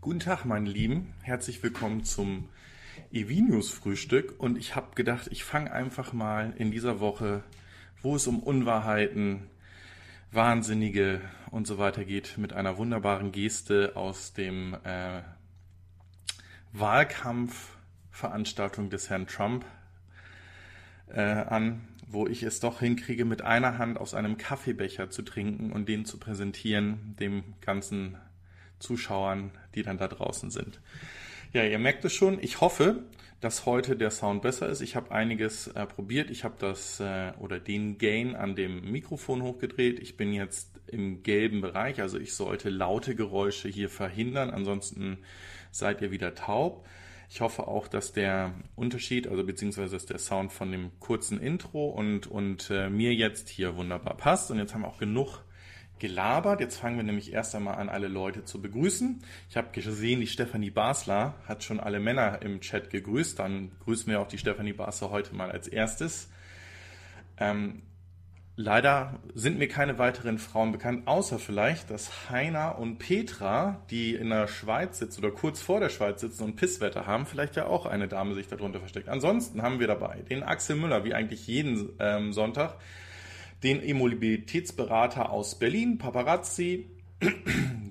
[0.00, 1.12] Guten Tag, meine Lieben.
[1.22, 2.48] Herzlich willkommen zum
[3.10, 4.38] Evinius Frühstück.
[4.38, 7.42] Und ich habe gedacht, ich fange einfach mal in dieser Woche,
[8.00, 9.50] wo es um Unwahrheiten,
[10.30, 15.22] Wahnsinnige und so weiter geht, mit einer wunderbaren Geste aus dem äh,
[16.72, 19.64] Wahlkampfveranstaltung des Herrn Trump
[21.08, 25.72] äh, an, wo ich es doch hinkriege, mit einer Hand aus einem Kaffeebecher zu trinken
[25.72, 28.16] und den zu präsentieren, dem ganzen
[28.78, 30.80] Zuschauern, die dann da draußen sind.
[31.52, 32.42] Ja, ihr merkt es schon.
[32.42, 33.04] Ich hoffe,
[33.40, 34.80] dass heute der Sound besser ist.
[34.80, 36.30] Ich habe einiges äh, probiert.
[36.30, 40.00] Ich habe das äh, oder den Gain an dem Mikrofon hochgedreht.
[40.00, 44.50] Ich bin jetzt im gelben Bereich, also ich sollte laute Geräusche hier verhindern.
[44.50, 45.18] Ansonsten
[45.70, 46.86] seid ihr wieder taub.
[47.30, 51.88] Ich hoffe auch, dass der Unterschied, also beziehungsweise dass der Sound von dem kurzen Intro
[51.88, 54.50] und, und äh, mir jetzt hier wunderbar passt.
[54.50, 55.44] Und jetzt haben wir auch genug
[56.00, 56.60] gelabert.
[56.60, 59.22] Jetzt fangen wir nämlich erst einmal an, alle Leute zu begrüßen.
[59.48, 63.38] Ich habe gesehen, die Stefanie Basler hat schon alle Männer im Chat gegrüßt.
[63.38, 66.28] Dann grüßen wir auch die Stefanie Basler heute mal als erstes.
[67.38, 67.82] Ähm,
[68.56, 74.30] leider sind mir keine weiteren Frauen bekannt, außer vielleicht, dass Heiner und Petra, die in
[74.30, 77.86] der Schweiz sitzen oder kurz vor der Schweiz sitzen und Pisswetter haben, vielleicht ja auch
[77.86, 79.08] eine Dame sich darunter versteckt.
[79.08, 82.76] Ansonsten haben wir dabei den Axel Müller, wie eigentlich jeden ähm, Sonntag
[83.62, 86.86] den Immobilitätsberater aus Berlin, Paparazzi,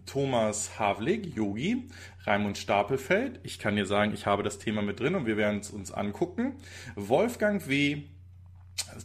[0.06, 1.88] Thomas Havlik, Yogi,
[2.26, 3.40] Raimund Stapelfeld.
[3.44, 5.92] Ich kann dir sagen, ich habe das Thema mit drin und wir werden es uns
[5.92, 6.54] angucken.
[6.96, 8.04] Wolfgang W.,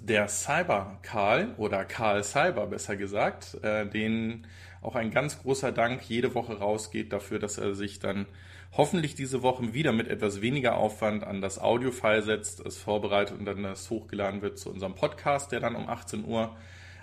[0.00, 4.46] der Cyber Karl oder Karl Cyber besser gesagt, äh, den
[4.80, 8.26] auch ein ganz großer Dank jede Woche rausgeht dafür, dass er sich dann
[8.72, 13.44] hoffentlich diese Woche wieder mit etwas weniger Aufwand an das Audiofile setzt, es vorbereitet und
[13.44, 16.56] dann das hochgeladen wird zu unserem Podcast, der dann um 18 Uhr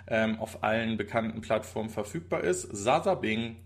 [0.08, 2.62] ähm, auf allen bekannten Plattformen verfügbar ist.
[2.62, 3.56] Sasa Bing,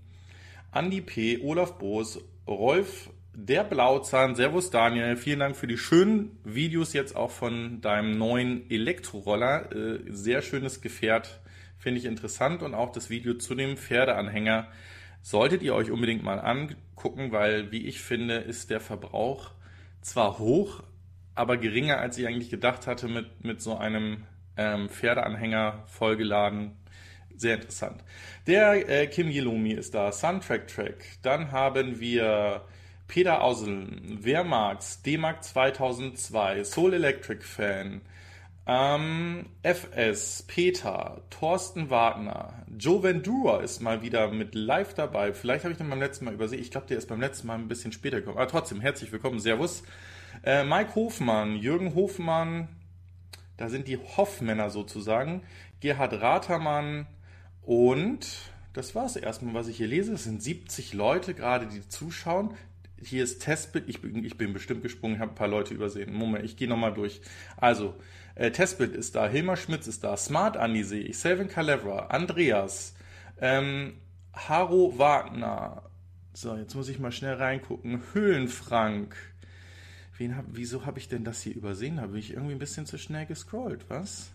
[0.72, 6.92] Andy P., Olaf Boos, Rolf der Blauzahn, Servus Daniel, vielen Dank für die schönen Videos
[6.92, 9.72] jetzt auch von deinem neuen Elektroroller.
[9.72, 11.40] Äh, sehr schönes Gefährt,
[11.78, 14.68] finde ich interessant und auch das Video zu dem Pferdeanhänger
[15.22, 16.38] solltet ihr euch unbedingt mal
[16.94, 19.50] angucken, weil, wie ich finde, ist der Verbrauch
[20.00, 20.82] zwar hoch,
[21.34, 24.24] aber geringer, als ich eigentlich gedacht hatte, mit, mit so einem
[24.56, 26.76] ähm, Pferdeanhänger vollgeladen.
[27.36, 28.04] Sehr interessant.
[28.46, 31.04] Der äh, Kim Yelomi ist da, Suntrack Track.
[31.22, 32.64] Dann haben wir
[33.08, 38.02] Peter Auseln, Wehrmax, D-Mark 2002, Soul Electric Fan,
[38.66, 45.34] ähm, FS, Peter, Thorsten Wagner, Joe Vendura ist mal wieder mit live dabei.
[45.34, 46.60] Vielleicht habe ich den beim letzten Mal übersehen.
[46.60, 48.38] Ich glaube, der ist beim letzten Mal ein bisschen später gekommen.
[48.38, 49.38] Aber trotzdem, herzlich willkommen.
[49.38, 49.82] Servus.
[50.42, 52.68] Äh, Mike Hofmann, Jürgen Hofmann,
[53.56, 55.42] da sind die Hoffmänner sozusagen.
[55.80, 57.06] Gerhard Ratermann
[57.62, 58.26] und
[58.72, 60.14] das war es erstmal, was ich hier lese.
[60.14, 62.54] Es sind 70 Leute gerade, die zuschauen
[63.06, 63.88] hier ist Testbild.
[63.88, 66.12] Ich bin, ich bin bestimmt gesprungen, habe ein paar Leute übersehen.
[66.12, 67.20] Moment, ich gehe nochmal durch.
[67.56, 67.94] Also,
[68.34, 72.94] äh, Testbild ist da, Hilmar Schmitz ist da, Smart Andy sehe ich, Selvin Calevra, Andreas,
[73.40, 73.94] ähm,
[74.32, 75.82] Haro Wagner.
[76.32, 78.02] So, jetzt muss ich mal schnell reingucken.
[78.12, 79.14] Höhlenfrank.
[80.18, 82.00] Wen hab, wieso habe ich denn das hier übersehen?
[82.00, 84.30] Habe ich irgendwie ein bisschen zu schnell gescrollt, was?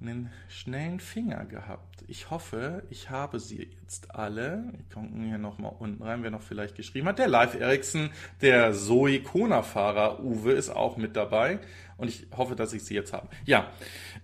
[0.00, 2.04] Einen schnellen Finger gehabt.
[2.06, 4.72] Ich hoffe, ich habe sie jetzt alle.
[4.78, 7.18] Ich komme hier nochmal unten rein, wer noch vielleicht geschrieben hat.
[7.18, 8.10] Der Live Ericsson,
[8.40, 11.58] der Zoe Kona-Fahrer Uwe ist auch mit dabei.
[11.96, 13.28] Und ich hoffe, dass ich sie jetzt habe.
[13.44, 13.70] Ja,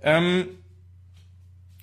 [0.02, 0.46] ähm,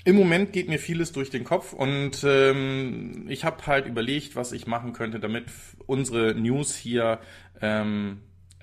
[0.03, 4.51] im Moment geht mir vieles durch den Kopf und ähm, ich habe halt überlegt, was
[4.51, 5.45] ich machen könnte, damit
[5.85, 7.19] unsere News hier
[7.61, 8.21] ähm,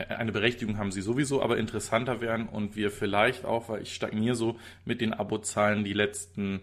[0.09, 4.35] eine Berechtigung haben sie sowieso, aber interessanter werden und wir vielleicht auch, weil ich stagniere
[4.35, 6.61] so mit den Abozahlen die letzten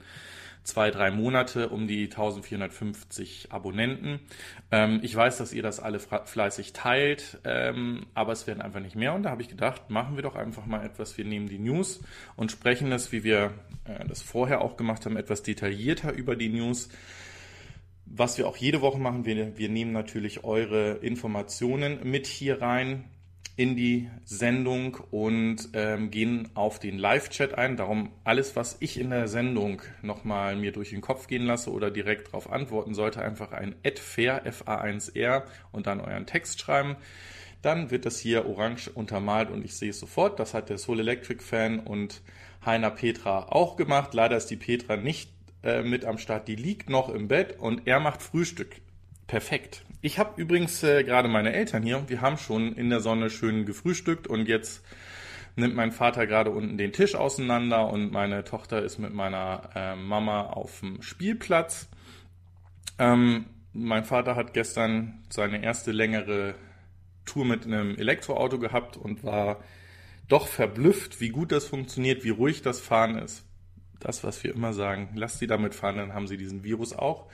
[0.65, 4.19] zwei, drei Monate um die 1450 Abonnenten.
[4.71, 8.95] Ähm, ich weiß, dass ihr das alle fleißig teilt, ähm, aber es werden einfach nicht
[8.95, 9.13] mehr.
[9.13, 11.17] Und da habe ich gedacht, machen wir doch einfach mal etwas.
[11.17, 12.01] Wir nehmen die News
[12.35, 13.53] und sprechen das, wie wir
[13.85, 16.89] äh, das vorher auch gemacht haben, etwas detaillierter über die News.
[18.07, 23.05] Was wir auch jede Woche machen, wir, wir nehmen natürlich eure Informationen mit hier rein
[23.57, 27.77] in die Sendung und ähm, gehen auf den Live-Chat ein.
[27.77, 31.89] Darum alles, was ich in der Sendung nochmal mir durch den Kopf gehen lasse oder
[31.89, 36.97] direkt darauf antworten sollte, einfach ein fair FA1R und dann euren Text schreiben.
[37.61, 40.39] Dann wird das hier orange untermalt und ich sehe es sofort.
[40.39, 42.21] Das hat der Soul Electric Fan und
[42.65, 44.13] Heiner Petra auch gemacht.
[44.13, 45.31] Leider ist die Petra nicht
[45.63, 46.47] äh, mit am Start.
[46.47, 48.81] Die liegt noch im Bett und er macht Frühstück.
[49.27, 49.85] Perfekt.
[50.05, 53.31] Ich habe übrigens äh, gerade meine Eltern hier und wir haben schon in der Sonne
[53.31, 54.85] schön gefrühstückt und jetzt
[55.55, 59.95] nimmt mein Vater gerade unten den Tisch auseinander und meine Tochter ist mit meiner äh,
[59.95, 61.89] Mama auf dem Spielplatz.
[62.99, 66.53] Ähm, mein Vater hat gestern seine erste längere
[67.25, 69.63] Tour mit einem Elektroauto gehabt und war
[70.27, 73.43] doch verblüfft, wie gut das funktioniert, wie ruhig das Fahren ist.
[73.99, 77.25] Das, was wir immer sagen, lasst sie damit fahren, dann haben sie diesen Virus auch.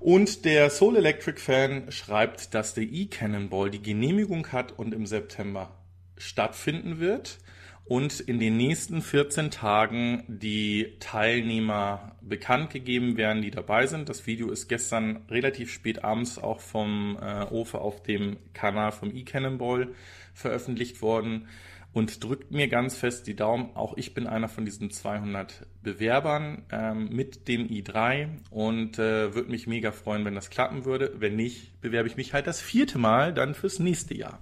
[0.00, 5.76] Und der Soul Electric Fan schreibt, dass der E-Cannonball die Genehmigung hat und im September
[6.16, 7.38] stattfinden wird
[7.84, 14.08] und in den nächsten 14 Tagen die Teilnehmer bekannt gegeben werden, die dabei sind.
[14.08, 19.14] Das Video ist gestern relativ spät abends auch vom äh, OFE auf dem Kanal vom
[19.14, 19.88] eCannonball
[20.32, 21.46] veröffentlicht worden
[21.92, 23.74] und drückt mir ganz fest die Daumen.
[23.74, 29.50] Auch ich bin einer von diesen 200 Bewerbern ähm, mit dem i3 und äh, würde
[29.50, 31.14] mich mega freuen, wenn das klappen würde.
[31.18, 34.38] Wenn nicht, bewerbe ich mich halt das vierte Mal dann fürs nächste Jahr.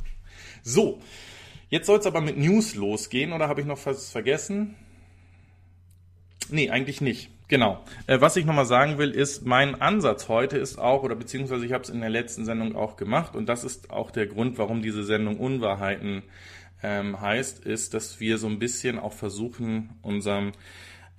[0.63, 1.01] So,
[1.71, 4.75] Jetzt soll es aber mit News losgehen oder habe ich noch was vergessen?
[6.51, 7.31] Nee, eigentlich nicht.
[7.49, 7.85] Genau.
[8.07, 11.73] Äh, was ich nochmal sagen will, ist, mein Ansatz heute ist auch, oder beziehungsweise ich
[11.73, 14.81] habe es in der letzten Sendung auch gemacht, und das ist auch der Grund, warum
[14.81, 16.23] diese Sendung Unwahrheiten
[16.83, 20.53] ähm, heißt, ist, dass wir so ein bisschen auch versuchen, unserem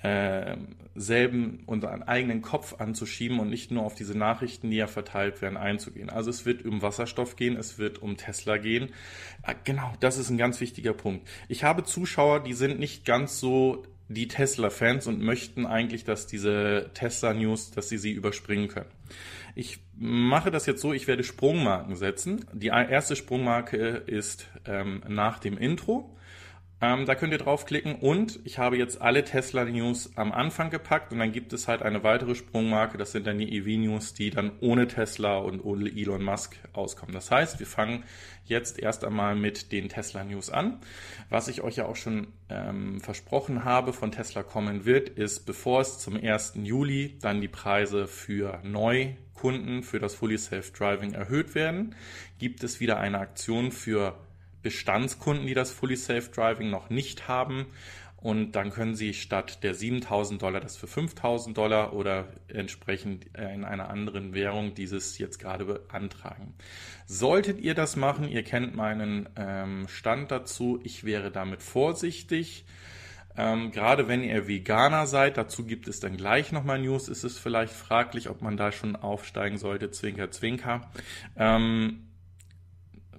[0.02, 0.56] äh,
[0.96, 5.58] selben unseren eigenen Kopf anzuschieben und nicht nur auf diese Nachrichten, die ja verteilt werden,
[5.58, 6.10] einzugehen.
[6.10, 8.90] Also es wird um Wasserstoff gehen, es wird um Tesla gehen.
[9.44, 11.28] Ah, genau, das ist ein ganz wichtiger Punkt.
[11.50, 16.90] Ich habe Zuschauer, die sind nicht ganz so die Tesla-Fans und möchten eigentlich, dass diese
[16.96, 18.90] Tesla-News, dass sie sie überspringen können.
[19.56, 22.46] Ich mache das jetzt so, ich werde Sprungmarken setzen.
[22.52, 26.16] Die erste Sprungmarke ist ähm, nach dem Intro.
[26.82, 31.12] Ähm, da könnt ihr draufklicken und ich habe jetzt alle Tesla News am Anfang gepackt
[31.12, 34.30] und dann gibt es halt eine weitere Sprungmarke, das sind dann die EV News, die
[34.30, 37.14] dann ohne Tesla und ohne Elon Musk auskommen.
[37.14, 38.06] Das heißt, wir fangen
[38.46, 40.80] jetzt erst einmal mit den Tesla News an.
[41.30, 45.82] Was ich euch ja auch schon ähm, versprochen habe von Tesla kommen wird, ist, bevor
[45.82, 46.54] es zum 1.
[46.64, 51.94] Juli dann die Preise für Neukunden für das Fully Self Driving erhöht werden,
[52.40, 54.16] gibt es wieder eine Aktion für
[54.62, 57.68] Bestandskunden, die das Fully Safe Driving noch nicht haben.
[58.22, 63.64] Und dann können Sie statt der 7000 Dollar das für 5000 Dollar oder entsprechend in
[63.64, 66.54] einer anderen Währung dieses jetzt gerade beantragen.
[67.06, 72.66] Solltet ihr das machen, ihr kennt meinen ähm, Stand dazu, ich wäre damit vorsichtig.
[73.38, 77.40] Ähm, gerade wenn ihr Veganer seid, dazu gibt es dann gleich nochmal News, ist es
[77.40, 80.92] vielleicht fraglich, ob man da schon aufsteigen sollte, Zwinker, Zwinker.
[81.38, 82.09] Ähm,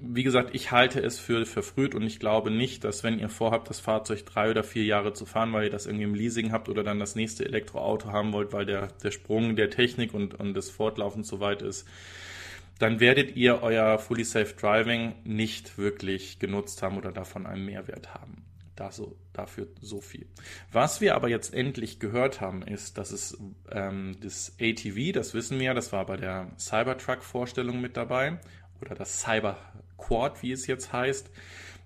[0.02, 3.68] wie gesagt, ich halte es für verfrüht und ich glaube nicht, dass wenn ihr vorhabt,
[3.68, 6.68] das Fahrzeug drei oder vier Jahre zu fahren, weil ihr das irgendwie im Leasing habt
[6.68, 10.54] oder dann das nächste Elektroauto haben wollt, weil der, der Sprung der Technik und, und
[10.54, 11.86] des Fortlaufens so weit ist,
[12.78, 18.14] dann werdet ihr euer Fully Safe Driving nicht wirklich genutzt haben oder davon einen Mehrwert
[18.14, 18.44] haben.
[18.74, 18.90] Da
[19.34, 20.26] dafür so viel.
[20.72, 23.36] Was wir aber jetzt endlich gehört haben, ist, dass es
[23.70, 28.38] ähm, das ATV, das wissen wir ja, das war bei der Cybertruck-Vorstellung mit dabei,
[28.80, 29.58] oder das Cyber
[30.00, 31.30] Quad, wie es jetzt heißt,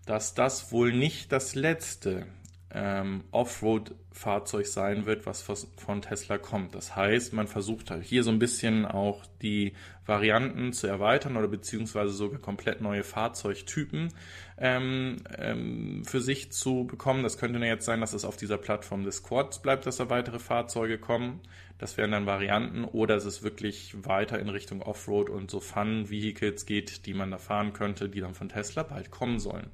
[0.06, 2.26] dass das wohl nicht das letzte
[2.74, 5.42] ähm, Offroad-Fahrzeug sein wird, was
[5.76, 6.74] von Tesla kommt.
[6.74, 9.74] Das heißt, man versucht halt hier so ein bisschen auch die
[10.04, 14.12] Varianten zu erweitern oder beziehungsweise sogar komplett neue Fahrzeugtypen
[14.58, 17.22] ähm, ähm, für sich zu bekommen.
[17.22, 20.10] Das könnte ja jetzt sein, dass es auf dieser Plattform des Quads bleibt, dass da
[20.10, 21.40] weitere Fahrzeuge kommen.
[21.78, 26.66] Das wären dann Varianten oder es ist wirklich weiter in Richtung Offroad und so Fun-Vehicles
[26.66, 29.70] geht, die man da fahren könnte, die dann von Tesla bald kommen sollen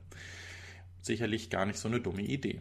[1.02, 2.60] sicherlich gar nicht so eine dumme Idee.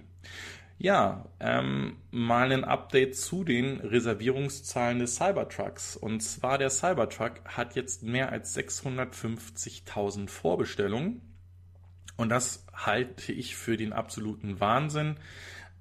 [0.78, 5.98] Ja, ähm, mal ein Update zu den Reservierungszahlen des Cybertrucks.
[5.98, 11.22] Und zwar der Cybertruck hat jetzt mehr als 650.000 Vorbestellungen.
[12.20, 15.16] Und das halte ich für den absoluten Wahnsinn.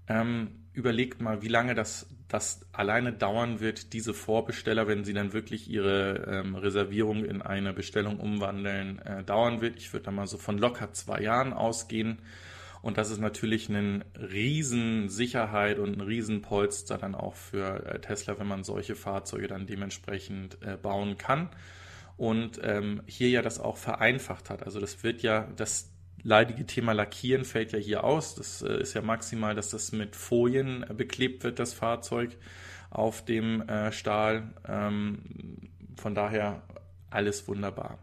[0.07, 5.33] Ähm, überlegt mal, wie lange das, das alleine dauern wird, diese Vorbesteller, wenn sie dann
[5.33, 9.79] wirklich ihre ähm, Reservierung in eine Bestellung umwandeln, äh, dauern wird.
[9.79, 12.23] Ich würde da mal so von locker zwei Jahren ausgehen.
[12.83, 18.39] Und das ist natürlich eine riesen Sicherheit und ein Riesenpolster dann auch für äh, Tesla,
[18.39, 21.51] wenn man solche Fahrzeuge dann dementsprechend äh, bauen kann.
[22.17, 24.63] Und ähm, hier ja das auch vereinfacht hat.
[24.63, 25.91] Also das wird ja, das
[26.29, 28.35] leidige Thema Lackieren fällt ja hier aus.
[28.35, 32.37] Das äh, ist ja maximal, dass das mit Folien äh, beklebt wird, das Fahrzeug
[32.91, 34.55] auf dem äh, Stahl.
[34.69, 35.23] Ähm,
[35.97, 36.63] von daher
[37.11, 37.99] alles wunderbar.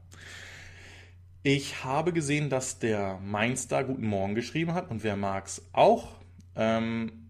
[1.43, 6.15] Ich habe gesehen, dass der Mainstar Guten Morgen geschrieben hat und wer mag's auch.
[6.55, 7.29] Ähm,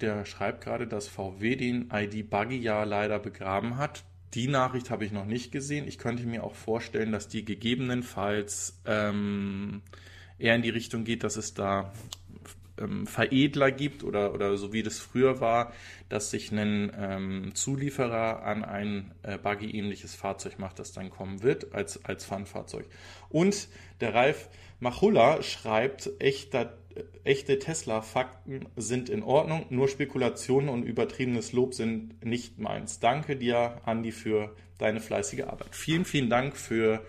[0.00, 4.04] der schreibt gerade, dass VW den ID Buggy ja leider begraben hat.
[4.34, 5.88] Die Nachricht habe ich noch nicht gesehen.
[5.88, 9.82] Ich könnte mir auch vorstellen, dass die gegebenenfalls ähm,
[10.38, 11.92] eher in die Richtung geht, dass es da
[12.78, 15.72] ähm, Veredler gibt oder, oder so wie das früher war,
[16.08, 21.72] dass sich ein ähm, Zulieferer an ein äh, Buggy-ähnliches Fahrzeug macht, das dann kommen wird
[21.72, 22.86] als, als Fun-Fahrzeug.
[23.28, 23.68] Und
[24.00, 24.48] der Ralf
[24.80, 26.76] Machulla schreibt, echter,
[27.24, 33.00] echte Tesla-Fakten sind in Ordnung, nur Spekulationen und übertriebenes Lob sind nicht meins.
[33.00, 35.74] Danke dir, Andi, für deine fleißige Arbeit.
[35.74, 37.04] Vielen, vielen Dank für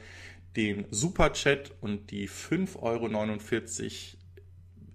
[0.56, 4.20] den Super-Chat und die 5,49 Euro.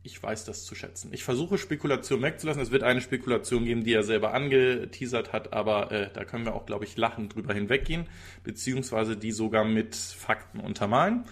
[0.06, 1.10] Ich weiß das zu schätzen.
[1.14, 2.60] Ich versuche Spekulation wegzulassen.
[2.60, 6.54] Es wird eine Spekulation geben, die er selber angeteasert hat, aber äh, da können wir
[6.54, 8.06] auch, glaube ich, lachend drüber hinweggehen,
[8.42, 11.24] beziehungsweise die sogar mit Fakten untermalen.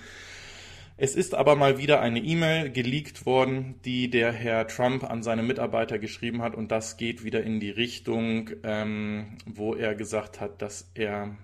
[0.97, 5.43] Es ist aber mal wieder eine E-Mail geleakt worden, die der Herr Trump an seine
[5.43, 10.61] Mitarbeiter geschrieben hat und das geht wieder in die Richtung, ähm, wo er gesagt hat,
[10.61, 11.37] dass er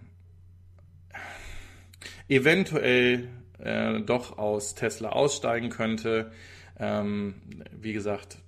[2.29, 3.29] eventuell
[3.59, 6.31] äh, doch aus Tesla aussteigen könnte.
[6.79, 7.35] Ähm,
[7.73, 8.39] wie gesagt,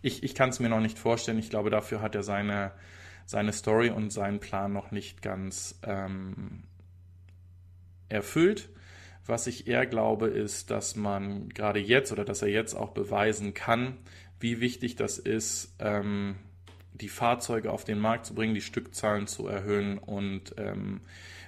[0.00, 1.38] ich, ich kann es mir noch nicht vorstellen.
[1.38, 2.72] Ich glaube, dafür hat er seine,
[3.26, 6.62] seine Story und seinen Plan noch nicht ganz ähm,
[8.12, 8.68] erfüllt.
[9.26, 13.54] Was ich eher glaube, ist, dass man gerade jetzt oder dass er jetzt auch beweisen
[13.54, 13.96] kann,
[14.40, 16.36] wie wichtig das ist, ähm,
[16.92, 21.00] die Fahrzeuge auf den Markt zu bringen, die Stückzahlen zu erhöhen und ähm,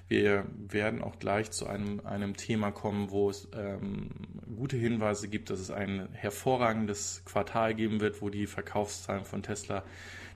[0.06, 4.10] wir werden auch gleich zu einem, einem Thema kommen, wo es ähm,
[4.54, 9.82] gute Hinweise gibt, dass es ein hervorragendes Quartal geben wird, wo die Verkaufszahlen von Tesla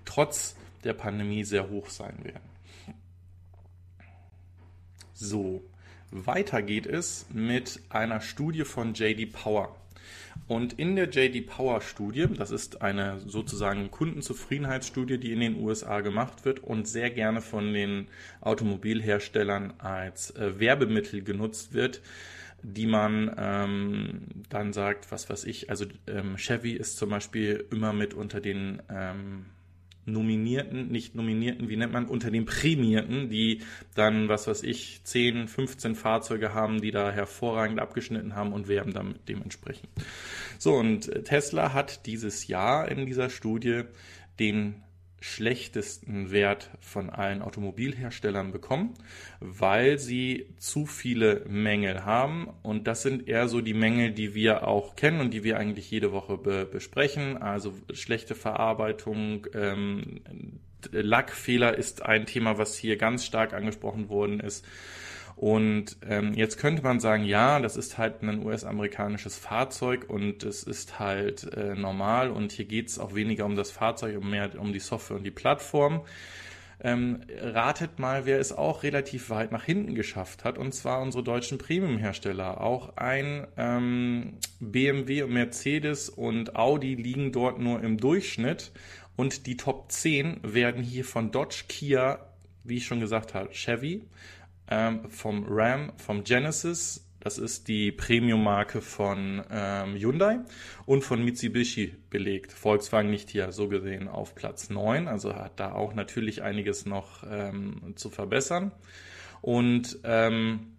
[0.05, 2.49] trotz der Pandemie sehr hoch sein werden.
[5.13, 5.63] So,
[6.11, 9.77] weiter geht es mit einer Studie von JD Power.
[10.47, 16.01] Und in der JD Power Studie, das ist eine sozusagen Kundenzufriedenheitsstudie, die in den USA
[16.01, 18.07] gemacht wird und sehr gerne von den
[18.41, 22.01] Automobilherstellern als äh, Werbemittel genutzt wird,
[22.63, 27.93] die man ähm, dann sagt, was weiß ich, also ähm, Chevy ist zum Beispiel immer
[27.93, 29.47] mit unter den ähm,
[30.13, 33.63] Nominierten, nicht Nominierten, wie nennt man, unter den Prämierten, die
[33.95, 38.93] dann, was weiß ich, 10, 15 Fahrzeuge haben, die da hervorragend abgeschnitten haben und werben
[38.93, 39.89] damit dementsprechend.
[40.59, 43.85] So, und Tesla hat dieses Jahr in dieser Studie
[44.39, 44.83] den
[45.21, 48.95] schlechtesten Wert von allen Automobilherstellern bekommen,
[49.41, 52.49] weil sie zu viele Mängel haben.
[52.63, 55.91] Und das sind eher so die Mängel, die wir auch kennen und die wir eigentlich
[55.91, 57.37] jede Woche be besprechen.
[57.37, 60.21] Also schlechte Verarbeitung, ähm,
[60.93, 64.65] Lackfehler ist ein Thema, was hier ganz stark angesprochen worden ist.
[65.39, 70.65] Und ähm, jetzt könnte man sagen, ja, das ist halt ein US-amerikanisches Fahrzeug und es
[70.65, 74.51] ist halt äh, normal und hier geht es auch weniger um das Fahrzeug und mehr
[74.59, 76.05] um die Software und die Plattform.
[76.81, 81.23] Ähm, ratet mal, wer es auch relativ weit nach hinten geschafft hat, und zwar unsere
[81.23, 82.61] deutschen Premium-Hersteller.
[82.61, 88.73] Auch ein ähm, BMW und Mercedes und Audi liegen dort nur im Durchschnitt
[89.15, 92.27] und die Top 10 werden hier von Dodge, Kia,
[92.65, 94.03] wie ich schon gesagt habe, Chevy,
[94.71, 100.39] ähm, vom Ram, vom Genesis, das ist die Premium-Marke von ähm, Hyundai
[100.87, 102.53] und von Mitsubishi belegt.
[102.53, 107.25] Volkswagen nicht hier so gesehen auf Platz 9, also hat da auch natürlich einiges noch
[107.29, 108.71] ähm, zu verbessern.
[109.41, 110.77] Und ähm,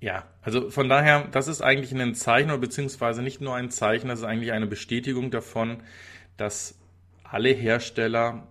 [0.00, 4.08] ja, also von daher, das ist eigentlich ein Zeichen, oder beziehungsweise nicht nur ein Zeichen,
[4.08, 5.82] das ist eigentlich eine Bestätigung davon,
[6.36, 6.78] dass
[7.24, 8.48] alle Hersteller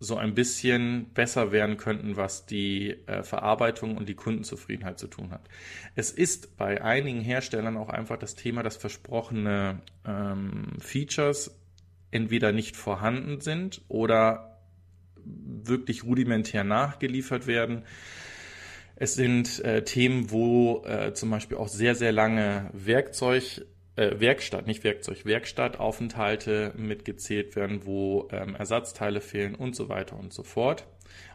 [0.00, 5.30] so ein bisschen besser werden könnten, was die äh, Verarbeitung und die Kundenzufriedenheit zu tun
[5.30, 5.48] hat.
[5.94, 11.56] Es ist bei einigen Herstellern auch einfach das Thema, dass versprochene ähm, Features
[12.10, 14.60] entweder nicht vorhanden sind oder
[15.24, 17.84] wirklich rudimentär nachgeliefert werden.
[18.96, 24.66] Es sind äh, Themen, wo äh, zum Beispiel auch sehr, sehr lange Werkzeug äh, Werkstatt,
[24.66, 30.86] nicht Werkzeug, Werkstattaufenthalte mitgezählt werden, wo ähm, Ersatzteile fehlen und so weiter und so fort.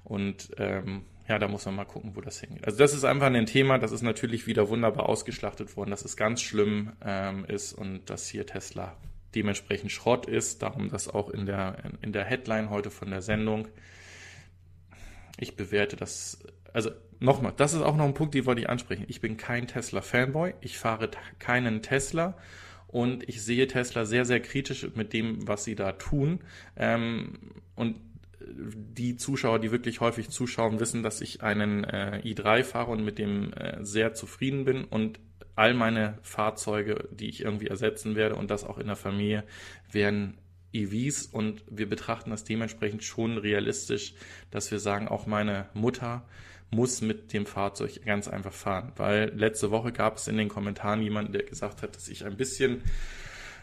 [0.04, 2.66] Und ähm, ja, da muss man mal gucken, wo das hingeht.
[2.66, 6.18] Also das ist einfach ein Thema, das ist natürlich wieder wunderbar ausgeschlachtet worden, dass es
[6.18, 8.98] ganz schlimm ähm, ist und dass hier Tesla
[9.36, 10.63] dementsprechend Schrott ist.
[10.63, 13.68] Darum das auch in der, in der Headline heute von der Sendung.
[15.38, 16.39] Ich bewerte das,
[16.74, 19.05] also nochmal, das ist auch noch ein Punkt, den wollte ich ansprechen.
[19.07, 20.53] Ich bin kein Tesla-Fanboy.
[20.61, 21.09] Ich fahre
[21.39, 22.38] keinen Tesla
[22.88, 26.39] und ich sehe Tesla sehr, sehr kritisch mit dem, was sie da tun.
[26.75, 27.39] Ähm,
[27.75, 27.97] und
[28.41, 33.19] die Zuschauer, die wirklich häufig zuschauen, wissen, dass ich einen äh, i3 fahre und mit
[33.19, 35.19] dem äh, sehr zufrieden bin und
[35.55, 39.43] all meine Fahrzeuge, die ich irgendwie ersetzen werde und das auch in der Familie,
[39.91, 40.38] werden
[40.71, 44.13] EVs und wir betrachten das dementsprechend schon realistisch,
[44.51, 46.25] dass wir sagen, auch meine Mutter
[46.71, 48.91] muss mit dem Fahrzeug ganz einfach fahren.
[48.95, 52.38] Weil letzte Woche gab es in den Kommentaren jemanden, der gesagt hat, dass ich ein
[52.38, 52.83] bisschen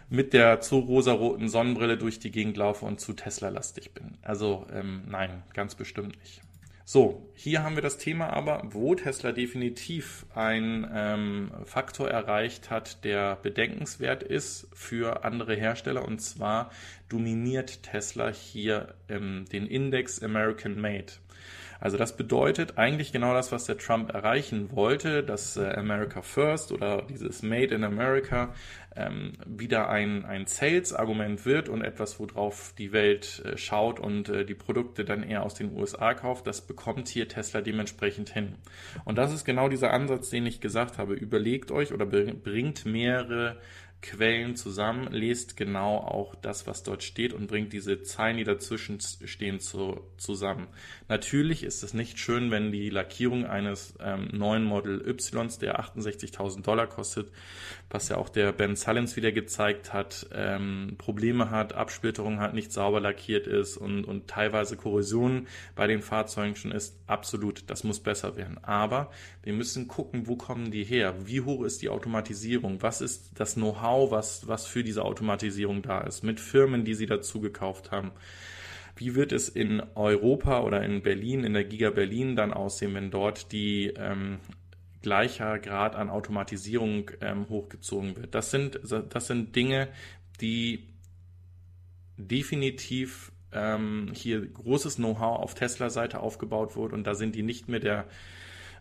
[0.09, 4.19] mit der zu rosaroten Sonnenbrille durch die Gegend laufe und zu Tesla-lastig bin.
[4.23, 6.41] Also ähm, nein, ganz bestimmt nicht.
[6.89, 13.03] So, hier haben wir das Thema aber, wo Tesla definitiv ein ähm, Faktor erreicht hat,
[13.05, 16.05] der bedenkenswert ist für andere Hersteller.
[16.05, 16.71] Und zwar
[17.09, 21.15] dominiert Tesla hier ähm, den Index American Made.
[21.81, 26.73] Also das bedeutet eigentlich genau das, was der Trump erreichen wollte, dass äh, America First
[26.73, 28.55] oder dieses Made in America
[28.97, 34.45] ähm, wieder ein, ein Sales-Argument wird und etwas, worauf die Welt äh, schaut und äh,
[34.45, 38.55] die Produkte dann eher aus den USA kauft, das bekommt hier Tesla dementsprechend hin.
[39.05, 41.15] Und das ist genau dieser Ansatz, den ich gesagt habe.
[41.15, 43.59] Überlegt euch oder bringt mehrere
[44.03, 49.01] Quellen zusammen, lest genau auch das, was dort steht und bringt diese Zeilen, die dazwischen
[49.01, 50.69] stehen, zu, zusammen.
[51.09, 56.63] Natürlich ist es nicht schön, wenn die Lackierung eines ähm, neuen Model Y, der 68.000
[56.63, 57.33] Dollar kostet,
[57.91, 62.73] was ja auch der Ben Sullins wieder gezeigt hat, ähm, Probleme hat, Absplitterung hat, nicht
[62.73, 66.97] sauber lackiert ist und, und teilweise Korrosion bei den Fahrzeugen schon ist.
[67.07, 68.59] Absolut, das muss besser werden.
[68.63, 69.11] Aber
[69.43, 71.15] wir müssen gucken, wo kommen die her?
[71.27, 72.83] Wie hoch ist die Automatisierung?
[72.83, 76.23] Was ist das Know-how, was, was für diese Automatisierung da ist?
[76.23, 78.13] Mit Firmen, die sie dazu gekauft haben.
[78.97, 83.11] Wie wird es in Europa oder in Berlin, in der Giga Berlin dann aussehen, wenn
[83.11, 84.39] dort die ähm,
[85.03, 88.35] gleicher Grad an Automatisierung ähm, hochgezogen wird.
[88.35, 89.89] Das sind, das sind Dinge,
[90.41, 90.89] die
[92.17, 97.81] definitiv ähm, hier großes Know-how auf Tesla-Seite aufgebaut wurde und da sind die nicht mehr
[97.81, 98.07] der,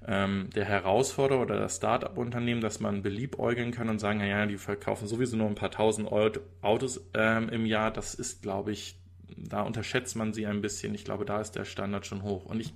[0.08, 5.08] ähm, der Herausforderer oder das Start-up-Unternehmen, dass man beliebäugeln kann und sagen, naja, die verkaufen
[5.08, 6.10] sowieso nur ein paar tausend
[6.62, 7.92] Autos ähm, im Jahr.
[7.92, 9.00] Das ist, glaube ich,
[9.36, 10.94] da unterschätzt man sie ein bisschen.
[10.94, 12.46] Ich glaube, da ist der Standard schon hoch.
[12.46, 12.74] Und ich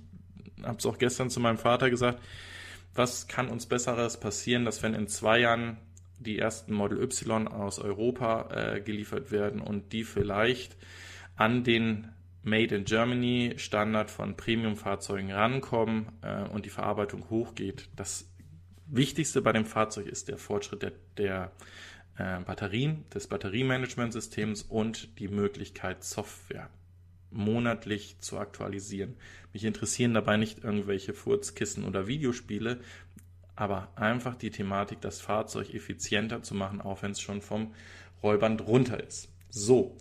[0.62, 2.20] habe es auch gestern zu meinem Vater gesagt,
[2.94, 5.78] was kann uns Besseres passieren, dass wenn in zwei Jahren
[6.18, 10.76] die ersten Model Y aus Europa äh, geliefert werden und die vielleicht
[11.36, 12.08] an den
[12.42, 17.88] Made in Germany Standard von Premium-Fahrzeugen rankommen äh, und die Verarbeitung hochgeht.
[17.96, 18.30] Das
[18.86, 21.52] Wichtigste bei dem Fahrzeug ist der Fortschritt der, der
[22.16, 26.70] äh, Batterien, des Batteriemanagementsystems und die Möglichkeit Software
[27.30, 29.16] monatlich zu aktualisieren.
[29.52, 32.80] Mich interessieren dabei nicht irgendwelche Furzkissen oder Videospiele,
[33.54, 37.74] aber einfach die Thematik, das Fahrzeug effizienter zu machen, auch wenn es schon vom
[38.22, 39.28] Rollband runter ist.
[39.50, 39.96] So,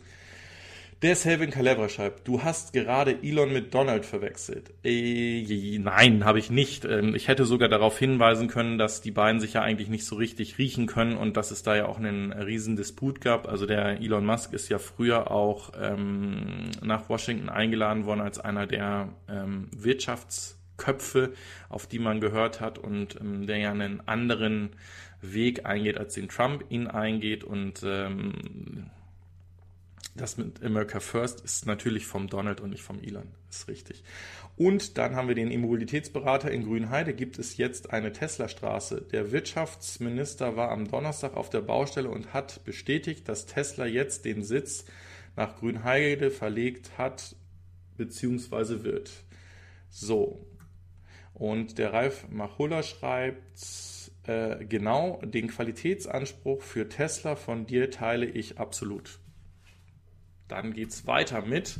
[1.01, 4.73] der Selvin Calabra schreibt, du hast gerade Elon mit Donald verwechselt.
[4.83, 6.83] Äh, nein, habe ich nicht.
[6.83, 10.17] Ähm, ich hätte sogar darauf hinweisen können, dass die beiden sich ja eigentlich nicht so
[10.17, 13.47] richtig riechen können und dass es da ja auch einen riesen Disput gab.
[13.47, 18.67] Also der Elon Musk ist ja früher auch ähm, nach Washington eingeladen worden als einer
[18.67, 21.31] der ähm, Wirtschaftsköpfe,
[21.69, 24.71] auf die man gehört hat und ähm, der ja einen anderen
[25.21, 28.33] Weg eingeht, als den Trump ihn eingeht und ähm,
[30.19, 33.27] das mit America First ist natürlich vom Donald und nicht vom Elon.
[33.49, 34.03] Ist richtig.
[34.57, 37.13] Und dann haben wir den Immobilitätsberater in Grünheide.
[37.13, 39.01] Gibt es jetzt eine Tesla-Straße?
[39.11, 44.43] Der Wirtschaftsminister war am Donnerstag auf der Baustelle und hat bestätigt, dass Tesla jetzt den
[44.43, 44.85] Sitz
[45.35, 47.35] nach Grünheide verlegt hat
[47.97, 48.83] bzw.
[48.83, 49.11] wird.
[49.89, 50.45] So.
[51.33, 53.39] Und der Ralf Machulla schreibt,
[54.23, 59.19] äh, genau, den Qualitätsanspruch für Tesla von dir teile ich absolut
[60.49, 61.79] dann geht es weiter mit.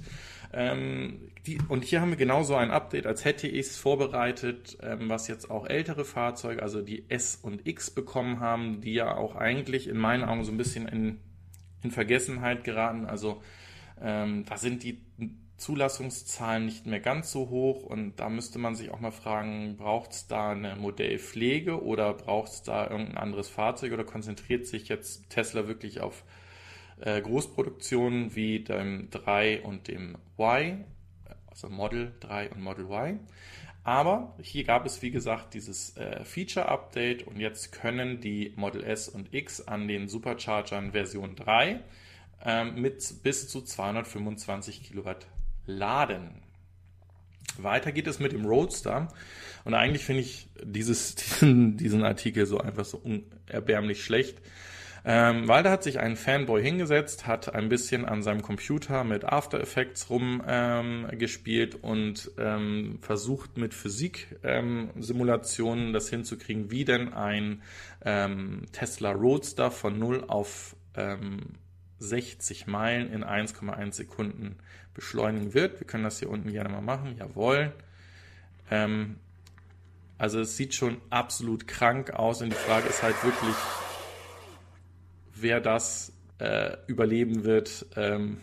[0.51, 5.09] Ähm, die, und hier haben wir genauso ein Update, als hätte ich es vorbereitet, ähm,
[5.09, 9.35] was jetzt auch ältere Fahrzeuge, also die S und X bekommen haben, die ja auch
[9.35, 11.19] eigentlich in meinen Augen so ein bisschen in,
[11.83, 13.05] in Vergessenheit geraten.
[13.05, 13.41] Also
[14.01, 15.01] ähm, da sind die
[15.59, 20.11] Zulassungszahlen nicht mehr ganz so hoch und da müsste man sich auch mal fragen, braucht
[20.11, 25.29] es da eine Modellpflege oder braucht es da irgendein anderes Fahrzeug oder konzentriert sich jetzt
[25.29, 26.23] Tesla wirklich auf
[27.01, 30.83] äh, Großproduktionen wie dem 3 und dem Y,
[31.47, 33.19] also Model 3 und Model Y.
[33.83, 39.07] Aber hier gab es, wie gesagt, dieses äh, Feature-Update und jetzt können die Model S
[39.09, 41.79] und X an den Superchargern Version 3
[42.45, 45.27] ähm, mit bis zu 225 Kilowatt
[45.65, 46.41] laden.
[47.57, 49.07] Weiter geht es mit dem Roadster.
[49.65, 54.37] Und eigentlich finde ich dieses, diesen, diesen Artikel so einfach so unerbärmlich schlecht.
[55.11, 59.25] Ähm, weil da hat sich ein Fanboy hingesetzt, hat ein bisschen an seinem Computer mit
[59.25, 67.63] After Effects rumgespielt ähm, und ähm, versucht mit Physik-Simulationen ähm, das hinzukriegen, wie denn ein
[68.05, 70.75] ähm, Tesla Roadster von 0 auf
[71.97, 74.57] 60 ähm, Meilen in 1,1 Sekunden
[74.93, 75.79] beschleunigen wird.
[75.79, 77.15] Wir können das hier unten gerne mal machen.
[77.17, 77.73] Jawohl.
[80.19, 83.55] Also es sieht schon absolut krank aus und die Frage ist halt wirklich,
[85.41, 88.37] wer das äh, überleben wird, ähm,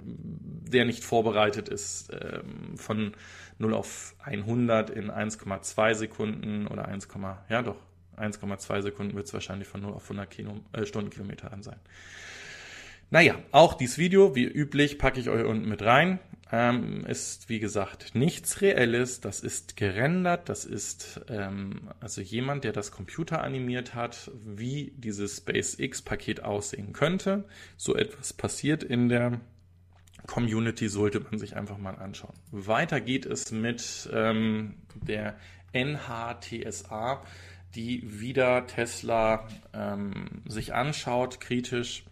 [0.00, 3.12] der nicht vorbereitet ist, ähm, von
[3.58, 7.08] 0 auf 100 in 1,2 Sekunden oder 1,
[7.48, 7.76] ja doch,
[8.16, 11.78] 1,2 Sekunden wird es wahrscheinlich von 0 auf 100 Kilo, äh, Stundenkilometer an sein.
[13.10, 16.18] Naja, auch dieses Video, wie üblich, packe ich euch unten mit rein.
[16.52, 19.20] Ähm, ist, wie gesagt, nichts Reelles.
[19.20, 20.48] Das ist gerendert.
[20.48, 27.44] Das ist ähm, also jemand, der das Computer animiert hat, wie dieses SpaceX-Paket aussehen könnte.
[27.76, 29.40] So etwas passiert in der
[30.26, 32.34] Community, sollte man sich einfach mal anschauen.
[32.50, 35.36] Weiter geht es mit ähm, der
[35.72, 37.22] NHTSA,
[37.74, 42.04] die wieder Tesla ähm, sich anschaut, kritisch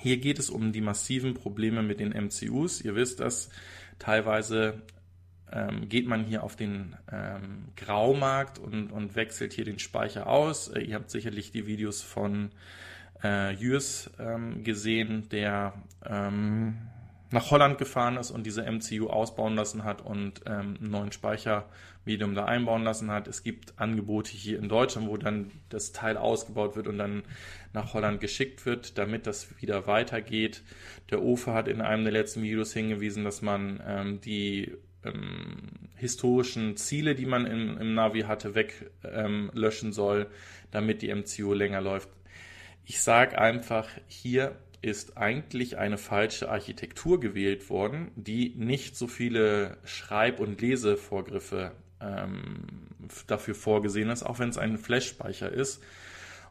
[0.00, 2.80] hier geht es um die massiven Probleme mit den MCUs.
[2.80, 3.50] Ihr wisst das,
[3.98, 4.82] teilweise
[5.52, 10.68] ähm, geht man hier auf den ähm, Graumarkt und, und wechselt hier den Speicher aus.
[10.68, 12.50] Äh, ihr habt sicherlich die Videos von
[13.22, 16.78] äh, Jürs ähm, gesehen, der ähm,
[17.32, 22.34] nach Holland gefahren ist und diese MCU ausbauen lassen hat und ähm, einen neuen Speichermedium
[22.34, 23.28] da einbauen lassen hat.
[23.28, 27.22] Es gibt Angebote hier in Deutschland, wo dann das Teil ausgebaut wird und dann
[27.72, 30.62] nach Holland geschickt wird, damit das wieder weitergeht.
[31.10, 34.72] Der OFA hat in einem der letzten Videos hingewiesen, dass man ähm, die
[35.04, 40.26] ähm, historischen Ziele, die man in, im Navi hatte, weglöschen ähm, soll,
[40.72, 42.08] damit die MCU länger läuft.
[42.84, 49.76] Ich sage einfach, hier ist eigentlich eine falsche Architektur gewählt worden, die nicht so viele
[49.84, 52.86] Schreib- und Lesevorgriffe ähm,
[53.26, 55.82] dafür vorgesehen ist, auch wenn es ein Flash-Speicher ist.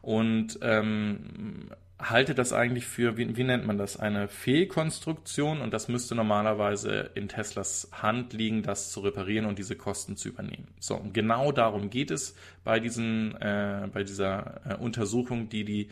[0.02, 5.88] Und ähm, halte das eigentlich für, wie, wie nennt man das, eine Fehlkonstruktion und das
[5.88, 10.68] müsste normalerweise in Teslas Hand liegen, das zu reparieren und diese Kosten zu übernehmen.
[10.78, 15.88] So, und genau darum geht es bei diesen, äh, bei dieser äh, Untersuchung, die die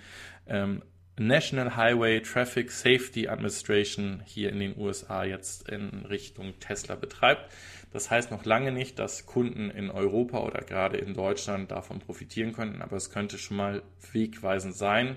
[0.47, 0.83] ähm,
[1.19, 7.51] National Highway Traffic Safety Administration hier in den USA jetzt in Richtung Tesla betreibt.
[7.93, 12.53] Das heißt noch lange nicht, dass Kunden in Europa oder gerade in Deutschland davon profitieren
[12.53, 15.17] könnten, aber es könnte schon mal wegweisend sein.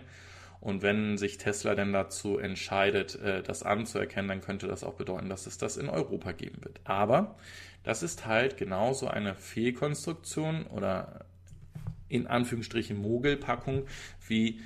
[0.59, 5.27] Und wenn sich Tesla denn dazu entscheidet, äh, das anzuerkennen, dann könnte das auch bedeuten,
[5.27, 6.79] dass es das in Europa geben wird.
[6.83, 7.35] Aber
[7.83, 11.25] das ist halt genauso eine Fehlkonstruktion oder
[12.09, 13.87] in Anführungsstrichen Mogelpackung
[14.27, 14.61] wie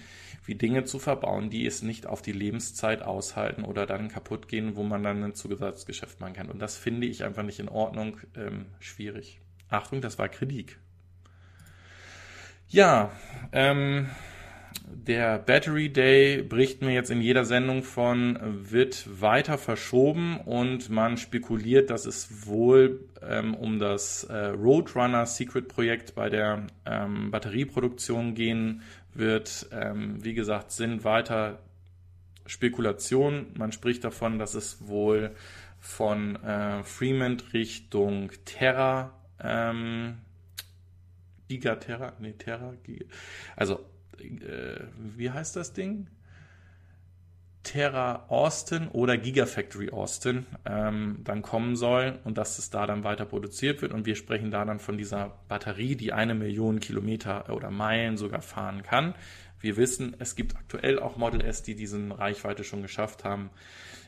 [0.46, 4.76] wie Dinge zu verbauen, die es nicht auf die Lebenszeit aushalten oder dann kaputt gehen,
[4.76, 6.50] wo man dann ein Zusatzgeschäft machen kann.
[6.50, 9.42] Und das finde ich einfach nicht in Ordnung, ähm, schwierig.
[9.70, 10.80] Achtung, das war Kritik.
[12.68, 13.12] Ja,
[13.52, 14.08] ähm,
[14.88, 18.38] der Battery Day bricht mir jetzt in jeder Sendung von,
[18.72, 25.68] wird weiter verschoben und man spekuliert, dass es wohl ähm, um das äh, Roadrunner Secret
[25.68, 28.82] Projekt bei der ähm, Batterieproduktion gehen
[29.16, 31.60] wird, ähm, wie gesagt, sind weiter
[32.46, 33.48] Spekulationen.
[33.58, 35.36] Man spricht davon, dass es wohl
[35.80, 40.20] von äh, Fremont Richtung Terra, ähm,
[41.48, 43.06] Gigaterra, nee, Terra, Giga,
[43.56, 43.86] also,
[44.20, 46.08] äh, wie heißt das Ding?
[47.66, 53.26] Terra Austin oder Gigafactory Austin ähm, dann kommen soll und dass es da dann weiter
[53.26, 53.92] produziert wird.
[53.92, 58.42] Und wir sprechen da dann von dieser Batterie, die eine Million Kilometer oder Meilen sogar
[58.42, 59.16] fahren kann.
[59.60, 63.50] Wir wissen, es gibt aktuell auch Model S, die diesen Reichweite schon geschafft haben.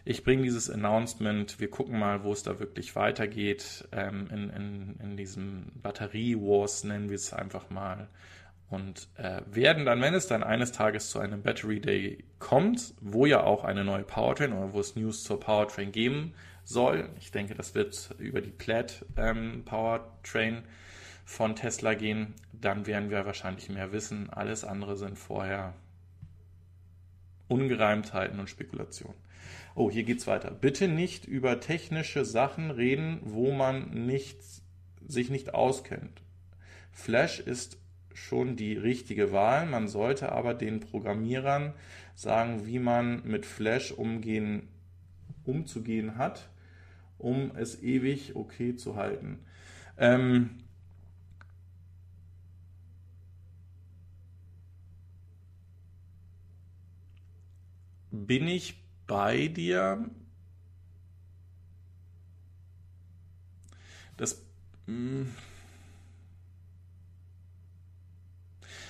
[0.06, 4.96] Ich bringe dieses Announcement, wir gucken mal, wo es da wirklich weitergeht ähm, in, in,
[5.02, 8.08] in diesem Batterie-Wars, nennen wir es einfach mal
[8.69, 13.25] und äh, werden dann, wenn es dann eines Tages zu einem Battery Day kommt, wo
[13.25, 17.56] ja auch eine neue Powertrain oder wo es News zur Powertrain geben soll, ich denke,
[17.56, 20.63] das wird über die Plaid ähm, Powertrain
[21.23, 24.30] von Tesla gehen, dann werden wir wahrscheinlich mehr wissen.
[24.30, 25.73] Alles andere sind vorher
[27.47, 29.17] Ungereimtheiten und Spekulationen.
[29.75, 30.51] Oh, hier geht's weiter.
[30.51, 34.39] Bitte nicht über technische Sachen reden, wo man nicht,
[35.06, 36.21] sich nicht auskennt.
[36.91, 37.77] Flash ist
[38.17, 39.65] schon die richtige Wahl.
[39.67, 41.73] Man sollte aber den Programmierern
[42.15, 44.67] sagen, wie man mit Flash umgehen,
[45.45, 46.49] umzugehen hat,
[47.17, 49.39] um es ewig okay zu halten.
[49.97, 50.49] Ähm,
[58.12, 58.75] bin ich
[59.06, 60.10] bei dir?
[64.17, 64.41] Das.
[64.88, 65.36] Mh, hm,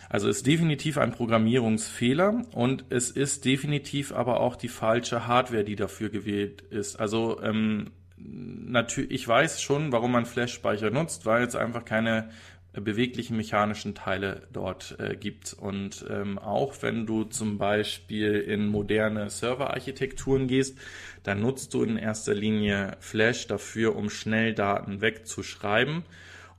[0.09, 5.75] Also ist definitiv ein Programmierungsfehler und es ist definitiv aber auch die falsche Hardware, die
[5.75, 6.97] dafür gewählt ist.
[6.97, 12.29] Also ähm, natürlich, ich weiß schon, warum man Flash-Speicher nutzt, weil es einfach keine
[12.73, 15.53] beweglichen mechanischen Teile dort äh, gibt.
[15.53, 20.77] Und ähm, auch wenn du zum Beispiel in moderne Serverarchitekturen gehst,
[21.23, 26.03] dann nutzt du in erster Linie Flash dafür, um schnell Daten wegzuschreiben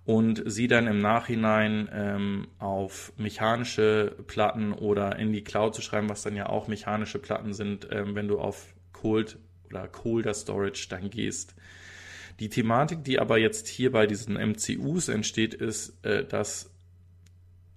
[0.09, 6.09] und sie dann im Nachhinein ähm, auf mechanische Platten oder in die Cloud zu schreiben,
[6.09, 10.87] was dann ja auch mechanische Platten sind, ähm, wenn du auf Cold oder Colder Storage
[10.89, 11.55] dann gehst.
[12.41, 16.71] Die Thematik, die aber jetzt hier bei diesen MCUs entsteht, ist, äh, dass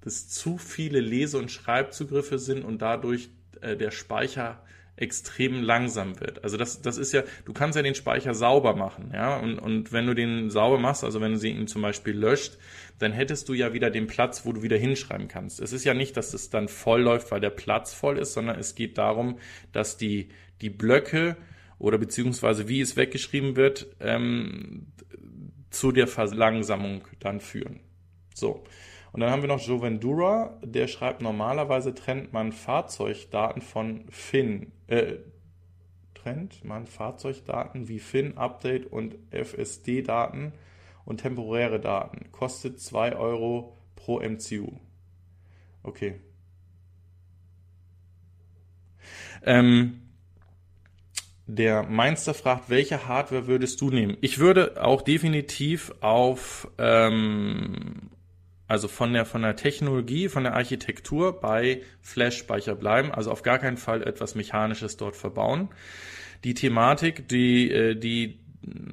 [0.06, 4.64] es zu viele Lese- und Schreibzugriffe sind und dadurch äh, der Speicher
[4.96, 6.44] extrem langsam wird.
[6.44, 9.92] Also das, das ist ja, du kannst ja den Speicher sauber machen, ja, und, und
[9.92, 12.58] wenn du den sauber machst, also wenn du ihn zum Beispiel löscht,
[13.00, 15.60] dann hättest du ja wieder den Platz, wo du wieder hinschreiben kannst.
[15.60, 18.60] Es ist ja nicht, dass es dann voll läuft, weil der Platz voll ist, sondern
[18.60, 19.40] es geht darum,
[19.72, 20.30] dass die,
[20.62, 21.36] die Blöcke
[21.80, 24.88] oder beziehungsweise wie es weggeschrieben wird, ähm,
[25.72, 27.80] zu der Verlangsamung dann führen.
[28.36, 28.64] So.
[29.12, 35.16] Und dann haben wir noch Jovendura, der schreibt, normalerweise trennt man Fahrzeugdaten von FIN, äh,
[36.14, 40.54] trennt man Fahrzeugdaten wie FIN, Update und FSD-Daten
[41.04, 42.32] und temporäre Daten.
[42.32, 44.72] Kostet 2 Euro pro MCU.
[45.84, 46.22] Okay.
[49.44, 50.02] Ähm,
[51.48, 54.16] der Mainster fragt, welche Hardware würdest du nehmen?
[54.22, 58.12] Ich würde auch definitiv auf, ähm,
[58.72, 63.60] also von der, von der Technologie, von der Architektur bei Flash-Speicher bleiben, also auf gar
[63.60, 65.68] keinen Fall etwas Mechanisches dort verbauen.
[66.46, 68.40] Die Thematik, die, äh, die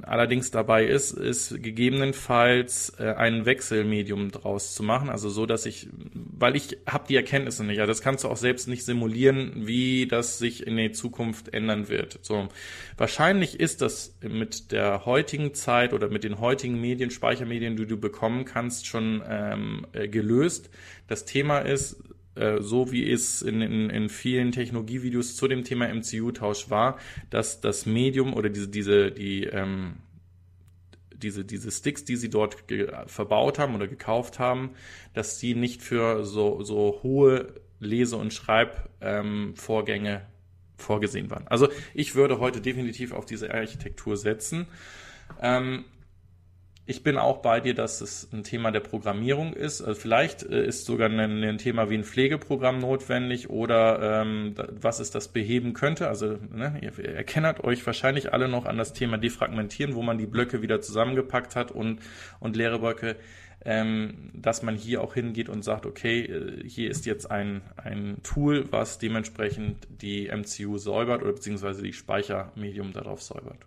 [0.02, 5.88] allerdings dabei ist, ist gegebenenfalls äh, ein Wechselmedium draus zu machen, also so, dass ich,
[6.14, 10.06] weil ich habe die Erkenntnisse nicht, ja, das kannst du auch selbst nicht simulieren, wie
[10.06, 12.18] das sich in der Zukunft ändern wird.
[12.22, 12.48] So,
[12.96, 17.98] wahrscheinlich ist das mit der heutigen Zeit oder mit den heutigen Medien, Speichermedien, die du
[17.98, 20.70] bekommen kannst, schon ähm, äh, gelöst.
[21.08, 22.02] Das Thema ist,
[22.38, 26.98] äh, so wie es in, in, in vielen Technologievideos zu dem Thema MCU-Tausch war,
[27.30, 29.96] dass das Medium oder diese, diese, die, ähm,
[31.12, 32.64] diese, diese Sticks, die sie dort
[33.06, 34.70] verbaut haben oder gekauft haben,
[35.14, 40.22] dass sie nicht für so, so hohe Lese- und Schreibvorgänge ähm,
[40.76, 41.46] vorgesehen waren.
[41.48, 44.66] Also ich würde heute definitiv auf diese Architektur setzen.
[45.40, 45.84] Ähm,
[46.88, 49.82] ich bin auch bei dir, dass es ein Thema der Programmierung ist.
[49.82, 54.98] Also vielleicht äh, ist sogar ein, ein, Thema wie ein Pflegeprogramm notwendig oder ähm, was
[54.98, 56.08] es das beheben könnte.
[56.08, 60.24] Also ne, ihr erkennt euch wahrscheinlich alle noch an das Thema Defragmentieren, wo man die
[60.24, 62.00] Blöcke wieder zusammengepackt hat und,
[62.40, 63.16] und leere Blöcke,
[63.66, 68.16] ähm, dass man hier auch hingeht und sagt, okay, äh, hier ist jetzt ein, ein
[68.22, 73.66] Tool, was dementsprechend die MCU säubert oder beziehungsweise die Speichermedium darauf säubert.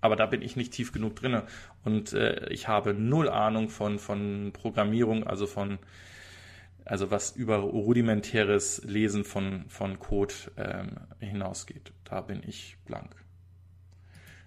[0.00, 1.42] Aber da bin ich nicht tief genug drin.
[1.84, 5.78] Und äh, ich habe null Ahnung von, von Programmierung, also von,
[6.84, 11.92] also was über rudimentäres Lesen von, von Code ähm, hinausgeht.
[12.04, 13.14] Da bin ich blank.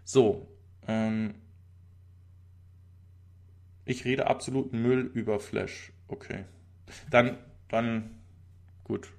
[0.03, 0.47] So,
[0.87, 1.35] ähm,
[3.85, 5.91] ich rede absolut Müll über Flash.
[6.07, 6.45] Okay.
[7.09, 7.37] Dann,
[7.69, 8.11] dann,
[8.83, 9.11] gut.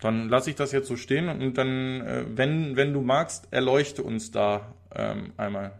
[0.00, 4.02] Dann lasse ich das jetzt so stehen und dann, äh, wenn, wenn du magst, erleuchte
[4.02, 5.78] uns da ähm, einmal.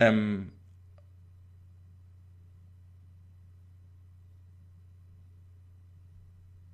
[0.00, 0.52] Ähm,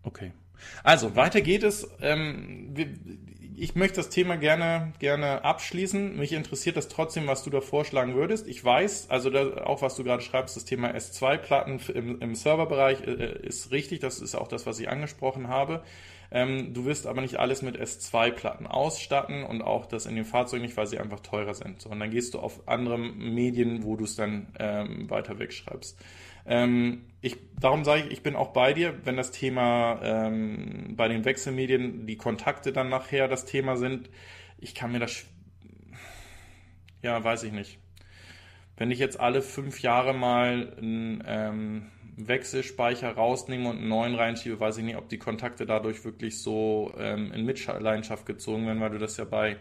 [0.02, 0.33] okay.
[0.83, 1.88] Also, weiter geht es.
[2.00, 2.88] Ähm, wir,
[3.60, 6.16] ich möchte das Thema gerne, gerne abschließen.
[6.16, 8.46] Mich interessiert das trotzdem, was du da vorschlagen würdest.
[8.46, 13.02] Ich weiß, also da, auch was du gerade schreibst, das Thema S2-Platten im, im Serverbereich
[13.06, 14.00] äh, ist richtig.
[14.00, 15.82] Das ist auch das, was ich angesprochen habe.
[16.30, 20.60] Ähm, du wirst aber nicht alles mit S2-Platten ausstatten und auch das in dem Fahrzeug
[20.60, 21.80] nicht, weil sie einfach teurer sind.
[21.80, 25.98] So, und dann gehst du auf andere Medien, wo du es dann ähm, weiter wegschreibst.
[26.44, 31.08] Ähm, ich, darum sage ich, ich bin auch bei dir, wenn das Thema ähm, bei
[31.08, 34.10] den Wechselmedien, die Kontakte dann nachher das Thema sind.
[34.58, 35.24] Ich kann mir das,
[37.02, 37.78] ja, weiß ich nicht.
[38.76, 41.86] Wenn ich jetzt alle fünf Jahre mal einen ähm,
[42.26, 46.92] Wechselspeicher rausnehme und einen neuen reinschiebe, weiß ich nicht, ob die Kontakte dadurch wirklich so
[46.98, 49.57] ähm, in Mitleidenschaft gezogen werden, weil du das ja bei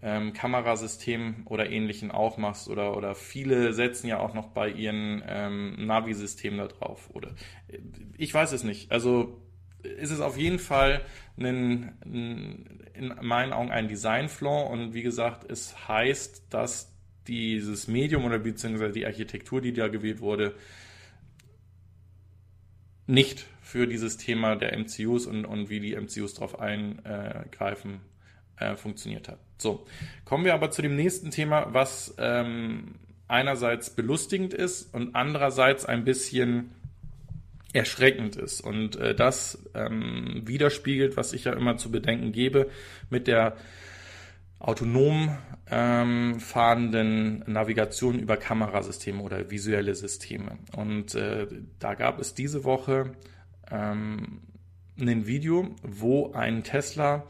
[0.00, 5.22] ähm, Kamerasystemen oder ähnlichen auch machst oder, oder viele setzen ja auch noch bei ihren
[5.26, 7.10] ähm, Navi-Systemen da drauf.
[7.12, 7.34] Oder
[8.16, 8.92] ich weiß es nicht.
[8.92, 9.42] Also
[9.82, 11.02] ist es auf jeden Fall
[11.38, 11.92] ein,
[12.94, 16.94] in meinen Augen ein Design-Flaw und wie gesagt, es heißt, dass
[17.26, 20.54] dieses Medium oder beziehungsweise die Architektur, die da gewählt wurde,
[23.08, 28.00] nicht für dieses Thema der MCUs und, und wie die MCUs darauf eingreifen,
[28.58, 29.38] äh, funktioniert hat.
[29.56, 29.86] So,
[30.24, 36.04] kommen wir aber zu dem nächsten Thema, was ähm, einerseits belustigend ist und andererseits ein
[36.04, 36.70] bisschen
[37.72, 38.60] erschreckend ist.
[38.60, 42.70] Und äh, das ähm, widerspiegelt, was ich ja immer zu bedenken gebe,
[43.10, 43.56] mit der
[44.58, 45.36] autonom
[45.70, 50.58] ähm, fahrenden Navigation über Kamerasysteme oder visuelle Systeme.
[50.76, 51.46] Und äh,
[51.78, 53.12] da gab es diese Woche
[53.70, 54.42] ähm,
[54.98, 57.24] ein Video, wo ein Tesla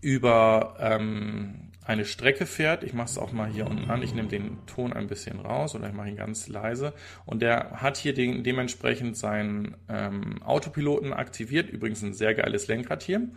[0.00, 2.84] über ähm, eine Strecke fährt.
[2.84, 4.02] Ich mache es auch mal hier unten an.
[4.02, 6.94] Ich nehme den Ton ein bisschen raus oder ich mache ihn ganz leise.
[7.26, 11.70] Und der hat hier den, dementsprechend seinen ähm, Autopiloten aktiviert.
[11.70, 13.28] Übrigens ein sehr geiles Lenkrad hier.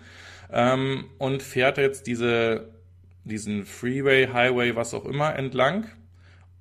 [0.56, 2.70] Ähm, und fährt jetzt diese,
[3.26, 5.91] diesen Freeway, Highway, was auch immer entlang.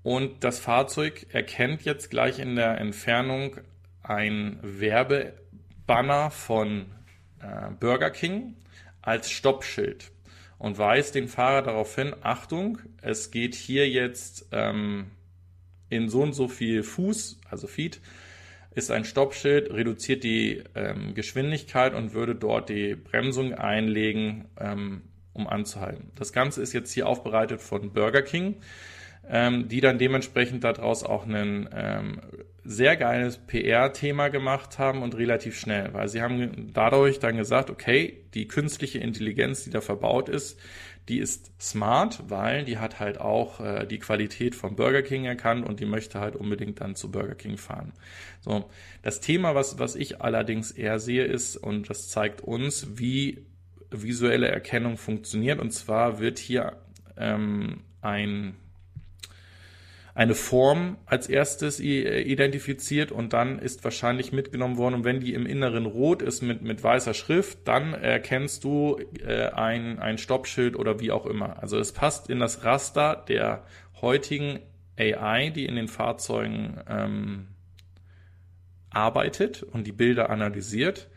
[0.03, 3.57] Und das Fahrzeug erkennt jetzt gleich in der Entfernung
[4.03, 6.87] ein Werbebanner von
[7.41, 8.57] äh, Burger King
[9.01, 10.11] als Stoppschild
[10.59, 15.13] und weist den Fahrer darauf hin, Achtung, es geht hier jetzt ähm,
[15.89, 18.01] in so und so viel Fuß, also Feet,
[18.75, 25.47] ist ein Stoppschild, reduziert die ähm, Geschwindigkeit und würde dort die Bremsung einlegen, ähm, um
[25.47, 26.11] anzuhalten.
[26.17, 28.57] Das Ganze ist jetzt hier aufbereitet von Burger King
[29.29, 32.21] ähm, die dann dementsprechend daraus auch ein ähm,
[32.65, 38.25] sehr geiles PR-Thema gemacht haben und relativ schnell, weil sie haben dadurch dann gesagt, okay,
[38.35, 40.59] die künstliche Intelligenz, die da verbaut ist,
[41.09, 45.67] die ist smart, weil die hat halt auch äh, die Qualität von Burger King erkannt
[45.69, 47.93] und die möchte halt unbedingt dann zu Burger King fahren.
[48.41, 48.71] So,
[49.03, 53.45] das Thema, was, was ich allerdings eher sehe, ist, und das zeigt uns, wie
[53.91, 55.61] visuelle Erkennung funktioniert.
[55.61, 56.79] Und zwar wird hier
[57.17, 58.57] ähm, ein
[60.15, 64.95] eine Form als erstes identifiziert und dann ist wahrscheinlich mitgenommen worden.
[64.95, 69.49] Und wenn die im Inneren rot ist mit, mit weißer Schrift, dann erkennst du äh,
[69.49, 71.61] ein, ein Stoppschild oder wie auch immer.
[71.61, 73.65] Also es passt in das Raster der
[74.01, 74.61] heutigen
[74.97, 77.49] AI, die in den Fahrzeugen ähm,
[78.91, 81.09] arbeitet und die Bilder analysiert.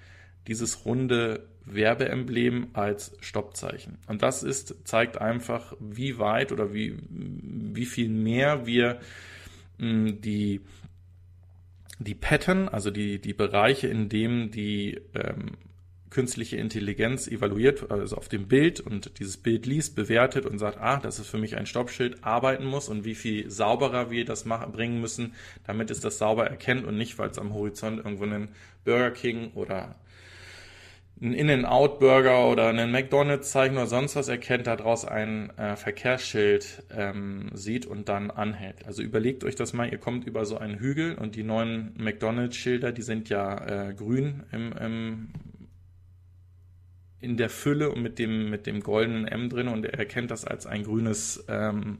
[0.47, 3.97] Dieses runde Werbeemblem als Stoppzeichen.
[4.07, 8.99] Und das ist, zeigt einfach, wie weit oder wie, wie viel mehr wir
[9.77, 10.61] mh, hm, die,
[11.99, 15.57] die Pattern, also die, die Bereiche, in denen die ähm,
[16.09, 20.97] künstliche Intelligenz evaluiert, also auf dem Bild und dieses Bild liest, bewertet und sagt, ah,
[20.97, 24.71] das ist für mich ein Stoppschild, arbeiten muss und wie viel sauberer wir das machen,
[24.71, 25.33] bringen müssen,
[25.65, 28.49] damit es das sauber erkennt und nicht, weil es am Horizont irgendwo einen
[28.85, 29.95] Burger King oder
[31.19, 37.85] einen In-N-Out-Burger oder einen McDonalds-Zeichen oder sonst was erkennt, daraus ein äh, Verkehrsschild ähm, sieht
[37.85, 38.85] und dann anhält.
[38.85, 42.91] Also überlegt euch das mal, ihr kommt über so einen Hügel und die neuen McDonalds-Schilder,
[42.91, 45.29] die sind ja äh, grün im, im,
[47.19, 50.45] in der Fülle und mit dem, mit dem goldenen M drin und er erkennt das
[50.45, 51.97] als ein grünes ähm,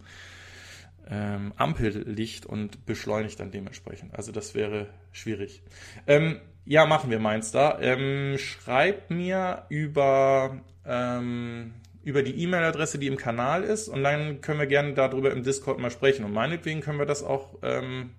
[1.10, 4.14] ähm, Ampellicht und beschleunigt dann dementsprechend.
[4.14, 5.64] Also das wäre schwierig.
[6.06, 7.80] Ähm, ja, machen wir meins da.
[7.80, 14.60] Ähm, schreibt mir über, ähm, über die E-Mail-Adresse, die im Kanal ist, und dann können
[14.60, 16.26] wir gerne darüber im Discord mal sprechen.
[16.26, 18.12] Und meinetwegen können wir das auch, ähm,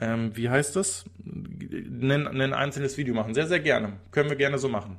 [0.00, 1.04] ähm, wie heißt das?
[1.26, 3.34] Ein einzelnes Video machen.
[3.34, 3.94] Sehr, sehr gerne.
[4.12, 4.98] Können wir gerne so machen.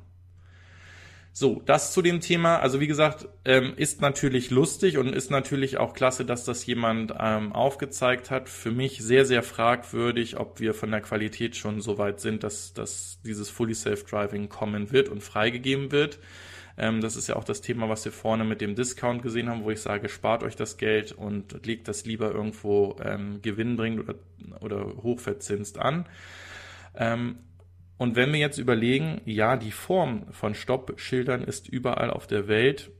[1.32, 2.58] So, das zu dem Thema.
[2.58, 7.14] Also wie gesagt, ähm, ist natürlich lustig und ist natürlich auch klasse, dass das jemand
[7.18, 8.48] ähm, aufgezeigt hat.
[8.48, 12.74] Für mich sehr, sehr fragwürdig, ob wir von der Qualität schon so weit sind, dass,
[12.74, 16.18] dass dieses Fully Self-Driving kommen wird und freigegeben wird.
[16.76, 19.62] Ähm, das ist ja auch das Thema, was wir vorne mit dem Discount gesehen haben,
[19.62, 24.14] wo ich sage, spart euch das Geld und legt das lieber irgendwo ähm, gewinnbringend oder,
[24.60, 26.06] oder hochverzinst an.
[26.96, 27.38] Ähm,
[28.00, 32.90] und wenn wir jetzt überlegen, ja, die Form von Stoppschildern ist überall auf der Welt,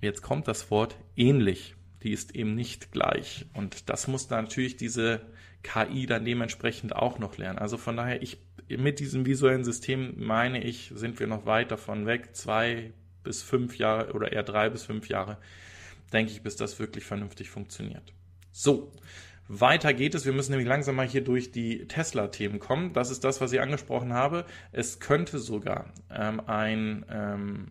[0.00, 1.76] jetzt kommt das Wort ähnlich.
[2.02, 3.46] Die ist eben nicht gleich.
[3.54, 5.20] Und das muss natürlich diese
[5.62, 7.60] KI dann dementsprechend auch noch lernen.
[7.60, 12.06] Also von daher, ich, mit diesem visuellen System meine ich, sind wir noch weit davon
[12.06, 12.34] weg.
[12.34, 12.92] Zwei
[13.22, 15.38] bis fünf Jahre oder eher drei bis fünf Jahre,
[16.12, 18.12] denke ich, bis das wirklich vernünftig funktioniert.
[18.50, 18.90] So.
[19.48, 20.26] Weiter geht es.
[20.26, 22.92] Wir müssen nämlich langsam mal hier durch die Tesla-Themen kommen.
[22.92, 24.44] Das ist das, was ich angesprochen habe.
[24.72, 27.68] Es könnte sogar ähm, ein ähm,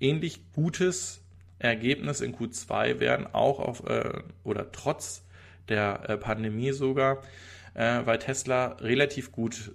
[0.00, 1.22] ähnlich gutes
[1.60, 5.24] Ergebnis in Q2 werden, auch auf äh, oder trotz
[5.68, 7.22] der äh, Pandemie sogar,
[7.74, 9.72] äh, weil Tesla relativ gut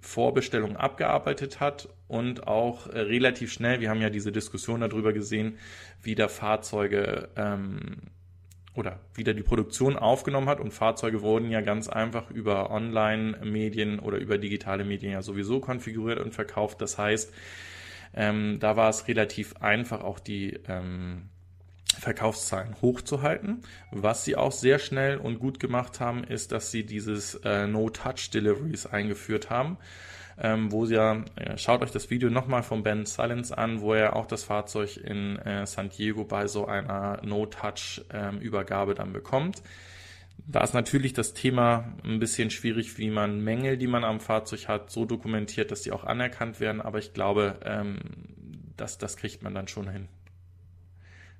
[0.00, 5.58] Vorbestellungen abgearbeitet hat und auch äh, relativ schnell, wir haben ja diese Diskussion darüber gesehen,
[6.02, 7.96] wie da Fahrzeuge ähm,
[8.74, 14.18] oder wieder die Produktion aufgenommen hat und Fahrzeuge wurden ja ganz einfach über Online-Medien oder
[14.18, 16.80] über digitale Medien ja sowieso konfiguriert und verkauft.
[16.80, 17.32] Das heißt,
[18.14, 21.28] ähm, da war es relativ einfach, auch die ähm,
[21.98, 23.62] Verkaufszahlen hochzuhalten.
[23.92, 28.86] Was sie auch sehr schnell und gut gemacht haben, ist, dass sie dieses äh, No-Touch-Deliveries
[28.86, 29.78] eingeführt haben
[30.40, 33.94] ähm, wo sie ja, äh, schaut euch das Video nochmal von Ben Silence an, wo
[33.94, 39.62] er auch das Fahrzeug in äh, San Diego bei so einer No-Touch-Übergabe ähm, dann bekommt.
[40.46, 44.68] Da ist natürlich das Thema ein bisschen schwierig, wie man Mängel, die man am Fahrzeug
[44.68, 46.82] hat, so dokumentiert, dass die auch anerkannt werden.
[46.82, 47.98] Aber ich glaube, ähm,
[48.76, 50.08] dass das kriegt man dann schon hin.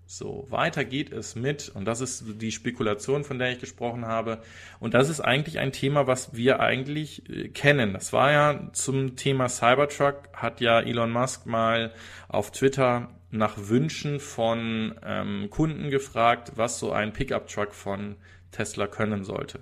[0.07, 4.43] So, weiter geht es mit, und das ist die Spekulation, von der ich gesprochen habe.
[4.79, 7.95] Und das ist eigentlich ein Thema, was wir eigentlich äh, kennen.
[7.95, 11.93] Das war ja zum Thema Cybertruck, hat ja Elon Musk mal
[12.29, 18.17] auf Twitter nach Wünschen von ähm, Kunden gefragt, was so ein Pickup-Truck von
[18.53, 19.61] Tesla können sollte.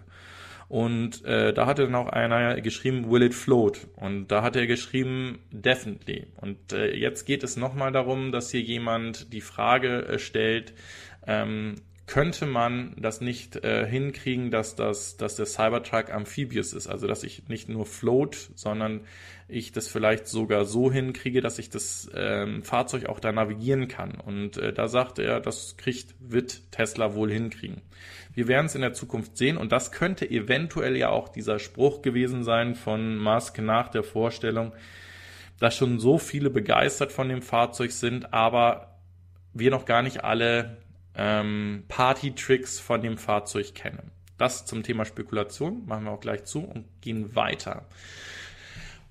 [0.72, 3.88] Und äh, da hatte dann auch einer geschrieben, will it float?
[3.94, 6.28] Und da hat er geschrieben, definitely.
[6.36, 10.72] Und äh, jetzt geht es nochmal darum, dass hier jemand die Frage äh, stellt,
[11.26, 11.74] ähm,
[12.06, 17.22] könnte man das nicht äh, hinkriegen, dass, das, dass der Cybertruck amphibious ist, also dass
[17.22, 19.02] ich nicht nur float, sondern
[19.52, 24.14] ich das vielleicht sogar so hinkriege, dass ich das ähm, Fahrzeug auch da navigieren kann.
[24.14, 27.82] Und äh, da sagt er, das kriegt, wird Tesla wohl hinkriegen.
[28.34, 32.02] Wir werden es in der Zukunft sehen und das könnte eventuell ja auch dieser Spruch
[32.02, 34.72] gewesen sein von Musk nach der Vorstellung,
[35.60, 38.98] dass schon so viele begeistert von dem Fahrzeug sind, aber
[39.52, 40.78] wir noch gar nicht alle
[41.14, 44.12] ähm, Party-Tricks von dem Fahrzeug kennen.
[44.38, 47.86] Das zum Thema Spekulation machen wir auch gleich zu und gehen weiter.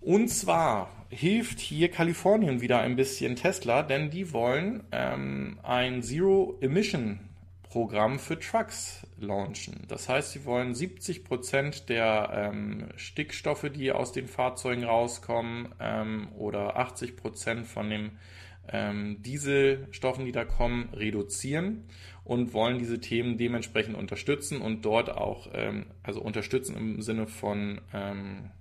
[0.02, 7.20] Und zwar hilft hier Kalifornien wieder ein bisschen Tesla, denn die wollen ähm, ein Zero-Emission
[7.64, 9.86] Programm für Trucks launchen.
[9.88, 16.30] Das heißt, sie wollen 70 Prozent der ähm, Stickstoffe, die aus den Fahrzeugen rauskommen, ähm,
[16.38, 18.12] oder 80 Prozent von den
[18.68, 21.86] ähm, Dieselstoffen, die da kommen, reduzieren
[22.24, 27.82] und wollen diese Themen dementsprechend unterstützen und dort auch, ähm, also unterstützen im Sinne von
[27.94, 28.52] ähm,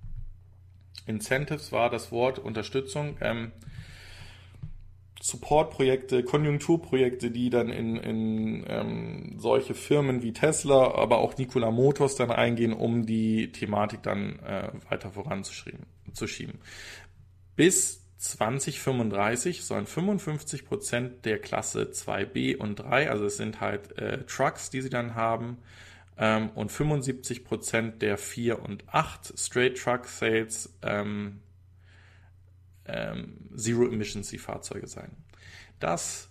[1.06, 3.16] Incentives war das Wort Unterstützung.
[3.20, 3.52] Ähm,
[5.22, 12.16] Supportprojekte, Konjunkturprojekte, die dann in, in ähm, solche Firmen wie Tesla, aber auch Nikola Motors
[12.16, 15.84] dann eingehen, um die Thematik dann äh, weiter voranzuschieben.
[16.14, 16.58] Zu schieben.
[17.54, 24.24] Bis 2035 sollen 55 Prozent der Klasse 2b und 3, also es sind halt äh,
[24.24, 25.58] Trucks, die sie dann haben,
[26.16, 31.40] ähm, und 75 Prozent der 4 und 8 Straight Truck Sales ähm,
[32.86, 35.16] ähm, Zero-Emissions-Fahrzeuge sein.
[35.78, 36.30] Das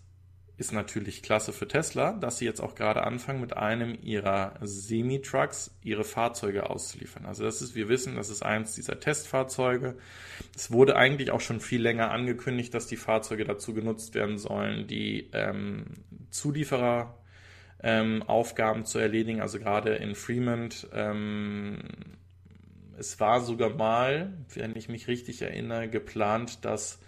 [0.59, 5.71] ist natürlich klasse für Tesla, dass sie jetzt auch gerade anfangen, mit einem ihrer Semi-Trucks
[5.83, 7.25] ihre Fahrzeuge auszuliefern.
[7.25, 9.95] Also das ist, wir wissen, das ist eins dieser Testfahrzeuge.
[10.53, 14.85] Es wurde eigentlich auch schon viel länger angekündigt, dass die Fahrzeuge dazu genutzt werden sollen,
[14.85, 15.85] die ähm,
[16.29, 17.17] Zulieferer
[17.81, 19.41] ähm, Aufgaben zu erledigen.
[19.41, 21.79] Also gerade in Fremont ähm,
[22.99, 26.99] es war sogar mal, wenn ich mich richtig erinnere, geplant, dass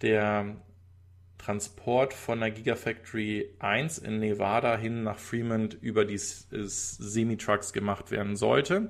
[0.00, 0.56] der
[1.38, 8.36] Transport von der Gigafactory 1 in Nevada hin nach Fremont über die Semi-Trucks gemacht werden
[8.36, 8.88] sollte.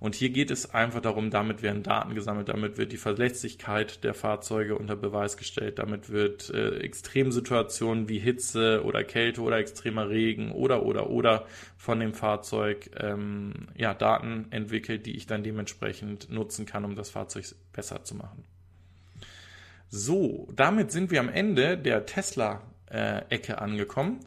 [0.00, 4.14] Und hier geht es einfach darum, damit werden Daten gesammelt, damit wird die Verlässlichkeit der
[4.14, 10.52] Fahrzeuge unter Beweis gestellt, damit wird äh, Extremsituationen wie Hitze oder Kälte oder extremer Regen
[10.52, 11.46] oder oder oder
[11.76, 17.10] von dem Fahrzeug ähm, ja, Daten entwickelt, die ich dann dementsprechend nutzen kann, um das
[17.10, 18.44] Fahrzeug besser zu machen.
[19.88, 24.20] So, damit sind wir am Ende der Tesla-Ecke äh, angekommen.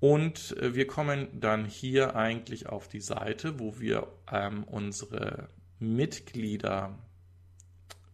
[0.00, 6.98] Und äh, wir kommen dann hier eigentlich auf die Seite, wo wir ähm, unsere Mitglieder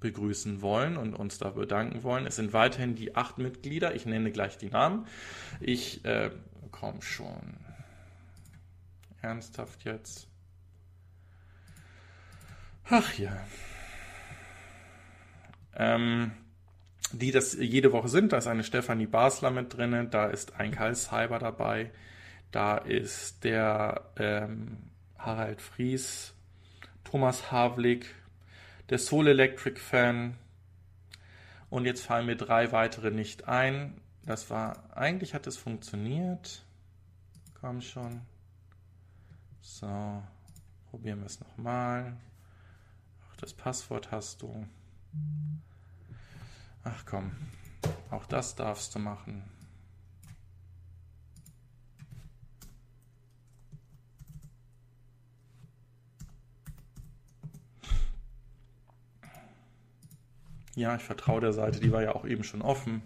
[0.01, 2.27] begrüßen wollen und uns da bedanken wollen.
[2.27, 3.95] Es sind weiterhin die acht Mitglieder.
[3.95, 5.07] Ich nenne gleich die Namen.
[5.61, 6.31] Ich äh,
[6.71, 7.57] komm schon.
[9.23, 10.27] Ernsthaft jetzt.
[12.91, 13.37] Ach ja.
[15.75, 16.33] Ähm,
[17.13, 18.33] die das jede Woche sind.
[18.33, 21.91] Da ist eine Stefanie Basler mit drin, da ist ein Karl Cyber dabei,
[22.51, 24.79] da ist der ähm,
[25.19, 26.35] Harald Fries,
[27.05, 28.15] Thomas Havlik,
[28.91, 30.37] der Soul Electric Fan
[31.71, 34.01] und jetzt fallen mir drei weitere nicht ein.
[34.25, 36.65] Das war, eigentlich hat es funktioniert.
[37.61, 38.21] Komm schon.
[39.61, 40.23] So,
[40.91, 42.17] probieren wir es nochmal.
[43.27, 44.67] Ach, das Passwort hast du.
[46.85, 47.33] Ach komm,
[48.11, 49.45] auch das darfst du machen.
[60.75, 63.03] Ja, ich vertraue der Seite, die war ja auch eben schon offen.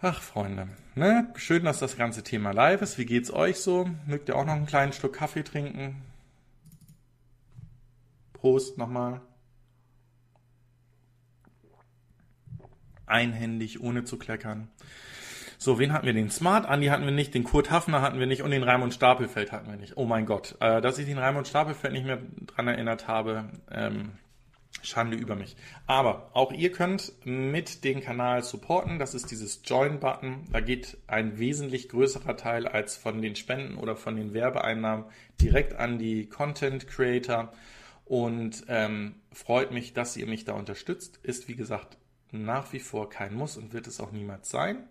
[0.00, 0.68] Ach, Freunde.
[0.94, 1.32] Ne?
[1.36, 2.98] Schön, dass das ganze Thema live ist.
[2.98, 3.88] Wie geht's euch so?
[4.06, 6.02] Mögt ihr auch noch einen kleinen Schluck Kaffee trinken?
[8.32, 9.20] Prost nochmal.
[13.06, 14.68] Einhändig, ohne zu kleckern.
[15.58, 16.12] So, wen hatten wir?
[16.12, 18.92] Den Smart Andi hatten wir nicht, den Kurt Hafner hatten wir nicht und den Raimund
[18.92, 19.96] Stapelfeld hatten wir nicht.
[19.96, 24.12] Oh mein Gott, äh, dass ich den Raimund Stapelfeld nicht mehr dran erinnert habe, ähm,
[24.82, 25.56] Schande über mich.
[25.86, 28.98] Aber auch ihr könnt mit den Kanal supporten.
[28.98, 30.48] Das ist dieses Join-Button.
[30.52, 35.06] Da geht ein wesentlich größerer Teil als von den Spenden oder von den Werbeeinnahmen
[35.40, 37.52] direkt an die Content Creator.
[38.04, 41.18] Und ähm, freut mich, dass ihr mich da unterstützt.
[41.22, 41.96] Ist wie gesagt
[42.42, 44.88] nach wie vor kein Muss und wird es auch niemals sein.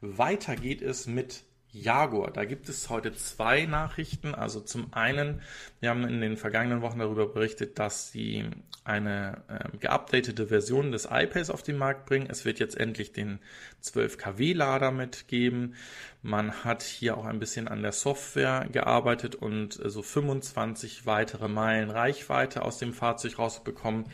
[0.00, 1.44] Weiter geht es mit
[1.82, 2.30] Jaguar.
[2.30, 4.34] Da gibt es heute zwei Nachrichten.
[4.34, 5.42] Also zum einen,
[5.80, 8.48] wir haben in den vergangenen Wochen darüber berichtet, dass sie
[8.84, 12.28] eine äh, geupdatete Version des iPads auf den Markt bringen.
[12.30, 13.40] Es wird jetzt endlich den
[13.80, 15.74] 12 kW Lader mitgeben.
[16.22, 21.48] Man hat hier auch ein bisschen an der Software gearbeitet und äh, so 25 weitere
[21.48, 24.04] Meilen Reichweite aus dem Fahrzeug rausbekommen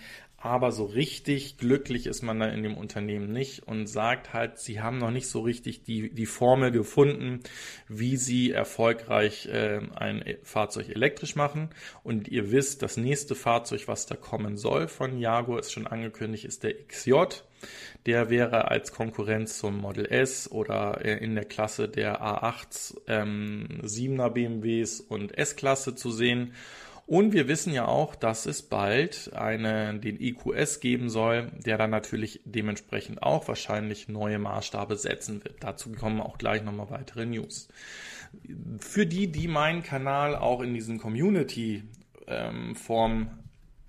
[0.43, 4.81] aber so richtig glücklich ist man da in dem Unternehmen nicht und sagt halt, sie
[4.81, 7.41] haben noch nicht so richtig die, die Formel gefunden,
[7.89, 11.71] wie sie erfolgreich äh, ein Fahrzeug elektrisch machen.
[12.03, 16.45] Und ihr wisst, das nächste Fahrzeug, was da kommen soll von Jaguar, ist schon angekündigt,
[16.45, 17.13] ist der XJ.
[18.07, 23.81] Der wäre als Konkurrenz zum Model S oder äh, in der Klasse der A8 ähm,
[23.85, 26.55] 7er BMWs und S-Klasse zu sehen.
[27.07, 31.91] Und wir wissen ja auch, dass es bald eine, den EQS geben soll, der dann
[31.91, 35.65] natürlich dementsprechend auch wahrscheinlich neue Maßstabe setzen wird.
[35.65, 37.67] Dazu kommen auch gleich nochmal weitere News.
[38.79, 43.31] Für die, die meinen Kanal auch in diesen Community-Form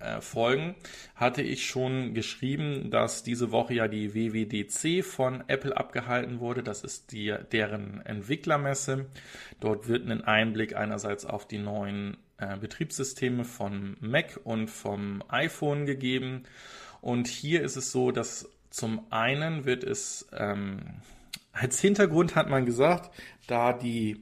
[0.00, 0.74] äh, folgen,
[1.14, 6.62] hatte ich schon geschrieben, dass diese Woche ja die WWDC von Apple abgehalten wurde.
[6.62, 9.06] Das ist die, deren Entwicklermesse.
[9.60, 12.18] Dort wird ein Einblick einerseits auf die neuen
[12.52, 16.44] äh, Betriebssysteme von Mac und vom iPhone gegeben.
[17.00, 21.02] Und hier ist es so, dass zum einen wird es ähm,
[21.54, 23.10] als Hintergrund hat man gesagt,
[23.46, 24.20] da die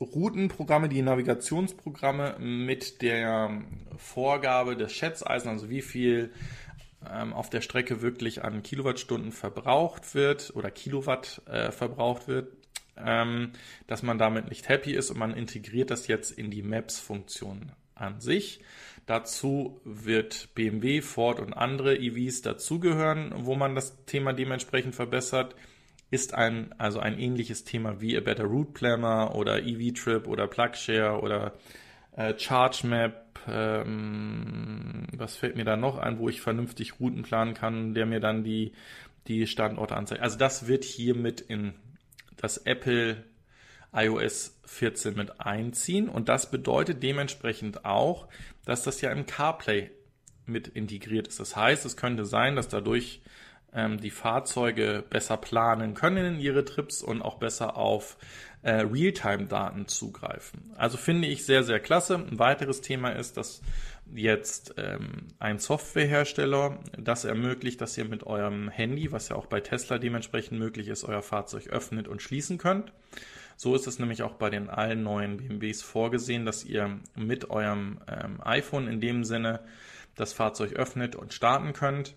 [0.00, 3.62] Routenprogramme, die Navigationsprogramme mit der
[3.98, 6.32] Vorgabe des Schätzeisen, also wie viel
[7.08, 12.56] ähm, auf der Strecke wirklich an Kilowattstunden verbraucht wird oder Kilowatt äh, verbraucht wird,
[12.96, 13.52] ähm,
[13.86, 18.20] dass man damit nicht happy ist und man integriert das jetzt in die Maps-Funktion an
[18.20, 18.60] sich.
[19.06, 25.56] Dazu wird BMW, Ford und andere EVs dazugehören, wo man das Thema dementsprechend verbessert.
[26.10, 30.46] Ist ein, also ein ähnliches Thema wie A Better Route Planner oder EV Trip oder
[30.46, 31.54] PlugShare oder
[32.16, 33.40] äh, Charge Map.
[33.48, 38.20] Ähm, was fällt mir da noch ein, wo ich vernünftig Routen planen kann, der mir
[38.20, 38.72] dann die,
[39.26, 40.22] die Standorte anzeigt.
[40.22, 41.72] Also das wird hier mit in
[42.42, 43.24] das Apple
[43.94, 48.28] iOS 14 mit einziehen und das bedeutet dementsprechend auch,
[48.64, 49.90] dass das ja im CarPlay
[50.44, 51.40] mit integriert ist.
[51.40, 53.22] Das heißt, es könnte sein, dass dadurch
[53.72, 58.16] ähm, die Fahrzeuge besser planen können in ihre Trips und auch besser auf
[58.62, 60.72] äh, Realtime-Daten zugreifen.
[60.76, 62.16] Also finde ich sehr, sehr klasse.
[62.16, 63.60] Ein weiteres Thema ist, dass
[64.06, 69.60] jetzt ähm, ein Softwarehersteller das ermöglicht, dass ihr mit eurem Handy, was ja auch bei
[69.60, 72.92] Tesla dementsprechend möglich ist, euer Fahrzeug öffnet und schließen könnt.
[73.56, 78.00] So ist es nämlich auch bei den allen neuen BMWs vorgesehen, dass ihr mit eurem
[78.08, 79.60] ähm, iPhone in dem Sinne
[80.14, 82.14] das Fahrzeug öffnet und starten könnt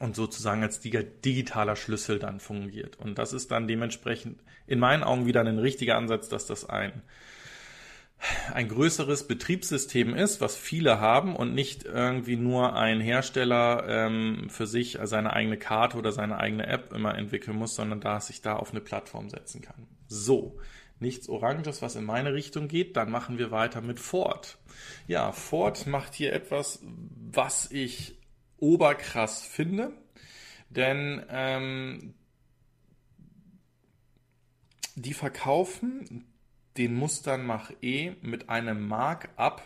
[0.00, 2.96] und sozusagen als digitaler Schlüssel dann fungiert.
[2.96, 7.02] Und das ist dann dementsprechend in meinen Augen wieder ein richtiger Ansatz, dass das ein
[8.52, 14.66] ein größeres Betriebssystem ist, was viele haben und nicht irgendwie nur ein Hersteller ähm, für
[14.66, 18.56] sich seine eigene Karte oder seine eigene App immer entwickeln muss, sondern da sich da
[18.56, 19.86] auf eine Plattform setzen kann.
[20.06, 20.58] So,
[20.98, 22.96] nichts Oranges, was in meine Richtung geht.
[22.96, 24.58] Dann machen wir weiter mit Ford.
[25.06, 26.80] Ja, Ford macht hier etwas,
[27.32, 28.18] was ich
[28.58, 29.92] oberkrass finde,
[30.68, 32.14] denn ähm,
[34.94, 36.29] die verkaufen
[36.76, 39.62] den Mustern Mach E mit einem Markup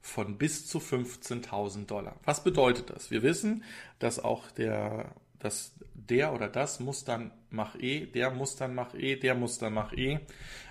[0.00, 2.16] von bis zu 15.000 Dollar.
[2.24, 3.10] Was bedeutet das?
[3.10, 3.64] Wir wissen,
[3.98, 9.34] dass auch der, dass der oder das Mustern Mach E, der Mustern Mach E, der
[9.34, 10.20] Mustern Mach E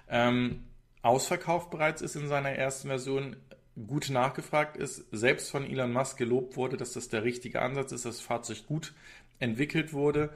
[0.10, 0.64] ähm,
[1.02, 3.36] ausverkauft bereits ist in seiner ersten Version,
[3.88, 8.06] gut nachgefragt ist, selbst von Elon Musk gelobt wurde, dass das der richtige Ansatz ist,
[8.06, 8.94] dass das Fahrzeug gut
[9.40, 10.32] entwickelt wurde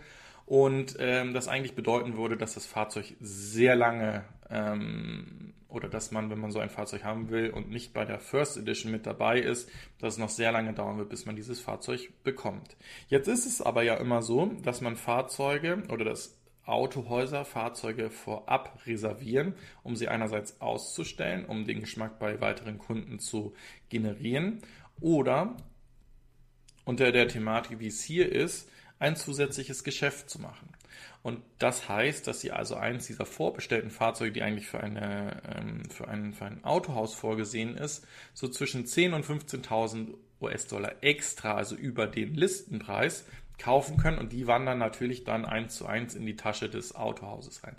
[0.52, 6.30] Und ähm, das eigentlich bedeuten würde, dass das Fahrzeug sehr lange ähm, oder dass man,
[6.30, 9.40] wenn man so ein Fahrzeug haben will und nicht bei der First Edition mit dabei
[9.40, 12.76] ist, dass es noch sehr lange dauern wird, bis man dieses Fahrzeug bekommt.
[13.08, 18.78] Jetzt ist es aber ja immer so, dass man Fahrzeuge oder dass Autohäuser Fahrzeuge vorab
[18.86, 23.54] reservieren, um sie einerseits auszustellen, um den Geschmack bei weiteren Kunden zu
[23.88, 24.60] generieren
[25.00, 25.56] oder
[26.84, 28.70] unter der Thematik, wie es hier ist,
[29.02, 30.70] ein zusätzliches Geschäft zu machen.
[31.24, 35.90] Und das heißt, dass sie also eins dieser vorbestellten Fahrzeuge, die eigentlich für, eine, ähm,
[35.90, 41.76] für, ein, für ein Autohaus vorgesehen ist, so zwischen 10.000 und 15.000 US-Dollar extra, also
[41.76, 43.26] über den Listenpreis,
[43.58, 44.18] kaufen können.
[44.18, 47.76] Und die wandern natürlich dann eins zu eins in die Tasche des Autohauses rein.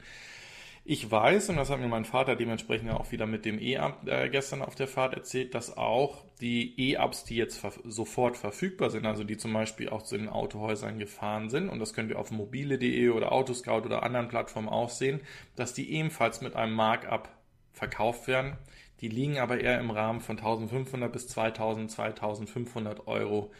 [0.84, 4.28] Ich weiß, und das hat mir mein Vater dementsprechend auch wieder mit dem E-Up äh,
[4.28, 9.06] gestern auf der Fahrt erzählt, dass auch die E-Ups, die jetzt ver sofort verfügbar sind,
[9.06, 12.32] also die zum Beispiel auch zu den Autohäusern gefahren sind, und das könnt ihr auf
[12.32, 15.20] mobile.de oder Autoscout oder anderen Plattformen auch sehen,
[15.54, 17.28] dass die ebenfalls mit einem Markup
[17.72, 18.56] verkauft werden.
[19.00, 23.52] Die liegen aber eher im Rahmen von 1500 bis 2000, 2500 Euro,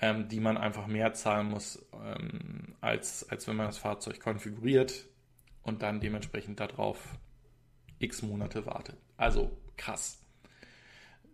[0.00, 5.10] ähm, die man einfach mehr zahlen muss, ähm, als, als wenn man das Fahrzeug konfiguriert
[5.62, 6.98] und dann dementsprechend darauf
[7.98, 8.96] x Monate wartet.
[9.16, 10.20] Also krass.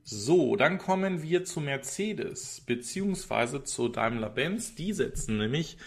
[0.08, 4.76] So, dann kommen wir zu Mercedes beziehungsweise zu Daimler-Benz.
[4.76, 5.78] Die setzen nämlich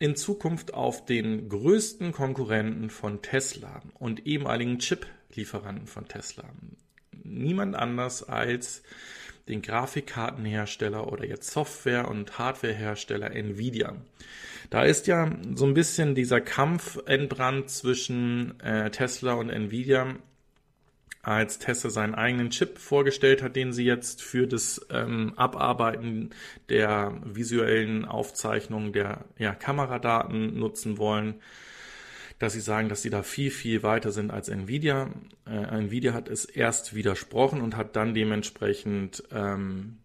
[0.00, 6.44] in Zukunft auf den größten Konkurrenten von Tesla und ehemaligen Chip-Lieferanten von Tesla.
[7.22, 8.82] Niemand anders als
[9.48, 13.96] den Grafikkartenhersteller oder jetzt Software- und Hardwarehersteller Nvidia.
[14.70, 20.16] Da ist ja so ein bisschen dieser Kampf entbrannt zwischen äh, Tesla und Nvidia,
[21.22, 26.30] als Tesla seinen eigenen Chip vorgestellt hat, den sie jetzt für das ähm, Abarbeiten
[26.68, 31.34] der visuellen Aufzeichnung der ja, Kameradaten nutzen wollen
[32.42, 35.10] dass sie sagen, dass sie da viel, viel weiter sind als Nvidia.
[35.46, 39.98] Äh, Nvidia hat es erst widersprochen und hat dann dementsprechend, ähm,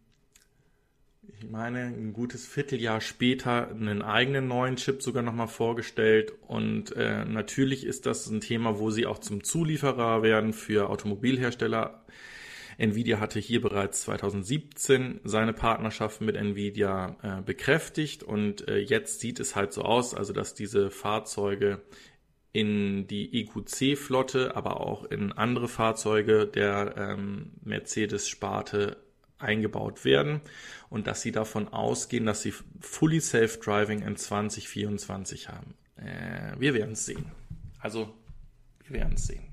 [1.40, 6.32] ich meine, ein gutes Vierteljahr später einen eigenen neuen Chip sogar nochmal vorgestellt.
[6.48, 12.04] Und äh, natürlich ist das ein Thema, wo sie auch zum Zulieferer werden für Automobilhersteller.
[12.78, 19.40] Nvidia hatte hier bereits 2017 seine Partnerschaft mit Nvidia äh, bekräftigt und äh, jetzt sieht
[19.40, 21.82] es halt so aus, also dass diese Fahrzeuge
[22.58, 28.98] in die EQC-Flotte, aber auch in andere Fahrzeuge der ähm, Mercedes-Sparte
[29.38, 30.42] eingebaut werden
[30.90, 35.76] und dass sie davon ausgehen, dass sie Fully Self-Driving in 2024 haben.
[35.98, 37.32] Äh, wir werden es sehen.
[37.80, 38.12] Also,
[38.88, 39.44] wir werden es sehen.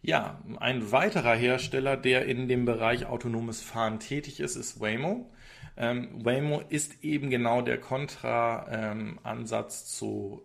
[0.00, 5.30] Ja, ein weiterer Hersteller, der in dem Bereich autonomes Fahren tätig ist, ist Waymo.
[5.76, 10.42] Ähm, Waymo ist eben genau der Kontra-Ansatz ähm, zu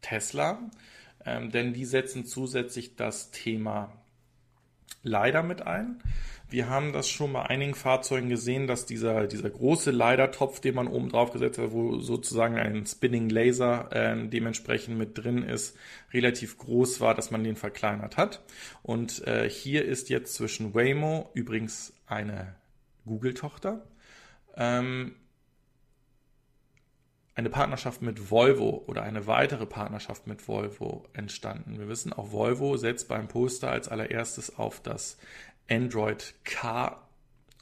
[0.00, 0.58] Tesla,
[1.24, 3.92] ähm, denn die setzen zusätzlich das Thema
[5.02, 6.02] LiDAR mit ein.
[6.48, 10.86] Wir haben das schon bei einigen Fahrzeugen gesehen, dass dieser, dieser große LiDAR-Topf, den man
[10.86, 15.76] oben drauf gesetzt hat, wo sozusagen ein Spinning Laser äh, dementsprechend mit drin ist,
[16.12, 18.42] relativ groß war, dass man den verkleinert hat.
[18.84, 22.54] Und äh, hier ist jetzt zwischen Waymo, übrigens eine
[23.06, 23.84] Google-Tochter,
[24.56, 25.16] ähm,
[27.36, 31.78] eine Partnerschaft mit Volvo oder eine weitere Partnerschaft mit Volvo entstanden.
[31.78, 35.18] Wir wissen, auch Volvo setzt beim Poster als allererstes auf das
[35.70, 37.06] Android Car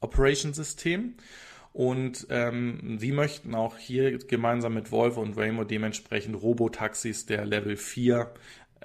[0.00, 1.14] Operation System.
[1.72, 7.76] Und ähm, sie möchten auch hier gemeinsam mit Volvo und Waymo dementsprechend Robotaxis der Level
[7.76, 8.32] 4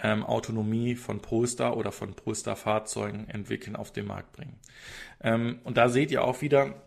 [0.02, 4.58] ähm, Autonomie von Polestar oder von Polestar-Fahrzeugen entwickeln, auf den Markt bringen.
[5.22, 6.82] Ähm, und da seht ihr auch wieder,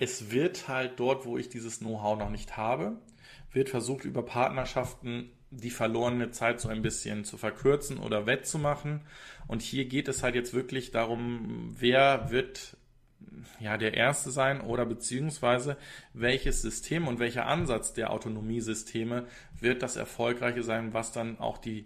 [0.00, 2.96] es wird halt dort, wo ich dieses Know-how noch nicht habe,
[3.52, 9.02] wird versucht, über Partnerschaften die verlorene Zeit so ein bisschen zu verkürzen oder wettzumachen.
[9.46, 12.78] Und hier geht es halt jetzt wirklich darum, wer wird
[13.58, 15.76] ja der Erste sein oder beziehungsweise
[16.14, 19.26] welches System und welcher Ansatz der Autonomiesysteme
[19.58, 21.84] wird das Erfolgreiche sein, was dann auch die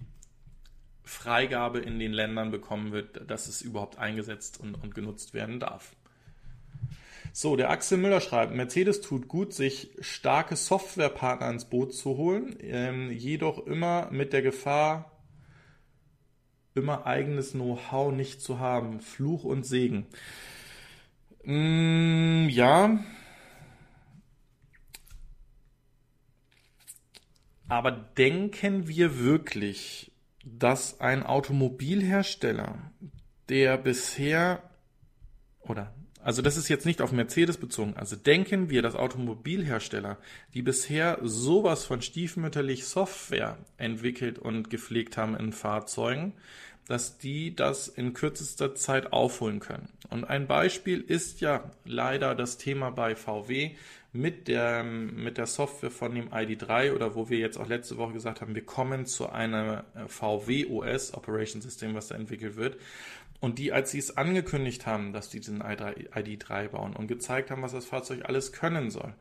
[1.02, 5.96] Freigabe in den Ländern bekommen wird, dass es überhaupt eingesetzt und, und genutzt werden darf.
[7.36, 12.56] So, der Axel Müller schreibt, Mercedes tut gut, sich starke Softwarepartner ins Boot zu holen,
[12.60, 15.10] ähm, jedoch immer mit der Gefahr,
[16.76, 19.00] immer eigenes Know-how nicht zu haben.
[19.00, 20.06] Fluch und Segen.
[21.42, 23.00] Mm, ja.
[27.66, 30.12] Aber denken wir wirklich,
[30.44, 32.92] dass ein Automobilhersteller,
[33.48, 34.62] der bisher
[35.62, 35.92] oder
[36.24, 40.16] also das ist jetzt nicht auf Mercedes bezogen, also denken wir, dass Automobilhersteller,
[40.54, 46.32] die bisher sowas von stiefmütterlich Software entwickelt und gepflegt haben in Fahrzeugen,
[46.88, 49.90] dass die das in kürzester Zeit aufholen können.
[50.08, 53.72] Und ein Beispiel ist ja leider das Thema bei VW
[54.14, 58.12] mit der, mit der Software von dem ID3 oder wo wir jetzt auch letzte Woche
[58.12, 62.78] gesagt haben, wir kommen zu einem äh, VW OS Operation System, was da entwickelt wird.
[63.40, 67.62] Und die, als sie es angekündigt haben, dass die diesen ID3 bauen und gezeigt haben,
[67.62, 69.12] was das Fahrzeug alles können soll,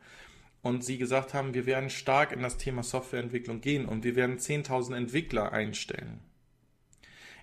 [0.61, 4.37] und sie gesagt haben, wir werden stark in das Thema Softwareentwicklung gehen und wir werden
[4.37, 6.21] 10.000 Entwickler einstellen.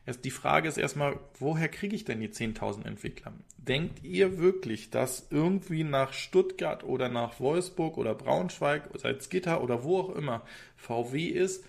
[0.07, 3.33] Erst die Frage ist erstmal, woher kriege ich denn die 10.000 Entwickler?
[3.59, 9.85] Denkt ihr wirklich, dass irgendwie nach Stuttgart oder nach Wolfsburg oder Braunschweig oder Salzgitter oder
[9.85, 10.43] wo auch immer
[10.77, 11.65] VW ist,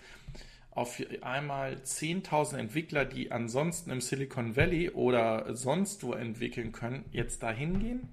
[0.70, 7.42] auf einmal 10.000 Entwickler, die ansonsten im Silicon Valley oder sonst wo entwickeln können, jetzt
[7.42, 8.08] dahin gehen?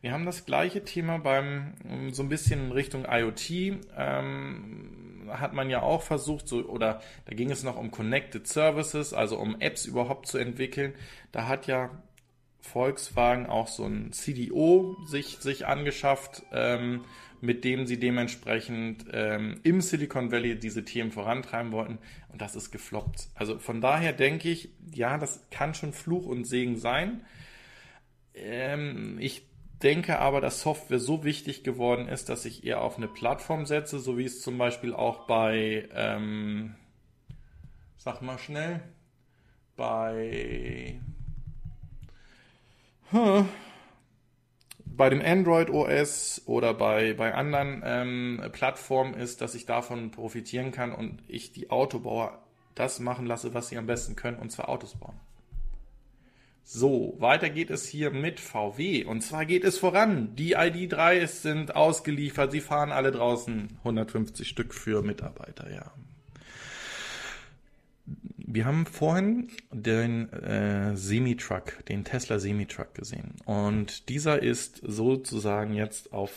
[0.00, 1.74] Wir haben das gleiche Thema beim
[2.10, 3.50] so ein bisschen in Richtung IoT.
[3.96, 9.12] Ähm, hat man ja auch versucht, so, oder da ging es noch um Connected Services,
[9.12, 10.94] also um Apps überhaupt zu entwickeln.
[11.30, 11.90] Da hat ja
[12.60, 17.04] Volkswagen auch so ein CDO sich, sich angeschafft, ähm,
[17.40, 21.98] mit dem sie dementsprechend ähm, im Silicon Valley diese Themen vorantreiben wollten.
[22.28, 23.28] Und das ist gefloppt.
[23.34, 27.24] Also von daher denke ich, ja, das kann schon Fluch und Segen sein.
[28.34, 29.42] Ähm, ich
[29.82, 33.98] denke aber, dass Software so wichtig geworden ist, dass ich eher auf eine Plattform setze,
[33.98, 36.74] so wie es zum Beispiel auch bei, ähm,
[37.96, 38.80] sag mal schnell,
[39.76, 41.00] bei
[43.12, 43.44] huh,
[44.84, 50.70] bei dem Android OS oder bei, bei anderen ähm, Plattformen ist, dass ich davon profitieren
[50.70, 52.42] kann und ich die Autobauer
[52.74, 55.18] das machen lasse, was sie am besten können, und zwar Autos bauen.
[56.64, 59.04] So, weiter geht es hier mit VW.
[59.04, 60.34] Und zwar geht es voran.
[60.36, 62.52] Die ID3 sind ausgeliefert.
[62.52, 63.68] Sie fahren alle draußen.
[63.78, 65.92] 150 Stück für Mitarbeiter, ja.
[68.36, 73.34] Wir haben vorhin den äh, Semi-Truck, den Tesla Semi-Truck gesehen.
[73.44, 76.30] Und dieser ist sozusagen jetzt auf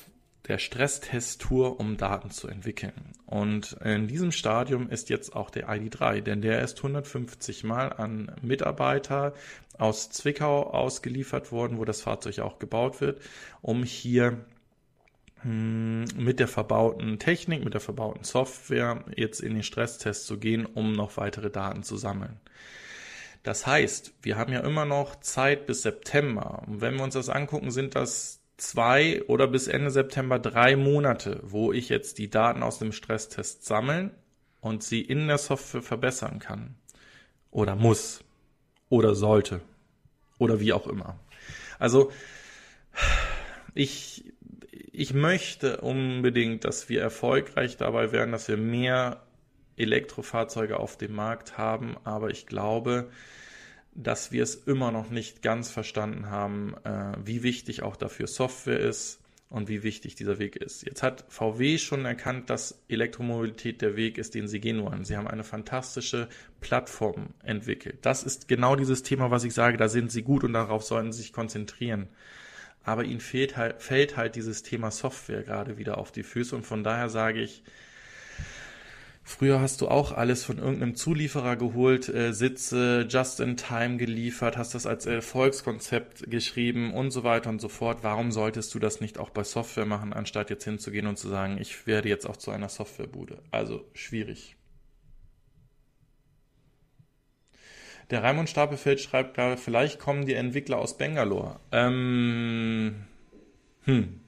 [0.48, 2.94] der Stresstest-Tour, um Daten zu entwickeln.
[3.26, 8.32] Und in diesem Stadium ist jetzt auch der ID3, denn der ist 150 Mal an
[8.42, 9.34] Mitarbeiter
[9.78, 13.22] aus Zwickau ausgeliefert worden, wo das Fahrzeug auch gebaut wird,
[13.62, 14.46] um hier
[15.42, 20.66] hm, mit der verbauten Technik, mit der verbauten Software jetzt in den Stresstest zu gehen,
[20.66, 22.40] um noch weitere Daten zu sammeln.
[23.44, 26.64] Das heißt, wir haben ja immer noch Zeit bis September.
[26.66, 31.42] Und wenn wir uns das angucken, sind das zwei oder bis Ende September drei Monate,
[31.44, 34.12] wo ich jetzt die Daten aus dem Stresstest sammeln
[34.62, 36.76] und sie in der Software verbessern kann.
[37.52, 38.24] Oder muss.
[38.90, 39.62] Oder sollte.
[40.38, 41.20] Oder wie auch immer.
[41.80, 42.12] Also,
[43.74, 44.34] ich,
[44.92, 49.24] ich möchte unbedingt, dass wir erfolgreich dabei werden, dass wir mehr
[49.78, 53.10] Elektrofahrzeuge auf dem Markt haben, aber ich glaube,
[53.94, 58.80] dass wir es immer noch nicht ganz verstanden haben, äh, wie wichtig auch dafür Software
[58.80, 60.86] ist und wie wichtig dieser Weg ist.
[60.86, 65.06] Jetzt hat VW schon erkannt, dass Elektromobilität der Weg ist, den sie gehen wollen.
[65.06, 66.28] Sie haben eine fantastische
[66.62, 68.00] Plattform entwickelt.
[68.02, 71.12] Das ist genau dieses Thema, was ich sage, da sind sie gut und darauf sollten
[71.12, 72.08] sie sich konzentrieren.
[72.84, 76.66] Aber ihnen fehlt halt, fällt halt dieses Thema Software gerade wieder auf die Füße und
[76.66, 77.64] von daher sage ich,
[79.28, 84.56] Früher hast du auch alles von irgendeinem Zulieferer geholt, äh, Sitze just in time geliefert,
[84.56, 88.04] hast das als Erfolgskonzept geschrieben und so weiter und so fort.
[88.04, 91.58] Warum solltest du das nicht auch bei Software machen, anstatt jetzt hinzugehen und zu sagen,
[91.60, 93.40] ich werde jetzt auch zu einer Softwarebude?
[93.50, 94.58] Also schwierig.
[98.12, 101.60] Der Raimund Stapelfeld schreibt gerade, vielleicht kommen die Entwickler aus Bangalore.
[101.72, 103.06] Ähm,
[103.86, 104.22] hm,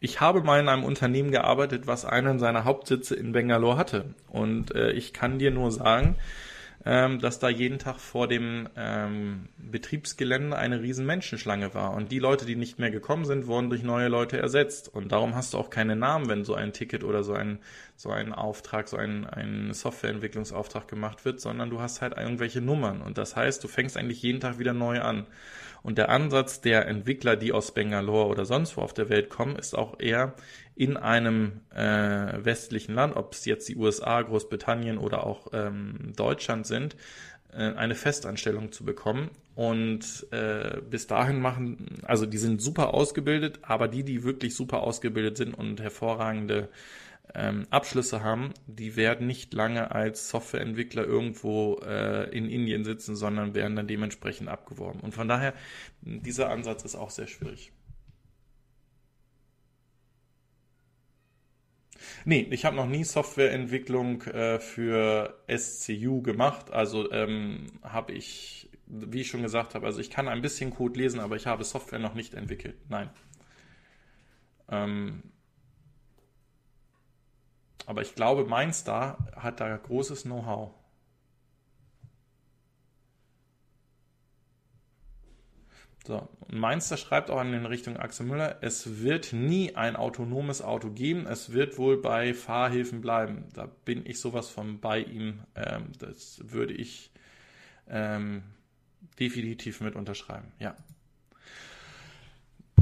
[0.00, 4.14] ich habe mal in einem Unternehmen gearbeitet, was einen seiner Hauptsitze in Bangalore hatte.
[4.28, 6.16] Und äh, ich kann dir nur sagen,
[6.84, 11.92] ähm, dass da jeden Tag vor dem ähm, Betriebsgelände eine riesen Menschenschlange war.
[11.94, 14.88] Und die Leute, die nicht mehr gekommen sind, wurden durch neue Leute ersetzt.
[14.94, 17.58] Und darum hast du auch keine Namen, wenn so ein Ticket oder so ein,
[17.96, 23.02] so ein Auftrag, so ein, ein Softwareentwicklungsauftrag gemacht wird, sondern du hast halt irgendwelche Nummern.
[23.02, 25.26] Und das heißt, du fängst eigentlich jeden Tag wieder neu an.
[25.82, 29.56] Und der Ansatz der Entwickler, die aus Bangalore oder sonst wo auf der Welt kommen,
[29.56, 30.34] ist auch eher
[30.74, 36.66] in einem äh, westlichen Land, ob es jetzt die USA, Großbritannien oder auch ähm, Deutschland
[36.66, 36.96] sind,
[37.52, 39.30] äh, eine Festanstellung zu bekommen.
[39.54, 44.84] Und äh, bis dahin machen, also die sind super ausgebildet, aber die, die wirklich super
[44.84, 46.68] ausgebildet sind und hervorragende
[47.34, 53.54] ähm, Abschlüsse haben, die werden nicht lange als Softwareentwickler irgendwo äh, in Indien sitzen, sondern
[53.54, 55.00] werden dann dementsprechend abgeworben.
[55.00, 55.54] Und von daher,
[56.02, 57.72] dieser Ansatz ist auch sehr schwierig.
[62.24, 66.70] Nee, ich habe noch nie Softwareentwicklung äh, für SCU gemacht.
[66.70, 70.98] Also ähm, habe ich, wie ich schon gesagt habe, also ich kann ein bisschen Code
[70.98, 72.76] lesen, aber ich habe Software noch nicht entwickelt.
[72.88, 73.10] Nein.
[74.70, 75.22] Ähm,
[77.88, 80.74] aber ich glaube, Mindstar hat da großes Know-how.
[86.06, 90.90] So, und Mainster schreibt auch in Richtung Axel Müller, es wird nie ein autonomes Auto
[90.90, 93.46] geben, es wird wohl bei Fahrhilfen bleiben.
[93.54, 95.44] Da bin ich sowas von bei ihm.
[95.54, 97.10] Ähm, das würde ich
[97.88, 98.42] ähm,
[99.18, 100.76] definitiv mit unterschreiben, ja.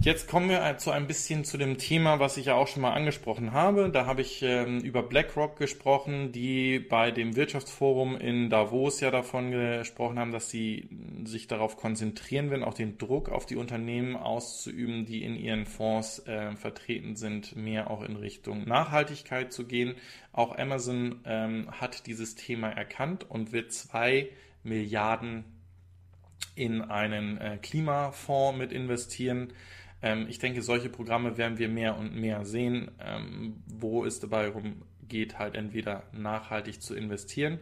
[0.07, 2.93] Jetzt kommen wir zu ein bisschen zu dem Thema, was ich ja auch schon mal
[2.93, 3.91] angesprochen habe.
[3.91, 9.51] Da habe ich ähm, über BlackRock gesprochen, die bei dem Wirtschaftsforum in Davos ja davon
[9.51, 10.89] gesprochen haben, dass sie
[11.25, 16.21] sich darauf konzentrieren werden, auch den Druck auf die Unternehmen auszuüben, die in ihren Fonds
[16.29, 19.97] äh, vertreten sind, mehr auch in Richtung Nachhaltigkeit zu gehen.
[20.33, 24.29] Auch Amazon ähm, hat dieses Thema erkannt und wird zwei
[24.63, 25.47] Milliarden
[26.55, 29.53] in einen äh, Klimafonds mit investieren.
[30.07, 34.47] Ähm, ich denke, solche Programme werden wir mehr und mehr sehen, ähm, wo es dabei
[34.47, 37.59] darum geht, halt entweder nachhaltig zu investieren,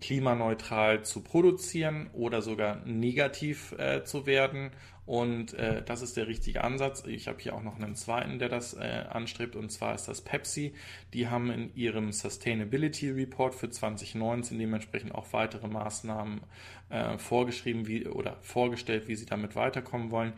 [0.00, 4.70] klimaneutral zu produzieren oder sogar negativ äh, zu werden.
[5.06, 7.04] Und äh, das ist der richtige Ansatz.
[7.06, 10.20] Ich habe hier auch noch einen zweiten, der das äh, anstrebt, und zwar ist das
[10.20, 10.74] Pepsi.
[11.14, 16.40] Die haben in ihrem Sustainability Report für 2019 dementsprechend auch weitere Maßnahmen
[16.90, 20.34] äh, vorgeschrieben wie, oder vorgestellt, wie sie damit weiterkommen wollen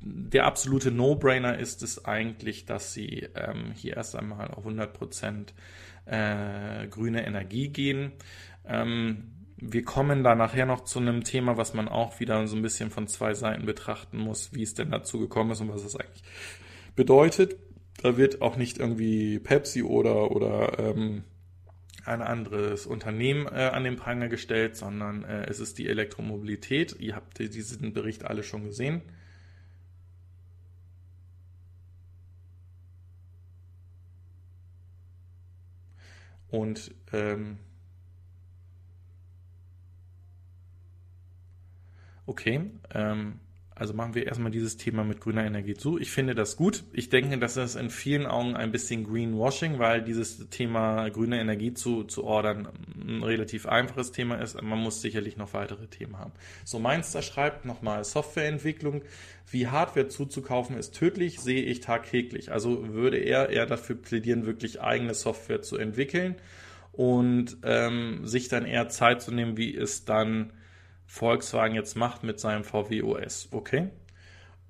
[0.00, 5.48] der absolute No-Brainer ist es eigentlich, dass sie ähm, hier erst einmal auf 100%
[6.06, 8.12] äh, grüne Energie gehen.
[8.64, 12.62] Ähm, wir kommen da nachher noch zu einem Thema, was man auch wieder so ein
[12.62, 15.96] bisschen von zwei Seiten betrachten muss, wie es denn dazu gekommen ist und was es
[15.96, 16.22] eigentlich
[16.94, 17.56] bedeutet.
[18.00, 21.24] Da wird auch nicht irgendwie Pepsi oder, oder ähm,
[22.04, 26.94] ein anderes Unternehmen äh, an den Pranger gestellt, sondern äh, es ist die Elektromobilität.
[27.00, 29.02] Ihr habt diesen Bericht alle schon gesehen.
[36.50, 37.58] Und ähm,
[42.26, 43.40] okay, ähm,
[43.78, 45.98] also machen wir erstmal dieses Thema mit grüner Energie zu.
[45.98, 46.82] Ich finde das gut.
[46.92, 51.72] Ich denke, dass das in vielen Augen ein bisschen Greenwashing, weil dieses Thema grüne Energie
[51.74, 52.68] zu, zu ordern
[53.00, 54.60] ein relativ einfaches Thema ist.
[54.60, 56.32] Man muss sicherlich noch weitere Themen haben.
[56.64, 59.02] So Mainster schreibt nochmal Softwareentwicklung.
[59.48, 62.50] Wie Hardware zuzukaufen ist tödlich, sehe ich tagtäglich.
[62.50, 66.34] Also würde er eher dafür plädieren, wirklich eigene Software zu entwickeln
[66.90, 70.52] und ähm, sich dann eher Zeit zu nehmen, wie es dann
[71.08, 73.48] Volkswagen jetzt macht mit seinem VW OS.
[73.50, 73.88] Okay?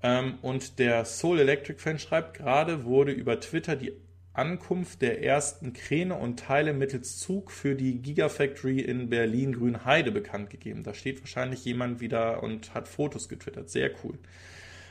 [0.01, 3.91] Ähm, und der Soul Electric Fan schreibt, gerade wurde über Twitter die
[4.33, 10.83] Ankunft der ersten Kräne und Teile mittels Zug für die Gigafactory in Berlin-Grünheide bekannt gegeben.
[10.83, 13.69] Da steht wahrscheinlich jemand wieder und hat Fotos getwittert.
[13.69, 14.17] Sehr cool.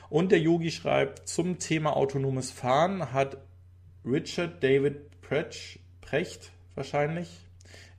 [0.09, 3.37] Und der Yogi schreibt, zum Thema autonomes Fahren hat
[4.05, 7.48] Richard David Precht, Precht wahrscheinlich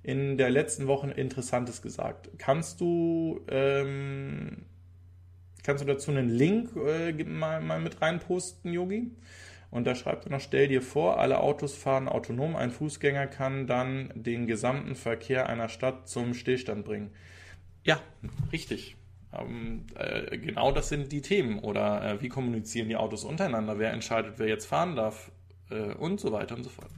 [0.02, 2.30] in der letzten Woche Interessantes gesagt.
[2.38, 4.64] Kannst du, ähm,
[5.62, 9.10] kannst du dazu einen Link äh, mal, mal mit reinposten, Yogi?
[9.70, 13.66] Und da schreibt er noch, stell dir vor, alle Autos fahren autonom, ein Fußgänger kann
[13.66, 17.10] dann den gesamten Verkehr einer Stadt zum Stillstand bringen.
[17.84, 18.00] Ja,
[18.52, 18.96] richtig.
[19.32, 21.60] Ähm, äh, genau das sind die Themen.
[21.60, 23.78] Oder äh, wie kommunizieren die Autos untereinander?
[23.78, 25.30] Wer entscheidet, wer jetzt fahren darf?
[25.70, 26.90] Äh, und so weiter und so fort.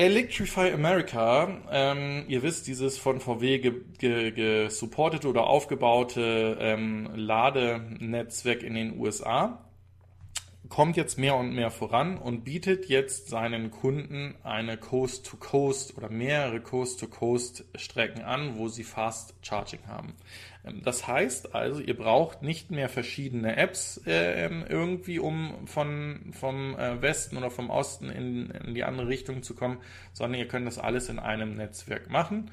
[0.00, 8.62] Electrify America, ähm, ihr wisst, dieses von VW gesupportete ge, ge oder aufgebaute ähm, Ladenetzwerk
[8.62, 9.62] in den USA,
[10.70, 16.08] kommt jetzt mehr und mehr voran und bietet jetzt seinen Kunden eine Coast-to-Coast -Coast oder
[16.08, 20.14] mehrere Coast-to-Coast-Strecken an, wo sie Fast Charging haben.
[20.64, 26.76] Ähm, das heißt also, ihr braucht nicht mehr verschiedene Apps äh, irgendwie, um von, vom
[26.78, 29.78] äh, Westen oder vom Osten in, in die andere Richtung zu kommen,
[30.12, 32.50] sondern ihr könnt das alles in einem Netzwerk machen.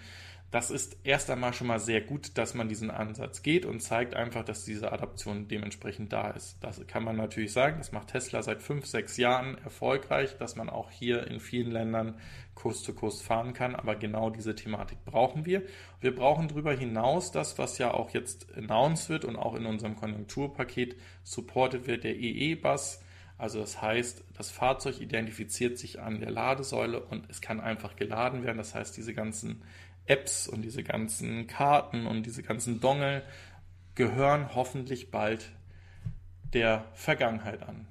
[0.49, 4.15] Das ist erst einmal schon mal sehr gut, dass man diesen Ansatz geht und zeigt
[4.15, 6.55] einfach, dass diese Adaption dementsprechend da ist.
[6.61, 10.69] Das kann man natürlich sagen, das macht Tesla seit fünf, sechs Jahren erfolgreich, dass man
[10.69, 12.17] auch hier in vielen Ländern
[12.55, 13.75] Kurs zu Kurs fahren kann.
[13.75, 15.63] Aber genau diese Thematik brauchen wir.
[15.99, 19.97] Wir brauchen darüber hinaus das, was ja auch jetzt announced wird und auch in unserem
[19.97, 23.01] Konjunkturpaket supported wird, der EE-Bus
[23.37, 28.43] Also das heißt, das Fahrzeug identifiziert sich an der Ladesäule und es kann einfach geladen
[28.43, 28.57] werden.
[28.57, 29.61] Das heißt, diese ganzen
[30.07, 33.23] Apps und diese ganzen Karten und diese ganzen Dongle
[33.95, 35.51] gehören hoffentlich bald
[36.53, 37.87] der Vergangenheit an.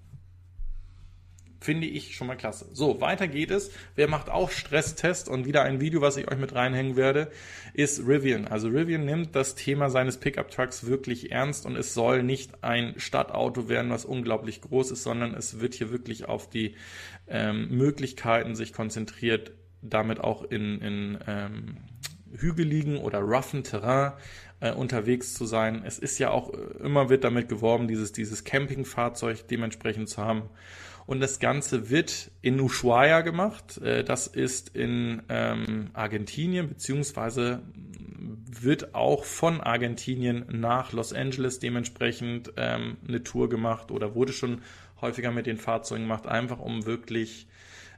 [1.60, 2.68] Finde ich schon mal klasse.
[2.72, 3.72] So, weiter geht es.
[3.96, 7.30] Wer macht auch Stresstest und wieder ein Video, was ich euch mit reinhängen werde,
[7.72, 8.46] ist Rivian.
[8.46, 12.94] Also Rivian nimmt das Thema seines Pickup Trucks wirklich ernst und es soll nicht ein
[12.98, 16.76] Stadtauto werden, was unglaublich groß ist, sondern es wird hier wirklich auf die
[17.26, 19.52] ähm, Möglichkeiten sich konzentriert,
[19.82, 21.76] damit auch in, in ähm,
[22.38, 24.12] hügeligen oder roughen Terrain
[24.60, 25.82] äh, unterwegs zu sein.
[25.84, 30.42] Es ist ja auch äh, immer wird damit geworben, dieses, dieses Campingfahrzeug dementsprechend zu haben.
[31.06, 33.78] Und das Ganze wird in Ushuaia gemacht.
[33.78, 37.62] Äh, das ist in ähm, Argentinien, beziehungsweise
[38.60, 44.62] wird auch von Argentinien nach Los Angeles dementsprechend ähm, eine Tour gemacht oder wurde schon
[45.00, 47.46] häufiger mit den Fahrzeugen gemacht, einfach um wirklich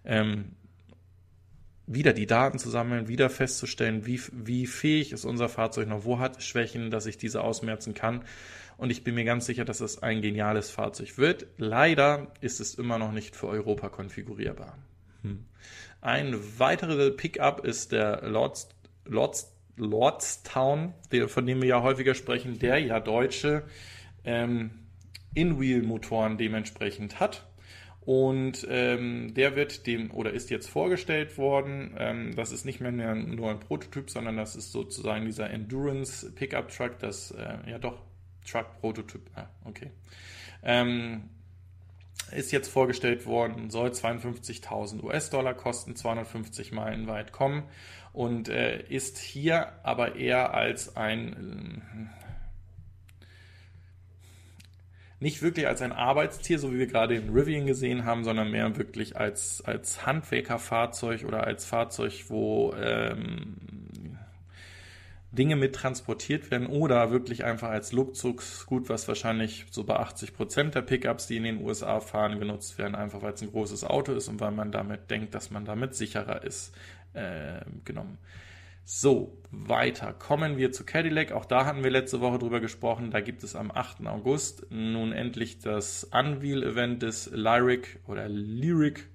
[0.04, 0.52] ähm,
[1.88, 6.18] wieder die Daten zu sammeln, wieder festzustellen, wie, wie fähig ist unser Fahrzeug noch, wo
[6.18, 8.22] hat Schwächen, dass ich diese ausmerzen kann
[8.78, 11.46] und ich bin mir ganz sicher, dass es ein geniales Fahrzeug wird.
[11.58, 14.78] Leider ist es immer noch nicht für Europa konfigurierbar.
[15.22, 15.44] Hm.
[16.00, 18.68] Ein weiterer Pickup ist der Lords,
[19.04, 20.94] Lords, Lordstown,
[21.26, 23.64] von dem wir ja häufiger sprechen, der ja deutsche
[24.24, 24.70] ähm,
[25.34, 27.47] In-Wheel-Motoren dementsprechend hat.
[28.08, 31.94] Und ähm, der wird dem oder ist jetzt vorgestellt worden.
[31.98, 36.70] Ähm, das ist nicht mehr nur ein Prototyp, sondern das ist sozusagen dieser Endurance Pickup
[36.70, 38.00] Truck, das äh, ja doch
[38.50, 39.20] Truck-Prototyp.
[39.34, 39.90] Ah, okay.
[40.62, 41.24] Ähm,
[42.32, 47.64] ist jetzt vorgestellt worden, soll 52.000 US-Dollar kosten, 250 Meilen weit kommen
[48.14, 51.82] und äh, ist hier aber eher als ein
[52.24, 52.27] äh,
[55.20, 58.76] nicht wirklich als ein Arbeitstier, so wie wir gerade in Rivian gesehen haben, sondern mehr
[58.76, 63.56] wirklich als, als Handwerkerfahrzeug oder als Fahrzeug, wo ähm,
[65.32, 70.74] Dinge mit transportiert werden oder wirklich einfach als Luxusgut, was wahrscheinlich so bei 80 Prozent
[70.74, 74.12] der Pickups, die in den USA fahren, genutzt werden, einfach weil es ein großes Auto
[74.12, 76.74] ist und weil man damit denkt, dass man damit sicherer ist,
[77.12, 78.18] äh, genommen.
[78.90, 80.14] So, weiter.
[80.14, 81.32] Kommen wir zu Cadillac.
[81.32, 83.10] Auch da hatten wir letzte Woche drüber gesprochen.
[83.10, 84.06] Da gibt es am 8.
[84.06, 89.06] August nun endlich das Unveil-Event des Lyric oder Lyric.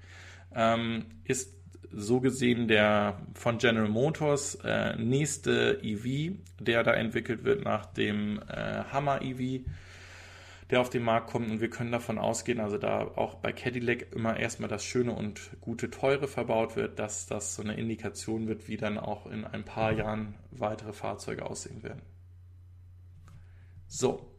[0.54, 1.56] Ähm, ist
[1.92, 8.44] so gesehen der von General Motors äh, nächste EV, der da entwickelt wird nach dem
[8.48, 9.66] äh, Hammer EV,
[10.74, 11.52] der auf den Markt kommt.
[11.52, 15.52] Und wir können davon ausgehen, also da auch bei Cadillac immer erstmal das Schöne und
[15.62, 19.66] gute Teure verbaut wird, dass das so eine Indikation wird, wie dann auch in ein
[19.66, 22.02] paar Jahren weitere Fahrzeuge aussehen werden.
[23.86, 24.34] So,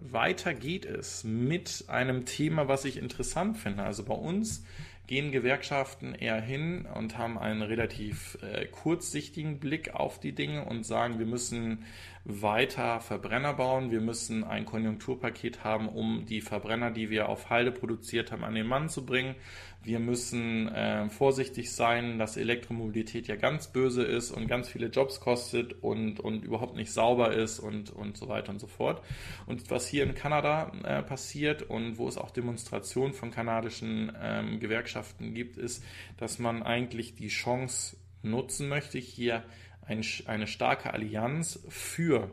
[0.00, 3.82] weiter geht es mit einem Thema, was ich interessant finde.
[3.82, 4.64] Also bei uns
[5.08, 10.86] gehen Gewerkschaften eher hin und haben einen relativ äh, kurzsichtigen Blick auf die Dinge und
[10.86, 11.84] sagen, wir müssen
[12.24, 17.72] weiter Verbrenner bauen, wir müssen ein Konjunkturpaket haben, um die Verbrenner, die wir auf Halde
[17.72, 19.34] produziert haben, an den Mann zu bringen.
[19.82, 25.18] Wir müssen äh, vorsichtig sein, dass Elektromobilität ja ganz böse ist und ganz viele Jobs
[25.18, 29.02] kostet und, und überhaupt nicht sauber ist und, und so weiter und so fort.
[29.46, 34.60] Und was hier in Kanada äh, passiert und wo es auch Demonstrationen von kanadischen ähm,
[34.60, 35.82] Gewerkschaften gibt, ist,
[36.18, 39.42] dass man eigentlich die Chance nutzen möchte, hier
[39.86, 42.30] ein, eine starke Allianz für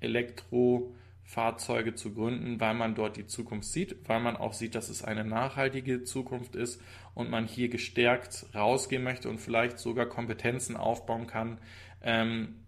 [0.00, 0.94] Elektro-
[1.24, 5.02] Fahrzeuge zu gründen, weil man dort die Zukunft sieht, weil man auch sieht, dass es
[5.02, 6.80] eine nachhaltige Zukunft ist
[7.14, 11.58] und man hier gestärkt rausgehen möchte und vielleicht sogar Kompetenzen aufbauen kann,
[12.02, 12.63] ähm,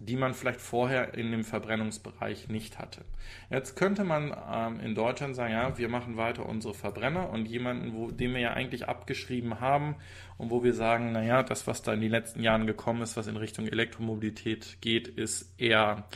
[0.00, 3.04] die man vielleicht vorher in dem Verbrennungsbereich nicht hatte.
[3.50, 7.94] Jetzt könnte man ähm, in Deutschland sagen, ja, wir machen weiter unsere Verbrenner und jemanden,
[7.94, 9.96] wo, den wir ja eigentlich abgeschrieben haben
[10.36, 13.26] und wo wir sagen, naja, das, was da in den letzten Jahren gekommen ist, was
[13.26, 16.08] in Richtung Elektromobilität geht, ist eher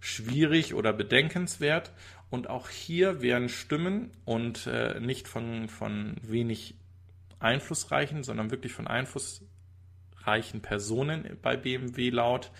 [0.00, 1.92] schwierig oder bedenkenswert.
[2.28, 6.74] Und auch hier werden Stimmen und äh, nicht von, von wenig
[7.40, 12.50] einflussreichen, sondern wirklich von einflussreichen Personen bei BMW laut.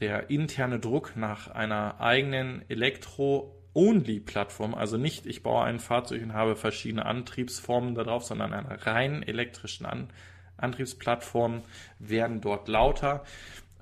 [0.00, 6.56] Der interne Druck nach einer eigenen Elektro-Only-Plattform, also nicht ich baue ein Fahrzeug und habe
[6.56, 10.10] verschiedene Antriebsformen darauf, sondern einer rein elektrischen An
[10.58, 11.62] Antriebsplattform,
[11.98, 13.24] werden dort lauter.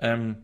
[0.00, 0.38] Ähm,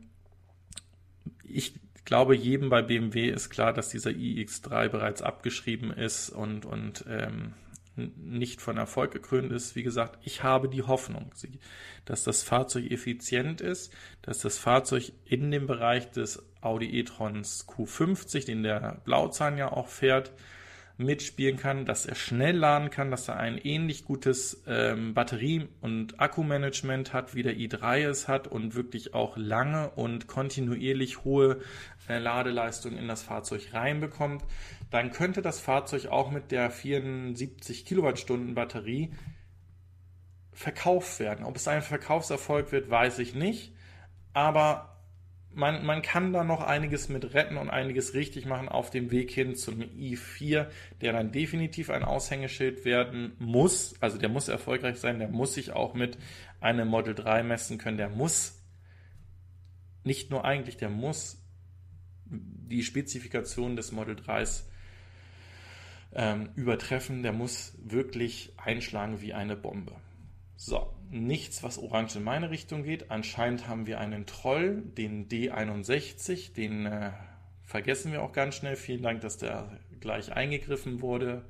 [1.42, 7.04] ich glaube, jedem bei BMW ist klar, dass dieser iX3 bereits abgeschrieben ist und, und
[7.08, 7.54] ähm,
[7.96, 9.76] nicht von Erfolg gekrönt ist.
[9.76, 11.32] Wie gesagt, ich habe die Hoffnung,
[12.04, 18.46] dass das Fahrzeug effizient ist, dass das Fahrzeug in dem Bereich des Audi e-trons Q50,
[18.46, 20.32] den der Blauzahn ja auch fährt,
[21.00, 26.20] mitspielen kann, dass er schnell laden kann, dass er ein ähnlich gutes ähm, Batterie- und
[26.20, 31.60] Akkumanagement hat, wie der i3 es hat und wirklich auch lange und kontinuierlich hohe
[32.08, 34.44] äh, Ladeleistung in das Fahrzeug reinbekommt,
[34.90, 39.12] dann könnte das Fahrzeug auch mit der 74 Kilowattstunden Batterie
[40.52, 41.44] verkauft werden.
[41.44, 43.72] Ob es ein Verkaufserfolg wird, weiß ich nicht.
[44.32, 44.90] Aber
[45.52, 49.30] man, man kann da noch einiges mit retten und einiges richtig machen auf dem Weg
[49.30, 50.66] hin zum i4,
[51.00, 53.94] der dann definitiv ein Aushängeschild werden muss.
[54.00, 56.18] Also der muss erfolgreich sein, der muss sich auch mit
[56.60, 58.60] einem Model 3 messen können, der muss
[60.04, 61.44] nicht nur eigentlich, der muss
[62.24, 64.69] die Spezifikation des Model 3s
[66.12, 69.94] ähm, übertreffen, der muss wirklich einschlagen wie eine Bombe.
[70.56, 73.10] So, nichts, was orange in meine Richtung geht.
[73.10, 77.12] Anscheinend haben wir einen Troll, den D61, den äh,
[77.64, 78.76] vergessen wir auch ganz schnell.
[78.76, 81.44] Vielen Dank, dass der gleich eingegriffen wurde.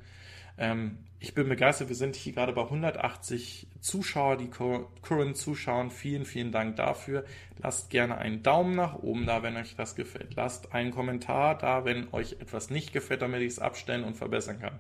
[0.59, 5.91] Ähm, ich bin begeistert, wir sind hier gerade bei 180 Zuschauer, die Current zuschauen.
[5.91, 7.25] Vielen, vielen Dank dafür.
[7.59, 10.35] Lasst gerne einen Daumen nach oben da, wenn euch das gefällt.
[10.35, 14.61] Lasst einen Kommentar da, wenn euch etwas nicht gefällt, damit ich es abstellen und verbessern
[14.61, 14.79] kann.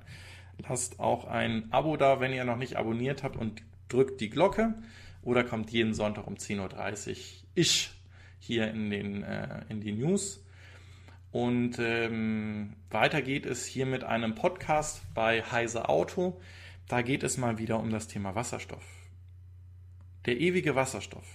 [0.67, 4.75] Lasst auch ein Abo da, wenn ihr noch nicht abonniert habt und drückt die Glocke
[5.23, 7.17] oder kommt jeden Sonntag um 10.30 Uhr
[7.55, 7.91] ich
[8.39, 10.43] hier in, den, äh, in die News.
[11.33, 16.41] Und ähm, weiter geht es hier mit einem Podcast bei Heise Auto.
[16.89, 18.85] Da geht es mal wieder um das Thema Wasserstoff.
[20.27, 21.27] Der ewige Wasserstoff.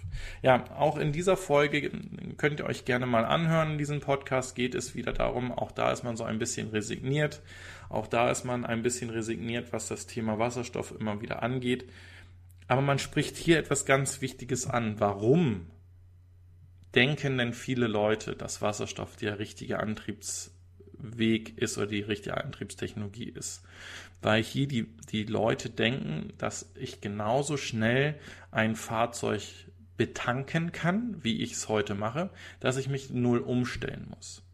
[0.43, 1.89] Ja, auch in dieser Folge
[2.37, 3.71] könnt ihr euch gerne mal anhören.
[3.71, 7.41] In diesem Podcast geht es wieder darum, auch da ist man so ein bisschen resigniert.
[7.89, 11.89] Auch da ist man ein bisschen resigniert, was das Thema Wasserstoff immer wieder angeht.
[12.67, 14.99] Aber man spricht hier etwas ganz Wichtiges an.
[14.99, 15.67] Warum
[16.95, 23.63] denken denn viele Leute, dass Wasserstoff der richtige Antriebsweg ist oder die richtige Antriebstechnologie ist?
[24.21, 28.15] Weil hier die, die Leute denken, dass ich genauso schnell
[28.51, 29.41] ein Fahrzeug
[29.97, 32.29] betanken kann, wie ich es heute mache,
[32.59, 34.44] dass ich mich null umstellen muss.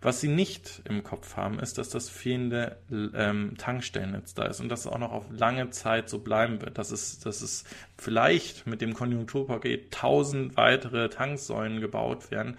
[0.00, 4.68] Was sie nicht im Kopf haben, ist, dass das fehlende ähm, Tankstellennetz da ist und
[4.68, 6.78] dass es auch noch auf lange Zeit so bleiben wird.
[6.78, 7.64] Dass es, dass es
[7.98, 12.56] vielleicht mit dem Konjunkturpaket tausend weitere Tanksäulen gebaut werden.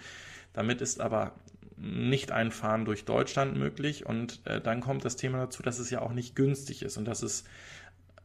[0.54, 1.34] Damit ist aber
[1.82, 5.90] nicht ein Fahren durch Deutschland möglich und äh, dann kommt das Thema dazu, dass es
[5.90, 7.44] ja auch nicht günstig ist und dass es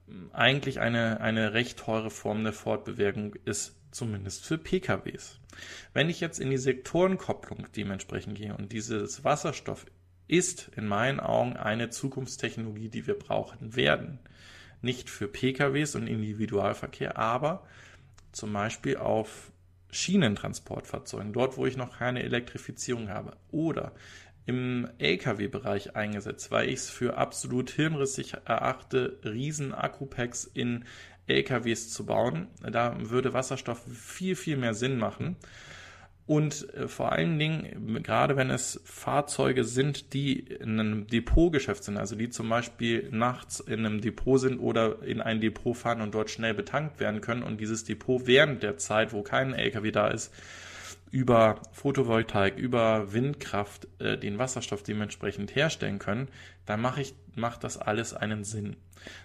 [0.08, 5.40] ähm, eigentlich eine, eine recht teure Form der Fortbewegung ist, zumindest für PKWs.
[5.92, 9.86] Wenn ich jetzt in die Sektorenkopplung dementsprechend gehe und dieses Wasserstoff
[10.28, 14.18] ist in meinen Augen eine Zukunftstechnologie, die wir brauchen werden.
[14.82, 17.66] Nicht für PKWs und Individualverkehr, aber
[18.32, 19.52] zum Beispiel auf
[19.90, 23.36] Schienentransportfahrzeugen, dort wo ich noch keine Elektrifizierung habe.
[23.50, 23.92] Oder
[24.44, 30.84] im Lkw-Bereich eingesetzt, weil ich es für absolut hirnrissig erachte, riesen Akkupacks in
[31.26, 32.48] LKWs zu bauen.
[32.62, 35.36] Da würde Wasserstoff viel, viel mehr Sinn machen.
[36.26, 41.96] Und äh, vor allen Dingen, gerade wenn es Fahrzeuge sind, die in einem Depotgeschäft sind,
[41.98, 46.14] also die zum Beispiel nachts in einem Depot sind oder in ein Depot fahren und
[46.14, 50.08] dort schnell betankt werden können und dieses Depot während der Zeit, wo kein LKW da
[50.08, 50.34] ist,
[51.10, 56.28] über Photovoltaik, über Windkraft äh, den Wasserstoff dementsprechend herstellen können,
[56.64, 58.76] dann mache ich, macht das alles einen Sinn.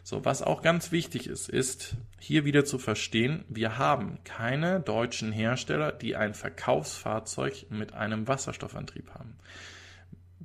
[0.03, 5.31] So, was auch ganz wichtig ist, ist hier wieder zu verstehen, wir haben keine deutschen
[5.31, 9.35] Hersteller, die ein Verkaufsfahrzeug mit einem Wasserstoffantrieb haben.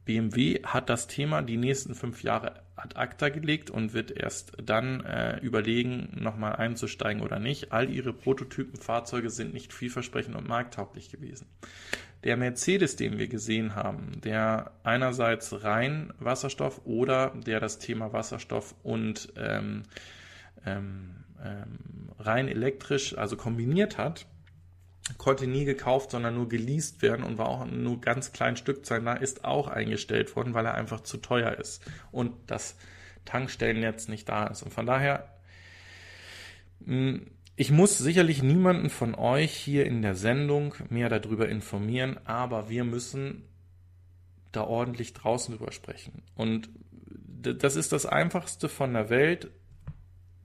[0.06, 5.04] BMW hat das Thema die nächsten fünf Jahre ad acta gelegt und wird erst dann
[5.04, 7.72] äh, überlegen, nochmal einzusteigen oder nicht.
[7.72, 11.48] All ihre Prototypenfahrzeuge sind nicht vielversprechend und markttauglich gewesen.
[12.24, 18.74] Der Mercedes, den wir gesehen haben, der einerseits rein Wasserstoff oder der das Thema Wasserstoff
[18.82, 19.82] und ähm,
[20.64, 21.78] ähm, ähm,
[22.18, 24.26] rein elektrisch, also kombiniert hat,
[25.18, 29.14] konnte nie gekauft, sondern nur geleast werden und war auch nur ganz kleinen Stückzahlen da,
[29.14, 32.76] ist auch eingestellt worden, weil er einfach zu teuer ist und das
[33.24, 34.62] Tankstellennetz nicht da ist.
[34.62, 35.28] Und von daher,
[36.84, 37.26] hm,
[37.56, 42.84] ich muss sicherlich niemanden von euch hier in der Sendung mehr darüber informieren, aber wir
[42.84, 43.44] müssen
[44.52, 46.22] da ordentlich draußen drüber sprechen.
[46.34, 46.68] Und
[47.42, 49.50] das ist das Einfachste von der Welt.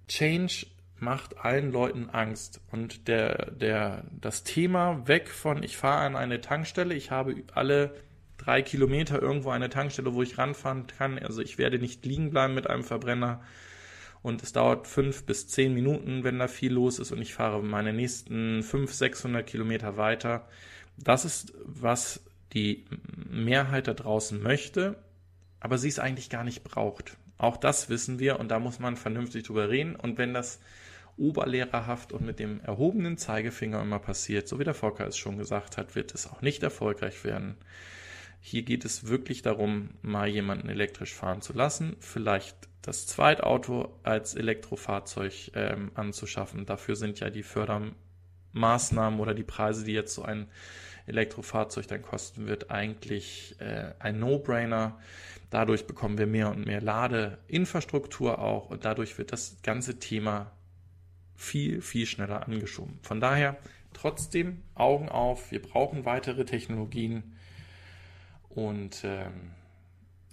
[0.08, 0.68] Change
[1.02, 2.62] macht allen Leuten Angst.
[2.72, 7.96] Und der, der, das Thema weg von, ich fahre an eine Tankstelle, ich habe alle
[8.38, 11.20] drei Kilometer irgendwo eine Tankstelle, wo ich ranfahren kann.
[11.20, 13.42] Also ich werde nicht liegen bleiben mit einem Verbrenner.
[14.22, 17.64] Und es dauert fünf bis zehn Minuten, wenn da viel los ist und ich fahre
[17.64, 20.48] meine nächsten fünf, sechshundert Kilometer weiter.
[20.98, 22.24] Das ist, was
[22.54, 22.86] die
[23.30, 24.98] Mehrheit da draußen möchte.
[25.62, 27.18] aber sie es eigentlich gar nicht braucht.
[27.38, 29.96] Auch das wissen wir und da muss man vernünftig drüber reden.
[29.96, 30.60] Und wenn das
[31.22, 35.78] oberlehrerhaft und mit dem erhobenen Zeigefinger immer passiert, so wie der Volker es schon gesagt
[35.78, 37.56] hat, wird es auch nicht erfolgreich werden.
[38.40, 44.34] Hier geht es wirklich darum, mal jemanden elektrisch fahren zu lassen, vielleicht das Zweitauto als
[44.34, 46.66] Elektrofahrzeug ähm, anzuschaffen.
[46.66, 50.48] Dafür sind ja die Fördermaßnahmen oder die Preise, die jetzt so ein
[51.06, 55.00] Elektrofahrzeug dann kosten wird, eigentlich äh, ein No-Brainer.
[55.52, 60.52] Dadurch bekommen wir mehr und mehr Ladeinfrastruktur auch und dadurch wird das ganze Thema
[61.42, 63.00] viel, viel schneller angeschoben.
[63.02, 63.58] Von daher
[63.94, 67.36] trotzdem Augen auf, wir brauchen weitere Technologien
[68.50, 69.52] und ähm,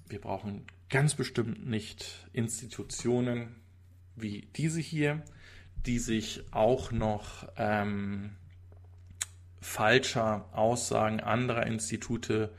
[0.07, 3.57] wir brauchen ganz bestimmt nicht Institutionen
[4.17, 5.23] wie diese hier,
[5.87, 8.37] die sich auch noch ähm,
[9.61, 12.51] falscher Aussagen anderer Institute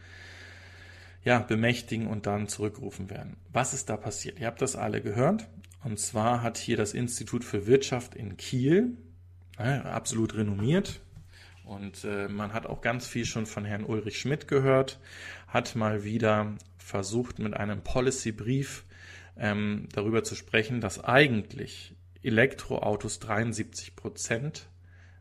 [1.24, 3.38] ja, bemächtigen und dann zurückrufen werden.
[3.52, 4.40] Was ist da passiert?
[4.40, 5.48] Ihr habt das alle gehört.
[5.84, 8.98] Und zwar hat hier das Institut für Wirtschaft in Kiel,
[9.58, 11.02] äh, absolut renommiert,
[11.70, 15.00] und äh, man hat auch ganz viel schon von Herrn Ulrich Schmidt gehört,
[15.48, 18.86] hat mal wieder versucht, mit einem Policy-Brief
[19.38, 24.68] ähm, darüber zu sprechen, dass eigentlich Elektroautos 73 Prozent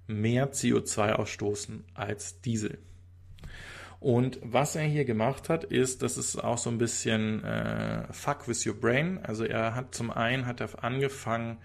[0.06, 2.78] mehr CO2 ausstoßen als Diesel.
[4.00, 8.46] Und was er hier gemacht hat, ist, das ist auch so ein bisschen äh, Fuck
[8.46, 9.18] with your brain.
[9.24, 11.58] Also er hat zum einen hat er angefangen,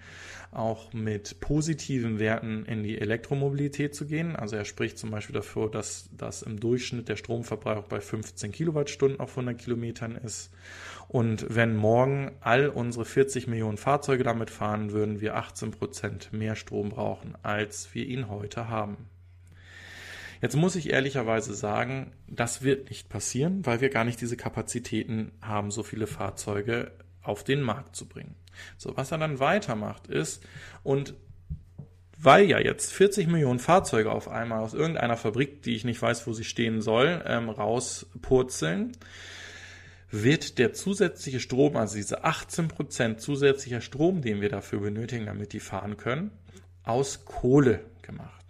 [0.50, 4.34] auch mit positiven Werten in die Elektromobilität zu gehen.
[4.34, 9.20] Also er spricht zum Beispiel dafür, dass, dass im Durchschnitt der Stromverbrauch bei 15 Kilowattstunden
[9.20, 10.52] auf 100 Kilometern ist.
[11.06, 16.56] Und wenn morgen all unsere 40 Millionen Fahrzeuge damit fahren, würden wir 18 Prozent mehr
[16.56, 19.08] Strom brauchen, als wir ihn heute haben.
[20.44, 25.32] Jetzt muss ich ehrlicherweise sagen, das wird nicht passieren, weil wir gar nicht diese Kapazitäten
[25.40, 26.92] haben, so viele Fahrzeuge
[27.22, 28.34] auf den Markt zu bringen.
[28.76, 30.44] So, was er dann weitermacht ist,
[30.82, 31.14] und
[32.18, 36.26] weil ja jetzt 40 Millionen Fahrzeuge auf einmal aus irgendeiner Fabrik, die ich nicht weiß,
[36.26, 38.92] wo sie stehen soll, ähm, rauspurzeln,
[40.10, 45.60] wird der zusätzliche Strom, also diese 18% zusätzlicher Strom, den wir dafür benötigen, damit die
[45.60, 46.32] fahren können,
[46.82, 48.43] aus Kohle gemacht.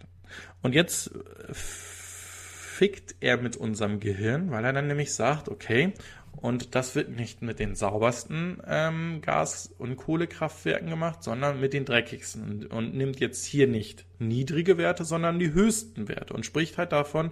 [0.65, 1.11] Und jetzt
[1.51, 5.93] fickt er mit unserem Gehirn, weil er dann nämlich sagt, okay,
[6.37, 11.85] und das wird nicht mit den saubersten ähm, Gas- und Kohlekraftwerken gemacht, sondern mit den
[11.85, 16.79] dreckigsten und, und, nimmt jetzt hier nicht niedrige Werte, sondern die höchsten Werte und spricht
[16.79, 17.29] halt davon,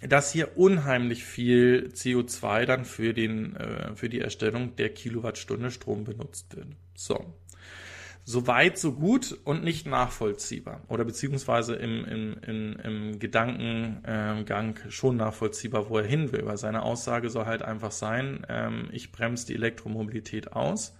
[0.00, 6.04] dass hier unheimlich viel CO2 dann für, den, äh, für die Erstellung der Kilowattstunde Strom
[6.04, 6.68] benutzt wird.
[6.94, 7.34] So
[8.24, 10.80] so weit, so gut und nicht nachvollziehbar.
[10.88, 16.46] Oder beziehungsweise im, im, im, im Gedankengang schon nachvollziehbar, wo er hin will.
[16.46, 20.96] Weil seine Aussage soll halt einfach sein, ähm, ich bremse die Elektromobilität aus,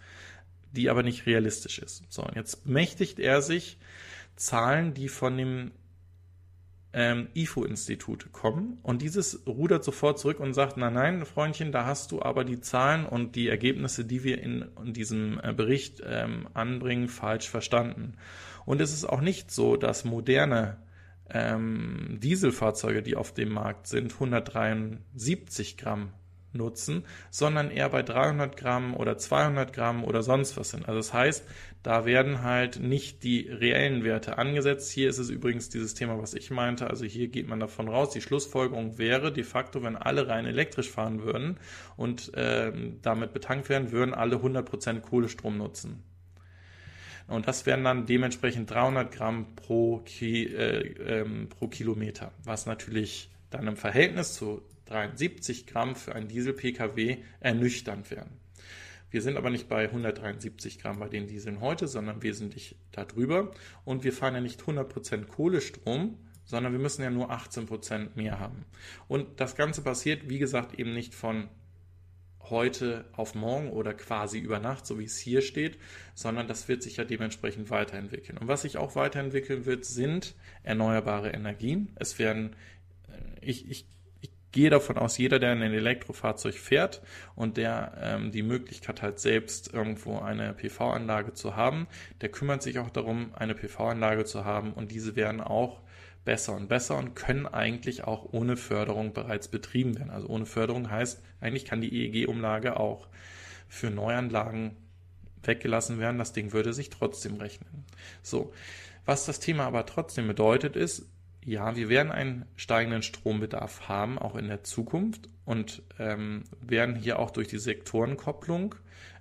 [0.73, 2.03] die aber nicht realistisch ist.
[2.11, 3.79] So, und jetzt mächtigt er sich
[4.37, 5.71] Zahlen, die von dem
[6.95, 12.13] ähm, IFO-Institut kommen und dieses rudert sofort zurück und sagt, nein, nein, Freundchen, da hast
[12.13, 16.49] du aber die Zahlen und die Ergebnisse, die wir in, in diesem äh, Bericht ähm,
[16.55, 18.15] anbringen, falsch verstanden.
[18.65, 20.79] Und es ist auch nicht so, dass moderne
[21.29, 26.13] ähm, Dieselfahrzeuge, die auf dem Markt sind, 173 Gramm
[26.55, 30.89] nutzen, sondern eher bei 300 Gramm oder 200 Gramm oder sonst was sind.
[30.89, 31.45] Also das heißt,
[31.83, 34.91] da werden halt nicht die reellen Werte angesetzt.
[34.91, 36.89] Hier ist es übrigens dieses Thema, was ich meinte.
[36.89, 40.91] Also hier geht man davon raus, die Schlussfolgerung wäre de facto, wenn alle rein elektrisch
[40.91, 41.59] fahren würden
[41.97, 42.73] und äh,
[43.03, 46.03] damit betankt werden, würden alle 100% Kohlestrom nutzen.
[47.27, 53.31] Und das wären dann dementsprechend 300 Gramm pro, Ki äh, ähm, pro Kilometer, was natürlich
[53.51, 58.41] dann im Verhältnis zu 73 Gramm für einen Diesel-Pkw ernüchternd werden.
[59.11, 63.53] Wir sind aber nicht bei 173 Gramm bei den Dieseln heute, sondern wesentlich darüber.
[63.85, 68.65] Und wir fahren ja nicht 100% Kohlestrom, sondern wir müssen ja nur 18% mehr haben.
[69.07, 71.49] Und das Ganze passiert, wie gesagt, eben nicht von
[72.51, 75.79] heute auf morgen oder quasi über Nacht, so wie es hier steht,
[76.15, 78.39] sondern das wird sich ja dementsprechend weiterentwickeln.
[78.39, 81.93] Und was sich auch weiterentwickeln wird, sind erneuerbare Energien.
[81.95, 82.57] Es werden,
[83.09, 83.87] äh, ich, ich
[84.55, 87.03] gehe davon aus, jeder, der ein Elektrofahrzeug fährt
[87.35, 91.89] und der ähm, die Möglichkeit hat, selbst irgendwo eine PV-Anlage zu haben,
[92.21, 95.83] der kümmert sich auch darum, eine PV-Anlage zu haben und diese werden auch
[96.25, 100.11] besser und besser und können eigentlich auch ohne Förderung bereits betrieben werden.
[100.11, 103.09] Also ohne Förderung heißt, eigentlich kann die EEG-Umlage auch
[103.67, 104.77] für Neuanlagen
[105.43, 106.19] weggelassen werden.
[106.19, 107.85] Das Ding würde sich trotzdem rechnen.
[108.23, 108.53] So.
[109.05, 111.11] Was das Thema aber trotzdem bedeutet ist,
[111.45, 117.19] ja, wir werden einen steigenden Strombedarf haben, auch in der Zukunft und ähm, werden hier
[117.19, 118.75] auch durch die Sektorenkopplung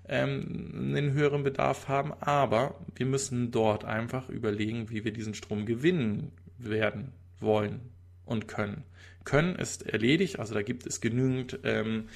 [0.07, 5.65] ähm, einen höheren Bedarf haben, aber wir müssen dort einfach überlegen, wie wir diesen Strom
[5.65, 7.81] gewinnen werden wollen
[8.25, 8.83] und können.
[9.23, 12.09] Können ist erledigt, also da gibt es genügend ähm,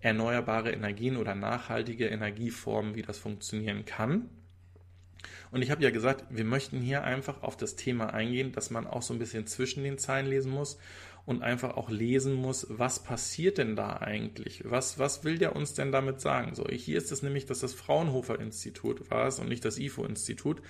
[0.00, 4.28] erneuerbare Energien oder nachhaltige Energieformen, wie das funktionieren kann.
[5.52, 8.86] Und ich habe ja gesagt, wir möchten hier einfach auf das Thema eingehen, dass man
[8.86, 10.78] auch so ein bisschen zwischen den Zeilen lesen muss
[11.24, 14.62] und einfach auch lesen muss, was passiert denn da eigentlich?
[14.64, 16.54] Was, was will der uns denn damit sagen?
[16.54, 20.62] So, hier ist es nämlich, dass das Fraunhofer Institut war es und nicht das IFO-Institut,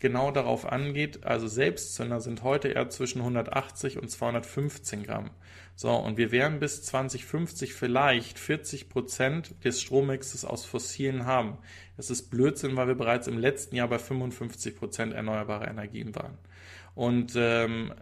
[0.00, 5.30] genau darauf angeht, also Selbstzünder sind heute eher zwischen 180 und 215 Gramm.
[5.76, 11.58] So, und wir werden bis 2050 vielleicht 40 Prozent des Strommixes aus Fossilen haben.
[11.96, 16.36] Das ist Blödsinn, weil wir bereits im letzten Jahr bei 55 Prozent erneuerbare Energien waren.
[16.94, 17.94] Und ähm,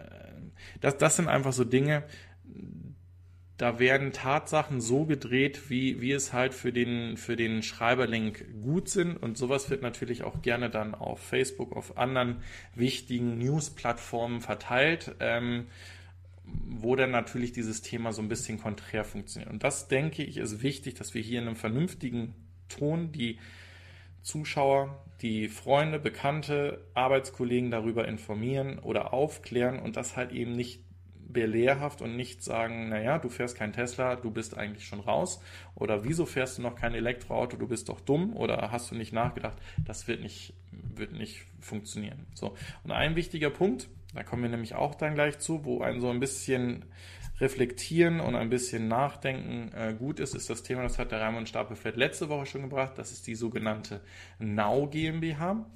[0.81, 2.05] das, das sind einfach so Dinge,
[3.59, 8.89] da werden Tatsachen so gedreht, wie, wie es halt für den, für den Schreiberlink gut
[8.89, 9.16] sind.
[9.16, 12.36] Und sowas wird natürlich auch gerne dann auf Facebook, auf anderen
[12.77, 15.66] wichtigen News-Plattformen verteilt, ähm,
[16.81, 19.51] wo dann natürlich dieses Thema so ein bisschen konträr funktioniert.
[19.51, 22.35] Und das denke ich ist wichtig, dass wir hier in einem vernünftigen
[22.69, 23.39] Ton die
[24.23, 30.83] Zuschauer, die Freunde, Bekannte, Arbeitskollegen darüber informieren oder aufklären und das halt eben nicht
[31.29, 35.41] belehrhaft und nicht sagen, naja, du fährst kein Tesla, du bist eigentlich schon raus
[35.75, 39.12] oder wieso fährst du noch kein Elektroauto, du bist doch dumm oder hast du nicht
[39.12, 42.27] nachgedacht, das wird nicht, wird nicht funktionieren.
[42.35, 42.57] So.
[42.83, 46.11] Und ein wichtiger Punkt, da kommen wir nämlich auch dann gleich zu, wo ein so
[46.11, 46.87] ein bisschen
[47.41, 51.49] reflektieren und ein bisschen nachdenken äh, gut ist, ist das Thema, das hat der Raimund
[51.49, 54.01] Stapelfeld letzte Woche schon gebracht, das ist die sogenannte
[54.39, 55.67] Now GmbH.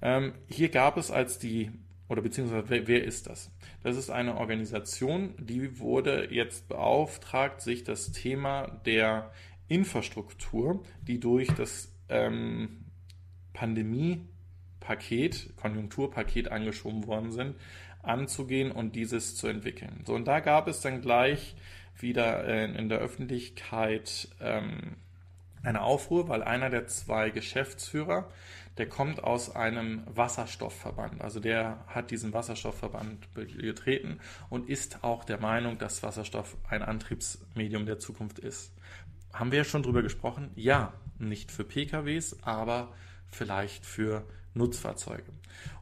[0.00, 1.70] Ähm, hier gab es als die,
[2.08, 3.50] oder beziehungsweise wer, wer ist das?
[3.82, 9.30] Das ist eine Organisation, die wurde jetzt beauftragt, sich das Thema der
[9.68, 12.84] Infrastruktur, die durch das ähm,
[14.84, 17.56] Pandemie-Paket, Konjunkturpaket angeschoben worden sind,
[18.02, 20.02] anzugehen und dieses zu entwickeln.
[20.06, 21.56] So, und da gab es dann gleich
[21.98, 24.96] wieder äh, in der Öffentlichkeit ähm,
[25.62, 28.30] eine Aufruhr, weil einer der zwei Geschäftsführer,
[28.76, 31.22] der kommt aus einem Wasserstoffverband.
[31.22, 34.18] Also der hat diesen Wasserstoffverband getreten
[34.50, 38.74] und ist auch der Meinung, dass Wasserstoff ein Antriebsmedium der Zukunft ist.
[39.32, 40.50] Haben wir ja schon drüber gesprochen?
[40.56, 42.92] Ja, nicht für PKWs, aber
[43.28, 45.32] vielleicht für Nutzfahrzeuge.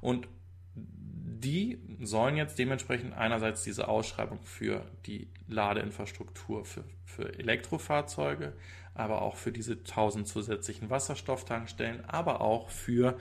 [0.00, 0.28] Und
[0.74, 8.52] die sollen jetzt dementsprechend einerseits diese Ausschreibung für die Ladeinfrastruktur für, für Elektrofahrzeuge,
[8.94, 13.18] aber auch für diese 1000 zusätzlichen Wasserstofftankstellen, aber auch für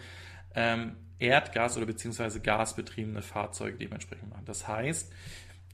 [0.54, 4.46] ähm, Erdgas- oder beziehungsweise gasbetriebene Fahrzeuge dementsprechend machen.
[4.46, 5.12] Das heißt,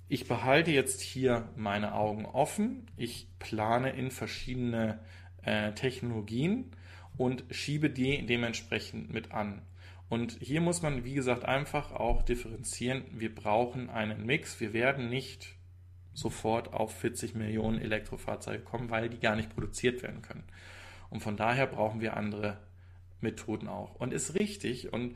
[0.09, 4.99] ich behalte jetzt hier meine Augen offen, ich plane in verschiedene
[5.41, 6.71] äh, Technologien
[7.17, 9.61] und schiebe die dementsprechend mit an.
[10.09, 13.03] Und hier muss man, wie gesagt, einfach auch differenzieren.
[13.11, 14.59] Wir brauchen einen Mix.
[14.59, 15.55] Wir werden nicht
[16.13, 20.45] sofort auf 40 Millionen Elektrofahrzeuge kommen, weil die gar nicht produziert werden können.
[21.09, 22.57] Und von daher brauchen wir andere
[23.19, 23.95] Methoden auch.
[23.95, 24.93] Und ist richtig.
[24.93, 25.15] Und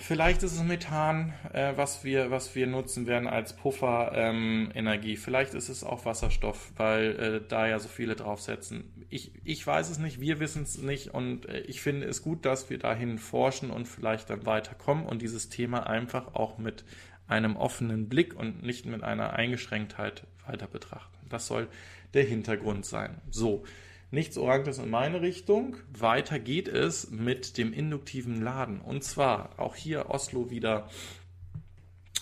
[0.00, 5.12] Vielleicht ist es Methan, äh, was, wir, was wir nutzen werden als Pufferenergie.
[5.12, 9.06] Ähm, Vielleicht ist es auch Wasserstoff, weil äh, da ja so viele draufsetzen.
[9.10, 12.44] Ich, ich weiß es nicht, wir wissen es nicht und äh, ich finde es gut,
[12.44, 16.84] dass wir dahin forschen und vielleicht dann weiterkommen und dieses Thema einfach auch mit
[17.28, 21.16] einem offenen Blick und nicht mit einer Eingeschränktheit weiter betrachten.
[21.28, 21.68] Das soll
[22.14, 23.20] der Hintergrund sein.
[23.30, 23.64] So,
[24.10, 25.76] Nichts Oranges in meine Richtung.
[25.92, 28.80] Weiter geht es mit dem induktiven Laden.
[28.80, 30.88] Und zwar auch hier Oslo wieder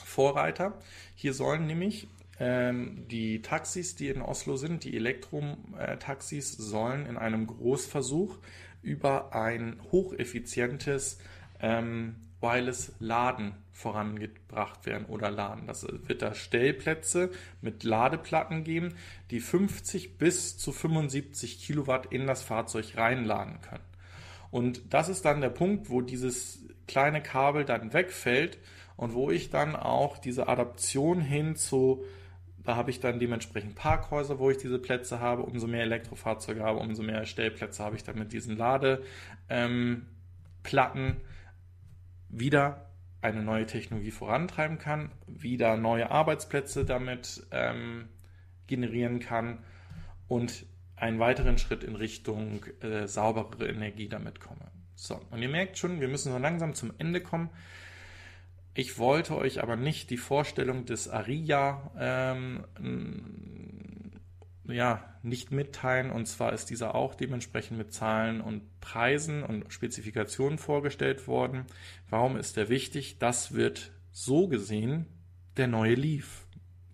[0.03, 0.79] Vorreiter.
[1.15, 2.09] Hier sollen nämlich
[2.41, 8.39] ähm, die Taxis, die in Oslo sind, die Elektrotaxis, sollen in einem Großversuch
[8.83, 11.19] über ein hocheffizientes
[11.61, 15.67] ähm, Wireless Laden vorangebracht werden oder laden.
[15.67, 17.31] Das wird da Stellplätze
[17.61, 18.95] mit Ladeplatten geben,
[19.31, 23.85] die 50 bis zu 75 Kilowatt in das Fahrzeug reinladen können.
[24.53, 28.59] Und das ist dann der Punkt, wo dieses kleine Kabel dann wegfällt
[28.97, 32.05] und wo ich dann auch diese Adaption hin zu,
[32.63, 36.79] da habe ich dann dementsprechend Parkhäuser, wo ich diese Plätze habe, umso mehr Elektrofahrzeuge habe,
[36.79, 39.07] umso mehr Stellplätze habe ich dann mit diesen Ladeplatten,
[39.49, 41.17] ähm,
[42.29, 42.94] wieder
[43.25, 48.09] eine neue Technologie vorantreiben kann, wieder neue Arbeitsplätze damit ähm,
[48.67, 49.65] generieren kann
[50.29, 54.71] und einen weiteren Schritt in Richtung äh, sauberere Energie damit komme.
[54.95, 57.49] So, und ihr merkt schon, wir müssen so langsam zum Ende kommen.
[58.75, 62.65] Ich wollte euch aber nicht die Vorstellung des Aria ähm,
[64.67, 66.11] ja, nicht mitteilen.
[66.11, 71.67] Und zwar ist dieser auch dementsprechend mit Zahlen und Preisen und Spezifikationen vorgestellt worden.
[72.09, 73.19] Warum ist der wichtig?
[73.19, 75.07] Das wird so gesehen
[75.57, 76.47] der neue Leaf.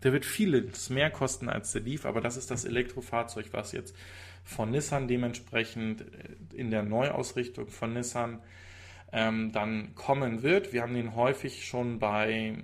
[0.02, 3.94] Der wird vieles mehr kosten als der Leaf, aber das ist das Elektrofahrzeug, was jetzt
[4.44, 6.04] von Nissan dementsprechend
[6.54, 8.40] in der Neuausrichtung von Nissan
[9.12, 10.72] ähm, dann kommen wird.
[10.72, 12.56] Wir haben den häufig schon bei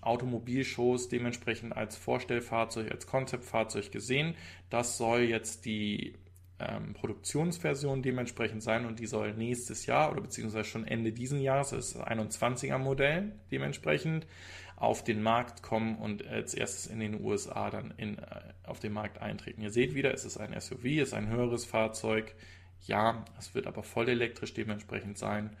[0.00, 4.34] Automobilshows dementsprechend als Vorstellfahrzeug, als Konzeptfahrzeug gesehen.
[4.70, 6.14] Das soll jetzt die
[6.60, 11.70] ähm, Produktionsversion dementsprechend sein und die soll nächstes Jahr oder beziehungsweise schon Ende diesen Jahres,
[11.70, 14.26] das ist 21er Modell dementsprechend,
[14.76, 18.92] auf den Markt kommen und als erstes in den USA dann in, äh, auf den
[18.92, 19.62] Markt eintreten.
[19.62, 22.34] Ihr seht wieder, es ist ein SUV, es ist ein höheres Fahrzeug.
[22.86, 25.56] Ja, es wird aber voll elektrisch dementsprechend sein.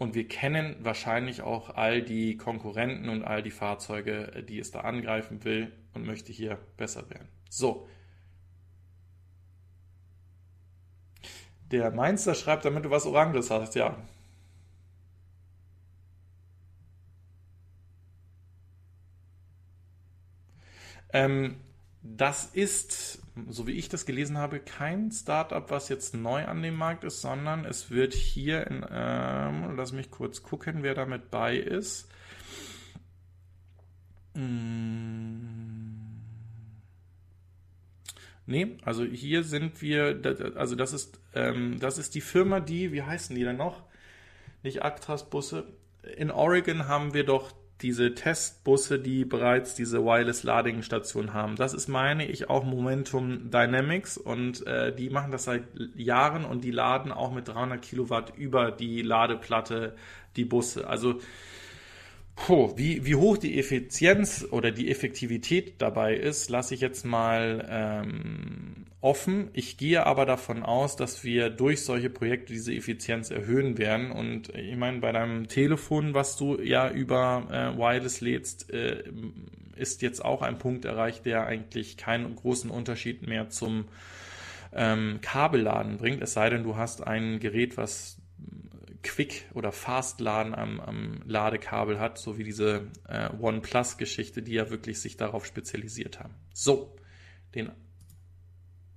[0.00, 4.80] Und wir kennen wahrscheinlich auch all die Konkurrenten und all die Fahrzeuge, die es da
[4.80, 7.28] angreifen will und möchte hier besser werden.
[7.50, 7.86] So.
[11.70, 13.94] Der Mainzer schreibt, damit du was Oranges hast, ja.
[21.12, 21.60] Ähm,
[22.02, 26.74] das ist, so wie ich das gelesen habe, kein Startup, was jetzt neu an dem
[26.74, 31.56] Markt ist, sondern es wird hier in, ähm, lass mich kurz gucken, wer damit bei
[31.56, 32.08] ist.
[34.34, 35.30] Hm.
[38.46, 40.20] Nee, also hier sind wir,
[40.56, 43.84] also das ist, ähm, das ist die Firma, die, wie heißen die denn noch?
[44.64, 45.72] Nicht Actras Busse.
[46.16, 47.52] In Oregon haben wir doch
[47.82, 51.56] diese Testbusse, die bereits diese Wireless-Lading-Station haben.
[51.56, 56.64] Das ist, meine ich, auch Momentum Dynamics und äh, die machen das seit Jahren und
[56.64, 59.94] die laden auch mit 300 Kilowatt über die Ladeplatte
[60.36, 60.88] die Busse.
[60.88, 61.20] Also
[62.46, 67.66] Puh, wie, wie hoch die Effizienz oder die Effektivität dabei ist, lasse ich jetzt mal
[67.68, 69.48] ähm, offen.
[69.52, 74.10] Ich gehe aber davon aus, dass wir durch solche Projekte diese Effizienz erhöhen werden.
[74.10, 79.04] Und ich meine, bei deinem Telefon, was du ja über äh, Wireless lädst, äh,
[79.76, 83.86] ist jetzt auch ein Punkt erreicht, der eigentlich keinen großen Unterschied mehr zum
[84.72, 86.22] ähm, Kabelladen bringt.
[86.22, 88.18] Es sei denn, du hast ein Gerät, was
[89.02, 95.00] Quick- oder Fast-Laden am, am, Ladekabel hat, so wie diese äh, OnePlus-Geschichte, die ja wirklich
[95.00, 96.34] sich darauf spezialisiert haben.
[96.52, 96.94] So,
[97.54, 97.70] den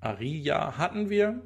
[0.04, 1.42] Aria hatten wir.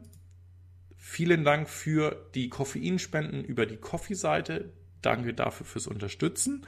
[0.98, 4.74] Vielen Dank für die Koffeinspenden über die Coffee-Seite.
[5.02, 6.66] Danke dafür fürs Unterstützen.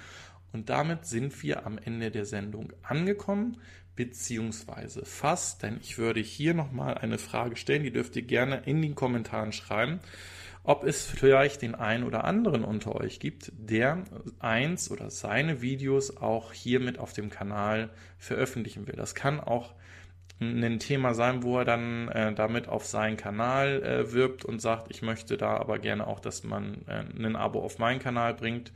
[0.52, 3.57] Und damit sind wir am Ende der Sendung angekommen,
[3.95, 8.82] beziehungsweise fast, denn ich würde hier nochmal eine Frage stellen, die dürft ihr gerne in
[8.82, 9.99] den Kommentaren schreiben
[10.64, 14.03] ob es vielleicht den einen oder anderen unter euch gibt, der
[14.40, 18.95] eins oder seine Videos auch hier mit auf dem Kanal veröffentlichen will.
[18.95, 19.74] Das kann auch
[20.40, 24.88] ein Thema sein, wo er dann äh, damit auf seinen Kanal äh, wirbt und sagt,
[24.90, 28.72] ich möchte da aber gerne auch, dass man äh, ein Abo auf meinen Kanal bringt.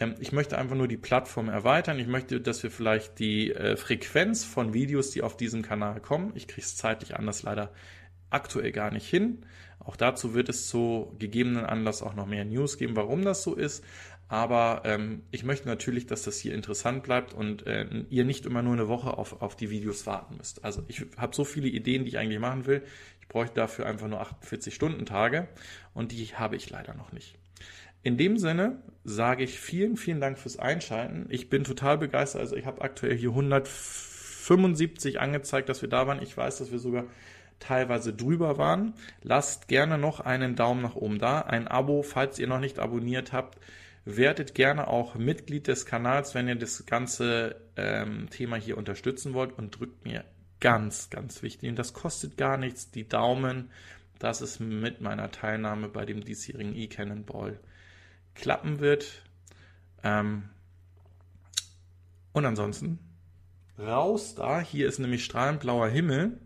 [0.00, 1.98] Ähm, ich möchte einfach nur die Plattform erweitern.
[1.98, 6.32] Ich möchte, dass wir vielleicht die äh, Frequenz von Videos, die auf diesem Kanal kommen,
[6.34, 7.70] ich kriege es zeitlich anders leider
[8.30, 9.44] aktuell gar nicht hin,
[9.84, 13.54] auch dazu wird es zu gegebenen Anlass auch noch mehr News geben, warum das so
[13.54, 13.84] ist.
[14.28, 18.62] Aber ähm, ich möchte natürlich, dass das hier interessant bleibt und äh, ihr nicht immer
[18.62, 20.64] nur eine Woche auf, auf die Videos warten müsst.
[20.64, 22.82] Also ich habe so viele Ideen, die ich eigentlich machen will.
[23.20, 25.48] Ich bräuchte dafür einfach nur 48 Stunden Tage
[25.92, 27.36] und die habe ich leider noch nicht.
[28.02, 31.26] In dem Sinne sage ich vielen, vielen Dank fürs Einschalten.
[31.30, 32.42] Ich bin total begeistert.
[32.42, 36.22] Also ich habe aktuell hier 175 angezeigt, dass wir da waren.
[36.22, 37.04] Ich weiß, dass wir sogar
[37.60, 38.94] teilweise drüber waren.
[39.22, 43.32] Lasst gerne noch einen Daumen nach oben da, ein Abo, falls ihr noch nicht abonniert
[43.32, 43.58] habt.
[44.04, 49.56] Werdet gerne auch Mitglied des Kanals, wenn ihr das ganze ähm, Thema hier unterstützen wollt
[49.56, 50.24] und drückt mir
[50.60, 51.70] ganz, ganz wichtig.
[51.70, 53.70] Und das kostet gar nichts, die Daumen,
[54.18, 57.58] dass es mit meiner Teilnahme bei dem diesjährigen E-Cannonball
[58.34, 59.22] klappen wird.
[60.02, 60.50] Ähm,
[62.32, 62.98] und ansonsten
[63.78, 64.60] raus da.
[64.60, 66.38] Hier ist nämlich strahlend blauer Himmel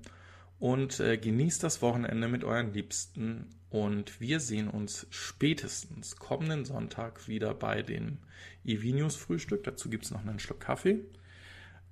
[0.59, 3.49] und äh, genießt das Wochenende mit euren Liebsten.
[3.71, 8.19] Und wir sehen uns spätestens kommenden Sonntag wieder bei dem
[8.65, 9.65] EV-News Frühstück.
[9.65, 11.05] Dazu gibt es noch einen Schluck Kaffee.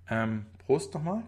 [0.09, 1.23] Ähm, Prost nochmal.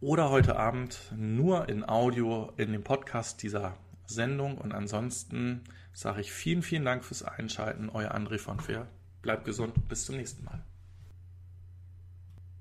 [0.00, 4.58] Oder heute Abend nur in Audio in dem Podcast dieser Sendung.
[4.58, 5.62] Und ansonsten
[5.92, 7.90] sage ich vielen, vielen Dank fürs Einschalten.
[7.90, 8.88] Euer André von Fair.
[9.22, 9.88] Bleibt gesund.
[9.88, 10.64] Bis zum nächsten Mal.